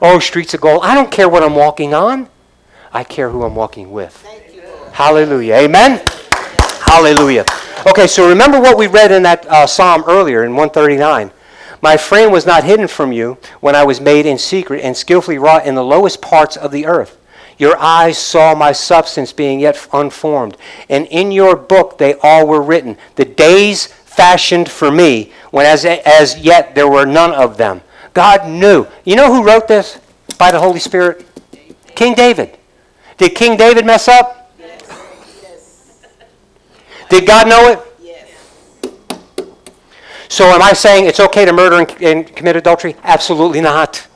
Oh, 0.00 0.18
streets 0.18 0.54
of 0.54 0.62
gold. 0.62 0.80
I 0.82 0.94
don't 0.94 1.10
care 1.10 1.28
what 1.28 1.42
I'm 1.42 1.54
walking 1.54 1.92
on. 1.92 2.28
I 2.90 3.04
care 3.04 3.28
who 3.28 3.42
I'm 3.42 3.54
walking 3.54 3.90
with. 3.90 4.26
Hallelujah. 4.92 5.56
Amen. 5.56 6.02
Hallelujah. 6.92 7.46
Okay, 7.86 8.06
so 8.06 8.28
remember 8.28 8.60
what 8.60 8.76
we 8.76 8.86
read 8.86 9.12
in 9.12 9.22
that 9.22 9.46
uh, 9.46 9.66
psalm 9.66 10.04
earlier 10.06 10.44
in 10.44 10.50
139. 10.50 11.30
My 11.80 11.96
frame 11.96 12.30
was 12.30 12.44
not 12.44 12.64
hidden 12.64 12.86
from 12.86 13.12
you 13.12 13.38
when 13.60 13.74
I 13.74 13.82
was 13.82 13.98
made 13.98 14.26
in 14.26 14.36
secret 14.36 14.82
and 14.84 14.94
skillfully 14.94 15.38
wrought 15.38 15.64
in 15.64 15.74
the 15.74 15.82
lowest 15.82 16.20
parts 16.20 16.54
of 16.54 16.70
the 16.70 16.84
earth. 16.84 17.18
Your 17.56 17.78
eyes 17.78 18.18
saw 18.18 18.54
my 18.54 18.72
substance 18.72 19.32
being 19.32 19.58
yet 19.58 19.88
unformed, 19.94 20.58
and 20.90 21.06
in 21.06 21.32
your 21.32 21.56
book 21.56 21.96
they 21.96 22.12
all 22.22 22.46
were 22.46 22.60
written, 22.60 22.98
the 23.16 23.24
days 23.24 23.86
fashioned 23.86 24.70
for 24.70 24.90
me, 24.90 25.32
when 25.50 25.64
as, 25.64 25.86
as 25.86 26.38
yet 26.40 26.74
there 26.74 26.88
were 26.88 27.06
none 27.06 27.32
of 27.32 27.56
them. 27.56 27.80
God 28.12 28.46
knew. 28.46 28.86
You 29.06 29.16
know 29.16 29.32
who 29.32 29.46
wrote 29.46 29.66
this 29.66 29.98
by 30.36 30.50
the 30.50 30.60
Holy 30.60 30.78
Spirit? 30.78 31.26
King 31.94 32.12
David. 32.12 32.58
Did 33.16 33.34
King 33.34 33.56
David 33.56 33.86
mess 33.86 34.08
up? 34.08 34.41
Did 37.12 37.26
God 37.26 37.46
know 37.46 37.68
it? 37.68 37.78
Yes. 38.00 38.30
So 40.30 40.46
am 40.46 40.62
I 40.62 40.72
saying 40.72 41.04
it's 41.04 41.20
okay 41.20 41.44
to 41.44 41.52
murder 41.52 41.76
and, 41.76 42.02
and 42.02 42.34
commit 42.34 42.56
adultery? 42.56 42.96
Absolutely 43.02 43.60
not. 43.60 44.08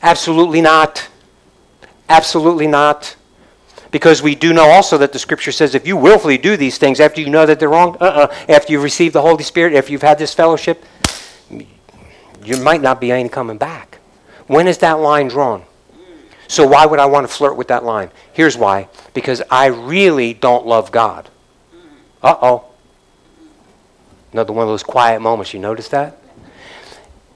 Absolutely 0.00 0.62
not. 0.62 1.10
Absolutely 2.08 2.66
not. 2.66 3.16
Because 3.90 4.22
we 4.22 4.34
do 4.34 4.54
know 4.54 4.64
also 4.64 4.96
that 4.96 5.12
the 5.12 5.18
scripture 5.18 5.52
says 5.52 5.74
if 5.74 5.86
you 5.86 5.94
willfully 5.98 6.38
do 6.38 6.56
these 6.56 6.78
things 6.78 7.00
after 7.00 7.20
you 7.20 7.28
know 7.28 7.44
that 7.44 7.60
they're 7.60 7.68
wrong, 7.68 7.98
uh-uh, 8.00 8.34
after 8.48 8.72
you've 8.72 8.82
received 8.82 9.14
the 9.14 9.20
Holy 9.20 9.44
Spirit, 9.44 9.74
after 9.74 9.92
you've 9.92 10.00
had 10.00 10.18
this 10.18 10.32
fellowship, 10.32 10.86
you 11.50 12.56
might 12.62 12.80
not 12.80 12.98
be 12.98 13.12
any 13.12 13.28
coming 13.28 13.58
back. 13.58 13.98
When 14.46 14.66
is 14.66 14.78
that 14.78 15.00
line 15.00 15.28
drawn? 15.28 15.64
So 16.48 16.66
why 16.66 16.86
would 16.86 16.98
I 16.98 17.04
want 17.04 17.28
to 17.28 17.34
flirt 17.34 17.58
with 17.58 17.68
that 17.68 17.84
line? 17.84 18.10
Here's 18.32 18.56
why. 18.56 18.88
Because 19.12 19.42
I 19.50 19.66
really 19.66 20.32
don't 20.32 20.66
love 20.66 20.90
God. 20.90 21.28
Uh 22.26 22.36
oh. 22.42 22.64
Another 24.32 24.52
one 24.52 24.64
of 24.64 24.68
those 24.68 24.82
quiet 24.82 25.20
moments. 25.22 25.54
You 25.54 25.60
notice 25.60 25.86
that? 25.88 26.18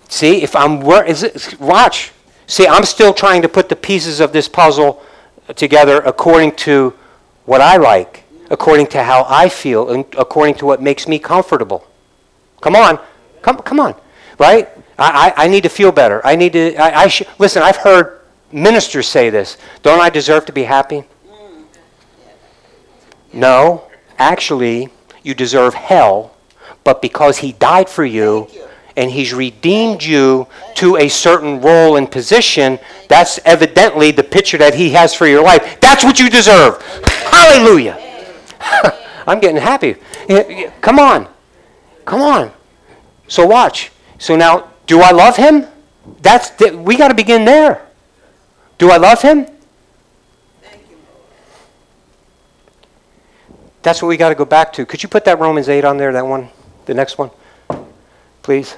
See, 0.08 0.42
if 0.42 0.56
I'm 0.56 0.82
is 1.06 1.22
it, 1.22 1.60
watch. 1.60 2.10
See, 2.48 2.66
I'm 2.66 2.84
still 2.84 3.14
trying 3.14 3.42
to 3.42 3.48
put 3.48 3.68
the 3.68 3.76
pieces 3.76 4.18
of 4.18 4.32
this 4.32 4.48
puzzle 4.48 5.00
together 5.54 5.98
according 5.98 6.56
to 6.66 6.92
what 7.46 7.60
I 7.60 7.76
like. 7.76 8.24
according 8.50 8.88
to 8.88 9.02
how 9.04 9.24
I 9.28 9.48
feel 9.48 9.90
and 9.90 10.04
according 10.18 10.56
to 10.56 10.66
what 10.66 10.82
makes 10.82 11.06
me 11.06 11.18
comfortable. 11.20 11.86
Come 12.60 12.74
on. 12.74 12.98
Come, 13.42 13.58
come 13.58 13.78
on. 13.78 13.94
Right? 14.38 14.68
I, 14.98 15.32
I, 15.36 15.44
I 15.44 15.48
need 15.48 15.62
to 15.62 15.68
feel 15.68 15.92
better. 15.92 16.20
I 16.26 16.34
need 16.34 16.52
to, 16.54 16.74
I, 16.76 17.02
I 17.02 17.08
sh- 17.08 17.22
listen, 17.38 17.62
I've 17.62 17.76
heard 17.76 18.20
ministers 18.50 19.06
say 19.06 19.30
this. 19.30 19.56
Don't 19.82 20.00
I 20.00 20.10
deserve 20.10 20.46
to 20.46 20.52
be 20.52 20.64
happy? 20.64 21.04
No. 23.32 23.89
Actually, 24.20 24.90
you 25.22 25.32
deserve 25.34 25.72
hell, 25.72 26.36
but 26.84 27.00
because 27.00 27.38
he 27.38 27.52
died 27.52 27.88
for 27.88 28.04
you 28.04 28.46
and 28.94 29.10
he's 29.10 29.32
redeemed 29.32 30.02
you 30.02 30.46
to 30.74 30.96
a 30.98 31.08
certain 31.08 31.58
role 31.62 31.96
and 31.96 32.10
position, 32.12 32.78
that's 33.08 33.40
evidently 33.46 34.10
the 34.10 34.22
picture 34.22 34.58
that 34.58 34.74
he 34.74 34.90
has 34.90 35.14
for 35.14 35.26
your 35.26 35.42
life. 35.42 35.80
That's 35.80 36.04
what 36.04 36.20
you 36.20 36.28
deserve. 36.28 36.82
Hallelujah. 37.32 37.98
I'm 39.26 39.40
getting 39.40 39.56
happy. 39.56 39.96
Come 40.82 40.98
on. 40.98 41.26
Come 42.04 42.20
on. 42.20 42.52
So 43.26 43.46
watch. 43.46 43.90
So 44.18 44.36
now, 44.36 44.68
do 44.86 45.00
I 45.00 45.12
love 45.12 45.36
him? 45.36 45.66
That's 46.20 46.50
th- 46.50 46.74
we 46.74 46.98
got 46.98 47.08
to 47.08 47.14
begin 47.14 47.46
there. 47.46 47.86
Do 48.76 48.90
I 48.90 48.98
love 48.98 49.22
him? 49.22 49.46
That's 53.82 54.02
what 54.02 54.08
we 54.08 54.16
got 54.16 54.28
to 54.28 54.34
go 54.34 54.44
back 54.44 54.72
to. 54.74 54.84
Could 54.84 55.02
you 55.02 55.08
put 55.08 55.24
that 55.24 55.38
Romans 55.38 55.68
8 55.68 55.84
on 55.84 55.96
there, 55.96 56.12
that 56.12 56.26
one, 56.26 56.48
the 56.86 56.94
next 56.94 57.18
one, 57.18 57.30
please? 58.42 58.76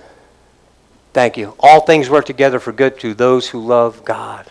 Thank 1.13 1.37
you. 1.37 1.55
All 1.59 1.81
things 1.81 2.09
work 2.09 2.25
together 2.25 2.59
for 2.59 2.73
good 2.73 2.99
to 3.01 3.13
those 3.13 3.49
who 3.49 3.61
love 3.61 4.05
God. 4.05 4.51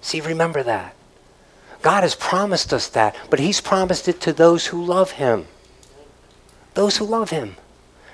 See, 0.00 0.20
remember 0.20 0.62
that. 0.62 0.94
God 1.82 2.02
has 2.02 2.14
promised 2.14 2.72
us 2.72 2.88
that, 2.88 3.16
but 3.30 3.40
He's 3.40 3.60
promised 3.60 4.08
it 4.08 4.20
to 4.22 4.32
those 4.32 4.66
who 4.66 4.84
love 4.84 5.12
Him. 5.12 5.46
Those 6.74 6.98
who 6.98 7.04
love 7.04 7.30
Him. 7.30 7.56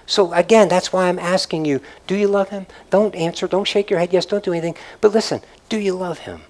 So 0.07 0.32
again, 0.35 0.68
that's 0.68 0.93
why 0.93 1.09
I'm 1.09 1.18
asking 1.18 1.64
you 1.64 1.80
do 2.07 2.14
you 2.14 2.28
love 2.28 2.51
Him? 2.51 2.66
Don't 2.91 3.14
answer, 3.14 3.47
don't 3.49 3.66
shake 3.66 3.91
your 3.91 3.99
head, 3.99 4.12
yes, 4.12 4.26
don't 4.26 4.45
do 4.45 4.53
anything. 4.53 4.76
But 5.01 5.12
listen, 5.12 5.41
do 5.68 5.78
you 5.78 5.95
love 5.95 6.20
Him? 6.20 6.43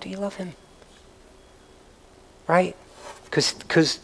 Do 0.00 0.08
you 0.08 0.16
love 0.16 0.36
Him? 0.36 0.54
Right? 2.50 2.74
Because 3.26 4.00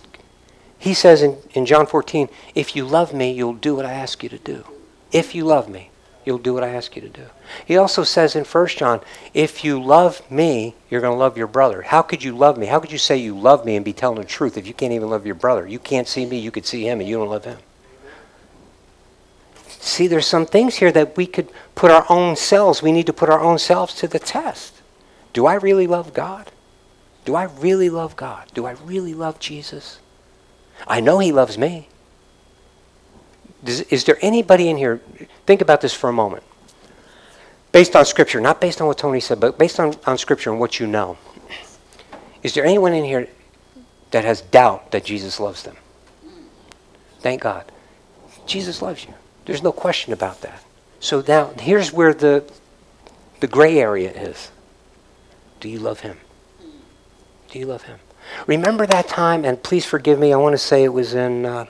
he 0.79 0.95
says 0.95 1.21
in, 1.21 1.37
in 1.51 1.67
John 1.67 1.85
14, 1.85 2.29
if 2.55 2.77
you 2.77 2.85
love 2.85 3.13
me, 3.13 3.33
you'll 3.33 3.55
do 3.55 3.75
what 3.75 3.85
I 3.85 3.93
ask 3.93 4.23
you 4.23 4.29
to 4.29 4.39
do. 4.39 4.65
If 5.11 5.35
you 5.35 5.45
love 5.45 5.69
me, 5.69 5.91
you'll 6.25 6.39
do 6.39 6.55
what 6.55 6.63
I 6.63 6.69
ask 6.69 6.95
you 6.95 7.03
to 7.03 7.09
do. 7.09 7.25
He 7.65 7.77
also 7.77 8.05
says 8.05 8.37
in 8.37 8.45
1 8.45 8.67
John, 8.69 9.01
if 9.35 9.65
you 9.65 9.83
love 9.83 10.23
me, 10.31 10.77
you're 10.89 11.01
going 11.01 11.13
to 11.13 11.19
love 11.19 11.37
your 11.37 11.49
brother. 11.49 11.83
How 11.83 12.03
could 12.03 12.23
you 12.23 12.37
love 12.37 12.57
me? 12.57 12.67
How 12.67 12.79
could 12.79 12.93
you 12.93 12.99
say 12.99 13.17
you 13.17 13.37
love 13.37 13.65
me 13.65 13.75
and 13.75 13.85
be 13.85 13.93
telling 13.93 14.21
the 14.21 14.25
truth 14.25 14.57
if 14.57 14.65
you 14.65 14.75
can't 14.75 14.93
even 14.93 15.11
love 15.11 15.27
your 15.27 15.35
brother? 15.35 15.67
You 15.67 15.81
can't 15.81 16.07
see 16.07 16.25
me, 16.25 16.39
you 16.39 16.53
could 16.53 16.67
see 16.67 16.89
him, 16.89 17.01
and 17.01 17.09
you 17.09 17.17
don't 17.17 17.29
love 17.29 17.47
him. 17.47 17.59
See, 19.67 20.07
there's 20.07 20.29
some 20.29 20.47
things 20.47 20.77
here 20.77 20.93
that 20.93 21.17
we 21.17 21.27
could 21.27 21.49
put 21.75 21.91
our 21.91 22.07
own 22.09 22.37
selves, 22.37 22.81
we 22.81 22.93
need 22.93 23.07
to 23.07 23.13
put 23.13 23.29
our 23.29 23.41
own 23.41 23.59
selves 23.59 23.93
to 23.95 24.07
the 24.07 24.21
test. 24.21 24.83
Do 25.33 25.47
I 25.47 25.55
really 25.55 25.89
love 25.89 26.15
God? 26.15 26.53
Do 27.27 27.35
I 27.35 27.45
really 27.45 27.91
love 27.91 28.17
God? 28.17 28.47
Do 28.55 28.67
I 28.67 28.71
really 28.85 29.13
love 29.13 29.41
Jesus? 29.41 29.99
I 30.87 31.01
know 31.01 31.19
He 31.19 31.33
loves 31.33 31.59
me. 31.59 31.89
Does, 33.65 33.81
is 33.83 34.05
there 34.05 34.17
anybody 34.23 34.69
in 34.69 34.77
here? 34.77 35.01
Think 35.45 35.61
about 35.61 35.81
this 35.81 35.93
for 35.93 36.09
a 36.09 36.13
moment. 36.13 36.45
Based 37.73 37.97
on 37.97 38.07
Scripture, 38.07 38.41
not 38.41 38.61
based 38.61 38.81
on 38.81 38.87
what 38.87 38.97
Tony 38.97 39.19
said, 39.19 39.41
but 39.41 39.59
based 39.59 39.81
on, 39.81 39.97
on 40.07 40.17
Scripture 40.17 40.51
and 40.51 40.61
what 40.61 40.79
you 40.79 40.87
know. 40.87 41.19
Is 42.45 42.55
there 42.55 42.65
anyone 42.65 42.95
in 42.95 43.05
here 43.05 43.29
that 44.13 44.25
has 44.25 44.41
doubt 44.41 44.93
that 44.93 45.05
Jesus 45.05 45.41
loves 45.41 45.65
them? 45.65 45.77
Thank 47.19 47.43
God. 47.43 47.73
Jesus 48.47 48.81
loves 48.81 49.05
you. 49.05 49.15
There's 49.47 49.65
no 49.65 49.73
question 49.73 50.13
about 50.13 50.43
that. 50.43 50.63
So 51.01 51.25
now, 51.27 51.53
here's 51.59 51.93
where 51.93 52.15
the, 52.15 52.49
the 53.41 53.49
gray 53.49 53.81
area 53.81 54.13
is. 54.13 54.53
Do 55.59 55.69
you 55.69 55.81
love 55.81 56.01
Him? 56.01 56.19
Do 57.57 57.61
you 57.61 57.67
love 57.69 57.85
Him? 57.85 57.99
Remember 58.47 58.87
that 58.87 59.09
time, 59.09 59.47
and 59.47 59.63
please 59.63 59.87
forgive 59.87 60.19
me, 60.19 60.31
I 60.31 60.37
want 60.37 60.53
to 60.53 60.59
say 60.59 60.85
it 60.85 60.93
was 60.93 61.15
in, 61.15 61.47
uh, 61.47 61.65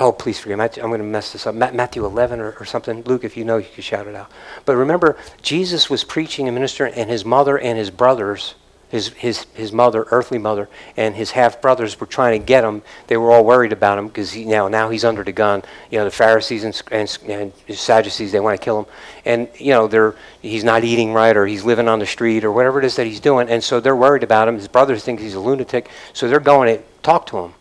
oh, 0.00 0.12
please 0.12 0.38
forgive 0.38 0.58
me, 0.58 0.64
I'm 0.64 0.88
going 0.88 0.96
to 0.96 1.04
mess 1.04 1.34
this 1.34 1.46
up, 1.46 1.54
Matthew 1.54 2.06
11 2.06 2.40
or, 2.40 2.52
or 2.52 2.64
something. 2.64 3.02
Luke, 3.02 3.22
if 3.22 3.36
you 3.36 3.44
know, 3.44 3.58
you 3.58 3.66
can 3.74 3.82
shout 3.82 4.06
it 4.06 4.14
out. 4.14 4.32
But 4.64 4.76
remember, 4.76 5.18
Jesus 5.42 5.90
was 5.90 6.04
preaching 6.04 6.48
and 6.48 6.54
ministering, 6.54 6.94
and 6.94 7.10
his 7.10 7.22
mother 7.26 7.58
and 7.58 7.76
his 7.76 7.90
brothers, 7.90 8.54
his, 8.94 9.08
his, 9.08 9.46
his 9.54 9.72
mother, 9.72 10.06
earthly 10.12 10.38
mother, 10.38 10.68
and 10.96 11.16
his 11.16 11.32
half 11.32 11.60
brothers 11.60 11.98
were 11.98 12.06
trying 12.06 12.40
to 12.40 12.46
get 12.46 12.62
him. 12.62 12.80
They 13.08 13.16
were 13.16 13.32
all 13.32 13.44
worried 13.44 13.72
about 13.72 13.98
him 13.98 14.06
because 14.06 14.30
he, 14.30 14.44
now, 14.44 14.68
now 14.68 14.88
he's 14.88 15.04
under 15.04 15.24
the 15.24 15.32
gun. 15.32 15.64
You 15.90 15.98
know, 15.98 16.04
the 16.04 16.12
Pharisees 16.12 16.62
and, 16.62 16.80
and, 16.92 17.52
and 17.66 17.76
Sadducees, 17.76 18.30
they 18.30 18.38
want 18.38 18.56
to 18.56 18.64
kill 18.64 18.78
him. 18.78 18.86
And, 19.24 19.48
you 19.58 19.72
know, 19.72 19.88
they're, 19.88 20.14
he's 20.40 20.62
not 20.62 20.84
eating 20.84 21.12
right 21.12 21.36
or 21.36 21.44
he's 21.44 21.64
living 21.64 21.88
on 21.88 21.98
the 21.98 22.06
street 22.06 22.44
or 22.44 22.52
whatever 22.52 22.78
it 22.78 22.84
is 22.84 22.94
that 22.94 23.06
he's 23.08 23.18
doing. 23.18 23.48
And 23.48 23.64
so 23.64 23.80
they're 23.80 23.96
worried 23.96 24.22
about 24.22 24.46
him. 24.46 24.54
His 24.54 24.68
brothers 24.68 25.02
think 25.02 25.18
he's 25.18 25.34
a 25.34 25.40
lunatic. 25.40 25.90
So 26.12 26.28
they're 26.28 26.38
going 26.38 26.76
to 26.76 26.84
talk 27.02 27.26
to 27.26 27.38
him. 27.38 27.54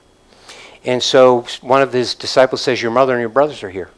And 0.86 1.02
so 1.02 1.48
one 1.62 1.82
of 1.82 1.92
his 1.92 2.14
disciples 2.14 2.62
says, 2.62 2.80
Your 2.80 2.92
mother 2.92 3.14
and 3.14 3.22
your 3.22 3.30
brothers 3.30 3.64
are 3.64 3.72
here. 3.72 3.90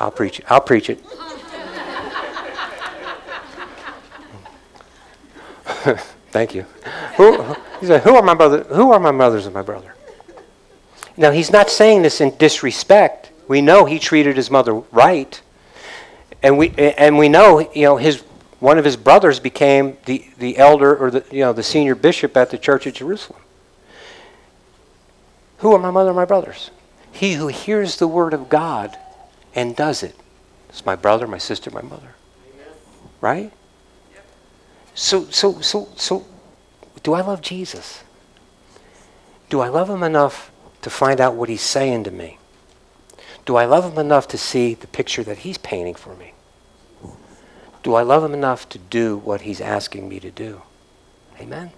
I'll 0.00 0.10
preach 0.10 0.40
it. 0.40 0.44
I'll 0.50 0.60
preach 0.60 0.90
it. 0.90 1.04
Thank 6.30 6.54
you. 6.54 6.62
Who, 7.16 7.54
he 7.80 7.86
said, 7.86 8.02
who 8.02 8.16
are 8.16 8.22
my 8.22 8.34
brother? 8.34 8.64
Who 8.64 8.92
are 8.92 9.00
my 9.00 9.12
mothers 9.12 9.46
and 9.46 9.54
my 9.54 9.62
brother? 9.62 9.94
Now 11.16 11.30
he's 11.30 11.50
not 11.50 11.70
saying 11.70 12.02
this 12.02 12.20
in 12.20 12.36
disrespect. 12.36 13.30
We 13.48 13.62
know 13.62 13.84
he 13.84 13.98
treated 13.98 14.36
his 14.36 14.50
mother 14.50 14.74
right, 14.74 15.40
and 16.42 16.58
we 16.58 16.70
and 16.76 17.16
we 17.16 17.28
know 17.28 17.60
you 17.72 17.82
know 17.82 17.96
his 17.96 18.22
one 18.60 18.76
of 18.76 18.84
his 18.84 18.96
brothers 18.96 19.38
became 19.40 19.96
the, 20.04 20.26
the 20.38 20.58
elder 20.58 20.94
or 20.94 21.10
the 21.10 21.24
you 21.30 21.40
know 21.40 21.52
the 21.52 21.62
senior 21.62 21.94
bishop 21.94 22.36
at 22.36 22.50
the 22.50 22.58
church 22.58 22.86
at 22.86 22.94
Jerusalem. 22.94 23.40
Who 25.58 25.72
are 25.72 25.78
my 25.78 25.90
mother 25.90 26.10
and 26.10 26.16
my 26.16 26.26
brothers? 26.26 26.70
He 27.12 27.34
who 27.34 27.48
hears 27.48 27.96
the 27.96 28.08
word 28.08 28.34
of 28.34 28.50
God 28.50 28.98
and 29.54 29.74
does 29.74 30.02
it. 30.02 30.14
It's 30.68 30.84
my 30.84 30.96
brother, 30.96 31.26
my 31.26 31.38
sister, 31.38 31.70
my 31.70 31.80
mother. 31.80 32.14
Right? 33.22 33.52
So, 34.96 35.26
so, 35.26 35.60
so, 35.60 35.88
so, 35.94 36.24
do 37.02 37.12
I 37.12 37.20
love 37.20 37.42
Jesus? 37.42 38.02
Do 39.50 39.60
I 39.60 39.68
love 39.68 39.90
him 39.90 40.02
enough 40.02 40.50
to 40.80 40.88
find 40.88 41.20
out 41.20 41.34
what 41.34 41.50
he's 41.50 41.60
saying 41.60 42.04
to 42.04 42.10
me? 42.10 42.38
Do 43.44 43.56
I 43.56 43.66
love 43.66 43.92
him 43.92 43.98
enough 43.98 44.26
to 44.28 44.38
see 44.38 44.72
the 44.72 44.86
picture 44.86 45.22
that 45.22 45.38
he's 45.38 45.58
painting 45.58 45.94
for 45.94 46.16
me? 46.16 46.32
Do 47.82 47.94
I 47.94 48.02
love 48.02 48.24
him 48.24 48.32
enough 48.32 48.70
to 48.70 48.78
do 48.78 49.18
what 49.18 49.42
he's 49.42 49.60
asking 49.60 50.08
me 50.08 50.18
to 50.18 50.30
do? 50.30 50.62
Amen? 51.38 51.72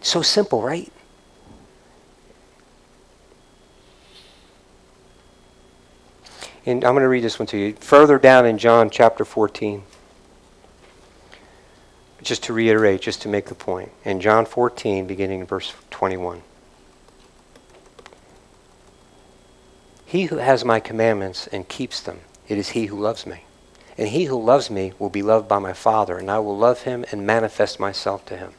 So 0.00 0.20
simple, 0.20 0.60
right? 0.62 0.92
And 6.66 6.84
I'm 6.84 6.92
going 6.92 7.02
to 7.02 7.08
read 7.08 7.22
this 7.22 7.38
one 7.38 7.46
to 7.46 7.56
you. 7.56 7.74
Further 7.74 8.18
down 8.18 8.46
in 8.46 8.58
John 8.58 8.90
chapter 8.90 9.24
14 9.24 9.84
just 12.22 12.42
to 12.44 12.52
reiterate, 12.52 13.00
just 13.00 13.22
to 13.22 13.28
make 13.28 13.46
the 13.46 13.54
point, 13.54 13.92
in 14.04 14.20
John 14.20 14.44
14, 14.44 15.06
beginning 15.06 15.40
in 15.40 15.46
verse 15.46 15.72
21. 15.90 16.42
He 20.04 20.24
who 20.24 20.36
has 20.36 20.64
my 20.64 20.80
commandments 20.80 21.46
and 21.48 21.68
keeps 21.68 22.00
them, 22.00 22.20
it 22.48 22.58
is 22.58 22.70
he 22.70 22.86
who 22.86 22.98
loves 22.98 23.26
me. 23.26 23.44
And 23.98 24.08
he 24.08 24.24
who 24.24 24.40
loves 24.40 24.70
me 24.70 24.92
will 24.98 25.10
be 25.10 25.22
loved 25.22 25.48
by 25.48 25.58
my 25.58 25.72
Father, 25.72 26.16
and 26.16 26.30
I 26.30 26.38
will 26.38 26.56
love 26.56 26.82
him 26.82 27.04
and 27.10 27.26
manifest 27.26 27.80
myself 27.80 28.24
to 28.26 28.36
him. 28.36 28.52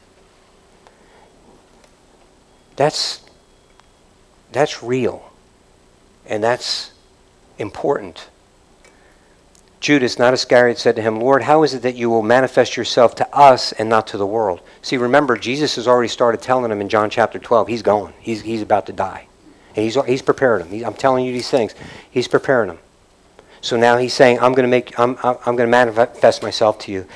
That's, 2.76 3.22
that's 4.52 4.82
real. 4.82 5.32
And 6.26 6.44
that's 6.44 6.92
important. 7.58 8.28
Judas, 9.80 10.18
not 10.18 10.34
Iscariot, 10.34 10.78
said 10.78 10.96
to 10.96 11.02
him, 11.02 11.18
Lord, 11.18 11.42
how 11.42 11.62
is 11.62 11.72
it 11.72 11.82
that 11.82 11.96
you 11.96 12.10
will 12.10 12.22
manifest 12.22 12.76
yourself 12.76 13.14
to 13.16 13.34
us 13.34 13.72
and 13.72 13.88
not 13.88 14.06
to 14.08 14.18
the 14.18 14.26
world? 14.26 14.60
See, 14.82 14.98
remember, 14.98 15.38
Jesus 15.38 15.76
has 15.76 15.88
already 15.88 16.08
started 16.08 16.42
telling 16.42 16.70
him 16.70 16.82
in 16.82 16.90
John 16.90 17.08
chapter 17.08 17.38
12, 17.38 17.68
he's 17.68 17.82
going. 17.82 18.12
He's, 18.20 18.42
he's 18.42 18.60
about 18.60 18.86
to 18.86 18.92
die. 18.92 19.26
And 19.74 19.84
he's, 19.84 19.96
he's 20.04 20.22
preparing 20.22 20.66
him. 20.66 20.72
He, 20.72 20.84
I'm 20.84 20.94
telling 20.94 21.24
you 21.24 21.32
these 21.32 21.48
things. 21.48 21.74
He's 22.10 22.28
preparing 22.28 22.68
him. 22.68 22.78
So 23.62 23.76
now 23.76 23.96
he's 23.96 24.12
saying, 24.12 24.38
I'm 24.40 24.52
going 24.52 24.64
to 24.64 24.70
make, 24.70 24.98
I'm, 24.98 25.16
I'm 25.22 25.56
going 25.56 25.58
to 25.58 25.66
manifest 25.66 26.42
myself 26.42 26.78
to 26.80 26.92
you. 26.92 27.06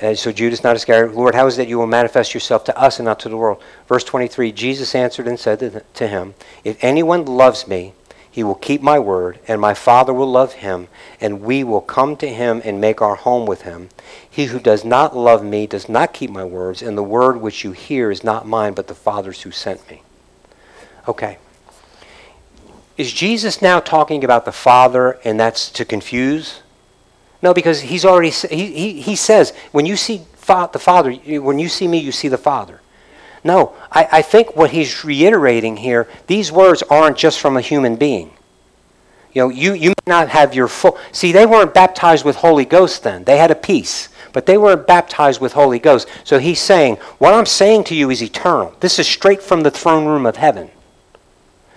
Uh, 0.00 0.14
so 0.14 0.32
Judas, 0.32 0.64
not 0.64 0.76
Iscariot, 0.76 1.14
Lord, 1.14 1.34
how 1.34 1.46
is 1.46 1.56
it 1.56 1.62
that 1.62 1.68
you 1.68 1.78
will 1.78 1.86
manifest 1.86 2.34
yourself 2.34 2.64
to 2.64 2.78
us 2.78 2.98
and 2.98 3.04
not 3.04 3.20
to 3.20 3.28
the 3.28 3.36
world? 3.36 3.62
Verse 3.86 4.02
23, 4.02 4.50
Jesus 4.50 4.94
answered 4.94 5.28
and 5.28 5.38
said 5.38 5.84
to 5.94 6.08
him, 6.08 6.34
If 6.64 6.82
anyone 6.82 7.26
loves 7.26 7.68
me, 7.68 7.92
He 8.34 8.42
will 8.42 8.56
keep 8.56 8.82
my 8.82 8.98
word, 8.98 9.38
and 9.46 9.60
my 9.60 9.74
Father 9.74 10.12
will 10.12 10.28
love 10.28 10.54
him, 10.54 10.88
and 11.20 11.40
we 11.40 11.62
will 11.62 11.80
come 11.80 12.16
to 12.16 12.28
him 12.28 12.60
and 12.64 12.80
make 12.80 13.00
our 13.00 13.14
home 13.14 13.46
with 13.46 13.62
him. 13.62 13.90
He 14.28 14.46
who 14.46 14.58
does 14.58 14.84
not 14.84 15.16
love 15.16 15.44
me 15.44 15.68
does 15.68 15.88
not 15.88 16.12
keep 16.12 16.30
my 16.30 16.42
words, 16.42 16.82
and 16.82 16.98
the 16.98 17.02
word 17.04 17.40
which 17.40 17.62
you 17.62 17.70
hear 17.70 18.10
is 18.10 18.24
not 18.24 18.44
mine, 18.44 18.74
but 18.74 18.88
the 18.88 18.94
Father's 18.96 19.42
who 19.42 19.52
sent 19.52 19.88
me. 19.88 20.02
Okay. 21.06 21.38
Is 22.96 23.12
Jesus 23.12 23.62
now 23.62 23.78
talking 23.78 24.24
about 24.24 24.46
the 24.46 24.50
Father, 24.50 25.20
and 25.22 25.38
that's 25.38 25.70
to 25.70 25.84
confuse? 25.84 26.60
No, 27.40 27.54
because 27.54 27.82
he's 27.82 28.04
already 28.04 28.30
he, 28.30 28.72
he, 28.72 29.00
he 29.00 29.14
says 29.14 29.52
when 29.70 29.86
you 29.86 29.94
see 29.94 30.22
fa- 30.34 30.70
the 30.72 30.80
Father, 30.80 31.12
when 31.12 31.60
you 31.60 31.68
see 31.68 31.86
me, 31.86 31.98
you 31.98 32.10
see 32.10 32.26
the 32.26 32.36
Father. 32.36 32.80
No, 33.44 33.74
I, 33.92 34.08
I 34.10 34.22
think 34.22 34.56
what 34.56 34.70
he's 34.70 35.04
reiterating 35.04 35.76
here, 35.76 36.08
these 36.26 36.50
words 36.50 36.82
aren't 36.90 37.18
just 37.18 37.38
from 37.38 37.58
a 37.58 37.60
human 37.60 37.96
being. 37.96 38.30
You 39.34 39.42
know, 39.42 39.48
you, 39.50 39.74
you 39.74 39.90
may 39.90 39.94
not 40.06 40.30
have 40.30 40.54
your 40.54 40.68
full. 40.68 40.96
See, 41.12 41.30
they 41.30 41.44
weren't 41.44 41.74
baptized 41.74 42.24
with 42.24 42.36
Holy 42.36 42.64
Ghost 42.64 43.02
then. 43.02 43.24
They 43.24 43.36
had 43.36 43.50
a 43.50 43.56
peace, 43.56 44.08
but 44.32 44.46
they 44.46 44.56
weren't 44.56 44.86
baptized 44.86 45.40
with 45.40 45.52
Holy 45.52 45.78
Ghost. 45.78 46.08
So 46.22 46.38
he's 46.38 46.60
saying, 46.60 46.96
what 47.18 47.34
I'm 47.34 47.44
saying 47.44 47.84
to 47.84 47.94
you 47.94 48.10
is 48.10 48.22
eternal. 48.22 48.74
This 48.80 48.98
is 48.98 49.06
straight 49.06 49.42
from 49.42 49.62
the 49.62 49.70
throne 49.70 50.06
room 50.06 50.24
of 50.24 50.36
heaven. 50.36 50.70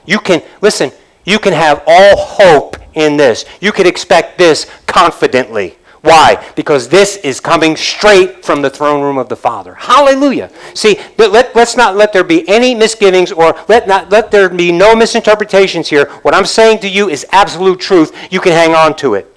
You 0.06 0.20
can, 0.20 0.44
listen, 0.62 0.92
you 1.26 1.40
can 1.40 1.52
have 1.52 1.84
all 1.86 2.16
hope 2.16 2.78
in 2.94 3.18
this. 3.18 3.44
You 3.60 3.72
can 3.74 3.88
expect 3.88 4.38
this 4.38 4.72
confidently. 4.86 5.78
Why? 6.02 6.44
Because 6.56 6.90
this 6.90 7.18
is 7.18 7.40
coming 7.40 7.76
straight 7.76 8.46
from 8.46 8.62
the 8.62 8.70
throne 8.70 9.02
room 9.02 9.18
of 9.18 9.30
the 9.30 9.36
Father. 9.36 9.74
Hallelujah. 9.74 10.52
See, 10.74 11.00
let, 11.18 11.56
let's 11.56 11.76
not 11.76 11.96
let 11.96 12.14
there 12.14 12.24
be 12.24 12.48
any 12.48 12.76
misgivings 12.76 13.32
or 13.32 13.58
let, 13.68 13.88
not, 13.88 14.10
let 14.10 14.32
there 14.32 14.50
be 14.50 14.72
no 14.72 14.96
misinterpretations 14.96 15.90
here. 15.90 16.06
What 16.22 16.36
I'm 16.36 16.46
saying 16.46 16.80
to 16.80 16.90
you 16.90 17.10
is 17.10 17.26
absolute 17.32 17.80
truth. 17.80 18.16
You 18.32 18.40
can 18.40 18.54
hang 18.54 18.76
on 18.76 18.96
to 18.98 19.16
it. 19.16 19.34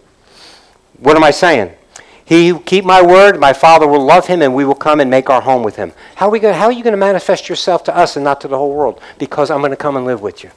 What 0.99 1.17
am 1.17 1.25
I 1.25 1.31
saying? 1.31 1.73
He 2.25 2.49
who 2.49 2.61
keep 2.61 2.85
my 2.85 3.03
word, 3.03 3.41
my 3.41 3.53
Father 3.53 3.89
will 3.89 4.05
love 4.05 4.29
him, 4.29 4.41
and 4.41 4.55
we 4.55 4.65
will 4.65 4.77
come 4.77 5.01
and 5.01 5.11
make 5.11 5.29
our 5.29 5.41
home 5.41 5.65
with 5.65 5.75
him. 5.75 5.93
How 6.15 6.27
are, 6.29 6.31
we 6.31 6.39
going, 6.39 6.55
how 6.55 6.67
are 6.67 6.73
you 6.73 6.85
going 6.85 6.93
to 6.93 6.97
manifest 6.97 7.49
yourself 7.49 7.83
to 7.85 7.97
us 7.97 8.15
and 8.15 8.23
not 8.23 8.41
to 8.43 8.49
the 8.49 8.57
whole 8.57 8.73
world? 8.73 9.01
Because 9.19 9.51
I'm 9.51 9.59
going 9.59 9.73
to 9.73 9.77
come 9.77 9.97
and 9.97 10.07
live 10.07 10.21
with 10.23 10.45
you. 10.45 10.51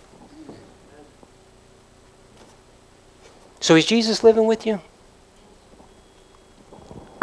So 3.59 3.75
is 3.75 3.85
Jesus 3.85 4.23
living 4.23 4.45
with 4.45 4.67
you? 4.67 4.81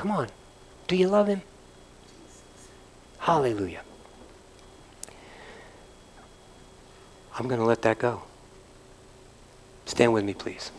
Come 0.00 0.12
on. 0.12 0.28
Do 0.88 0.96
you 0.96 1.08
love 1.08 1.26
him? 1.26 1.42
Hallelujah. 3.18 3.82
I'm 7.36 7.46
going 7.46 7.60
to 7.60 7.66
let 7.66 7.82
that 7.82 7.98
go. 7.98 8.22
Stand 9.84 10.14
with 10.14 10.24
me, 10.24 10.32
please. 10.32 10.70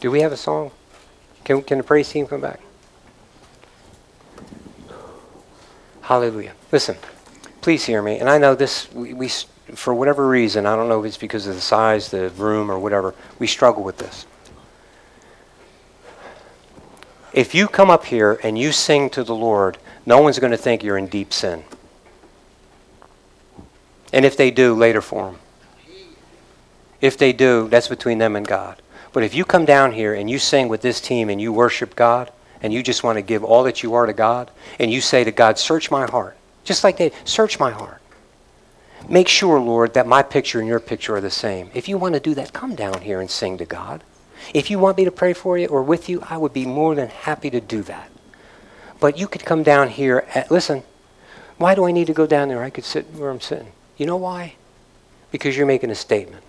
Do 0.00 0.10
we 0.10 0.22
have 0.22 0.32
a 0.32 0.38
song? 0.38 0.70
Can, 1.44 1.62
can 1.62 1.76
the 1.76 1.84
praise 1.84 2.08
team 2.08 2.26
come 2.26 2.40
back? 2.40 2.60
Hallelujah. 6.00 6.54
Listen, 6.72 6.96
please 7.60 7.84
hear 7.84 8.00
me. 8.00 8.20
And 8.20 8.30
I 8.30 8.38
know 8.38 8.54
this, 8.54 8.90
we, 8.94 9.12
we, 9.12 9.28
for 9.74 9.94
whatever 9.94 10.28
reason, 10.28 10.66
I 10.66 10.76
don't 10.76 10.88
know 10.88 11.00
if 11.00 11.06
it's 11.06 11.16
because 11.16 11.46
of 11.46 11.54
the 11.54 11.60
size, 11.60 12.10
the 12.10 12.30
room, 12.30 12.70
or 12.70 12.78
whatever, 12.78 13.14
we 13.38 13.46
struggle 13.46 13.82
with 13.82 13.98
this. 13.98 14.26
If 17.32 17.54
you 17.54 17.66
come 17.66 17.90
up 17.90 18.04
here 18.04 18.38
and 18.42 18.58
you 18.58 18.72
sing 18.72 19.08
to 19.10 19.24
the 19.24 19.34
Lord, 19.34 19.78
no 20.04 20.20
one's 20.20 20.38
going 20.38 20.50
to 20.50 20.58
think 20.58 20.82
you're 20.82 20.98
in 20.98 21.06
deep 21.06 21.32
sin. 21.32 21.64
And 24.12 24.26
if 24.26 24.36
they 24.36 24.50
do, 24.50 24.74
later 24.74 25.00
for 25.00 25.30
them. 25.30 25.38
If 27.00 27.16
they 27.16 27.32
do, 27.32 27.68
that's 27.68 27.88
between 27.88 28.18
them 28.18 28.36
and 28.36 28.46
God. 28.46 28.82
But 29.12 29.22
if 29.22 29.34
you 29.34 29.44
come 29.44 29.64
down 29.64 29.92
here 29.92 30.14
and 30.14 30.28
you 30.30 30.38
sing 30.38 30.68
with 30.68 30.82
this 30.82 31.00
team 31.00 31.30
and 31.30 31.40
you 31.40 31.52
worship 31.52 31.96
God 31.96 32.30
and 32.60 32.72
you 32.72 32.82
just 32.82 33.02
want 33.02 33.16
to 33.16 33.22
give 33.22 33.42
all 33.42 33.64
that 33.64 33.82
you 33.82 33.94
are 33.94 34.06
to 34.06 34.12
God 34.12 34.50
and 34.78 34.90
you 34.90 35.00
say 35.00 35.24
to 35.24 35.32
God, 35.32 35.58
Search 35.58 35.90
my 35.90 36.06
heart, 36.06 36.36
just 36.64 36.84
like 36.84 36.98
they 36.98 37.12
search 37.24 37.58
my 37.58 37.70
heart. 37.70 38.01
Make 39.08 39.28
sure, 39.28 39.58
Lord, 39.60 39.94
that 39.94 40.06
my 40.06 40.22
picture 40.22 40.58
and 40.58 40.68
your 40.68 40.80
picture 40.80 41.16
are 41.16 41.20
the 41.20 41.30
same. 41.30 41.70
If 41.74 41.88
you 41.88 41.98
want 41.98 42.14
to 42.14 42.20
do 42.20 42.34
that, 42.34 42.52
come 42.52 42.74
down 42.74 43.02
here 43.02 43.20
and 43.20 43.30
sing 43.30 43.58
to 43.58 43.64
God. 43.64 44.02
If 44.54 44.70
you 44.70 44.78
want 44.78 44.96
me 44.96 45.04
to 45.04 45.10
pray 45.10 45.32
for 45.32 45.58
you 45.58 45.68
or 45.68 45.82
with 45.82 46.08
you, 46.08 46.22
I 46.28 46.36
would 46.36 46.52
be 46.52 46.66
more 46.66 46.94
than 46.94 47.08
happy 47.08 47.50
to 47.50 47.60
do 47.60 47.82
that. 47.82 48.10
But 49.00 49.18
you 49.18 49.26
could 49.26 49.44
come 49.44 49.62
down 49.62 49.88
here. 49.88 50.24
At, 50.34 50.50
listen, 50.50 50.82
why 51.58 51.74
do 51.74 51.84
I 51.84 51.92
need 51.92 52.06
to 52.06 52.14
go 52.14 52.26
down 52.26 52.48
there? 52.48 52.62
I 52.62 52.70
could 52.70 52.84
sit 52.84 53.12
where 53.14 53.30
I'm 53.30 53.40
sitting. 53.40 53.72
You 53.96 54.06
know 54.06 54.16
why? 54.16 54.54
Because 55.30 55.56
you're 55.56 55.66
making 55.66 55.90
a 55.90 55.94
statement. 55.94 56.44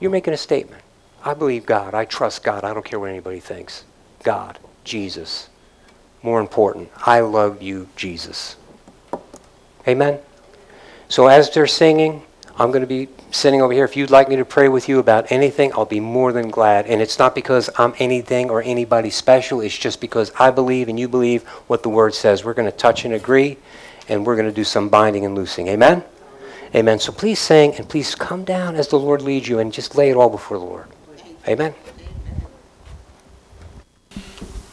You're 0.00 0.10
making 0.10 0.34
a 0.34 0.38
statement. 0.38 0.82
I 1.24 1.34
believe 1.34 1.66
God. 1.66 1.94
I 1.94 2.04
trust 2.04 2.42
God. 2.42 2.64
I 2.64 2.72
don't 2.72 2.84
care 2.84 2.98
what 2.98 3.10
anybody 3.10 3.40
thinks. 3.40 3.84
God, 4.22 4.58
Jesus. 4.84 5.48
More 6.22 6.40
important, 6.40 6.90
I 7.06 7.20
love 7.20 7.62
you, 7.62 7.88
Jesus. 7.96 8.56
Amen? 9.86 10.18
So 11.08 11.26
as 11.26 11.50
they're 11.50 11.66
singing, 11.66 12.22
I'm 12.56 12.70
going 12.70 12.82
to 12.82 12.86
be 12.86 13.08
sitting 13.30 13.62
over 13.62 13.72
here. 13.72 13.84
If 13.84 13.96
you'd 13.96 14.10
like 14.10 14.28
me 14.28 14.36
to 14.36 14.44
pray 14.44 14.68
with 14.68 14.88
you 14.88 14.98
about 14.98 15.32
anything, 15.32 15.72
I'll 15.72 15.86
be 15.86 16.00
more 16.00 16.32
than 16.32 16.50
glad. 16.50 16.86
And 16.86 17.00
it's 17.00 17.18
not 17.18 17.34
because 17.34 17.70
I'm 17.78 17.94
anything 17.98 18.50
or 18.50 18.62
anybody 18.62 19.10
special. 19.10 19.60
It's 19.60 19.76
just 19.76 20.00
because 20.00 20.30
I 20.38 20.50
believe 20.50 20.88
and 20.88 21.00
you 21.00 21.08
believe 21.08 21.44
what 21.68 21.82
the 21.82 21.88
Word 21.88 22.14
says. 22.14 22.44
We're 22.44 22.54
going 22.54 22.70
to 22.70 22.76
touch 22.76 23.04
and 23.04 23.14
agree, 23.14 23.56
and 24.08 24.26
we're 24.26 24.36
going 24.36 24.48
to 24.48 24.54
do 24.54 24.64
some 24.64 24.88
binding 24.88 25.24
and 25.24 25.34
loosing. 25.34 25.68
Amen? 25.68 26.04
Amen. 26.74 26.98
So 26.98 27.12
please 27.12 27.38
sing 27.38 27.74
and 27.74 27.88
please 27.88 28.14
come 28.14 28.44
down 28.44 28.76
as 28.76 28.88
the 28.88 28.98
Lord 28.98 29.22
leads 29.22 29.48
you 29.48 29.58
and 29.58 29.72
just 29.72 29.96
lay 29.96 30.10
it 30.10 30.16
all 30.16 30.30
before 30.30 30.58
the 30.58 30.64
Lord. 30.64 30.86
Amen. 31.48 31.74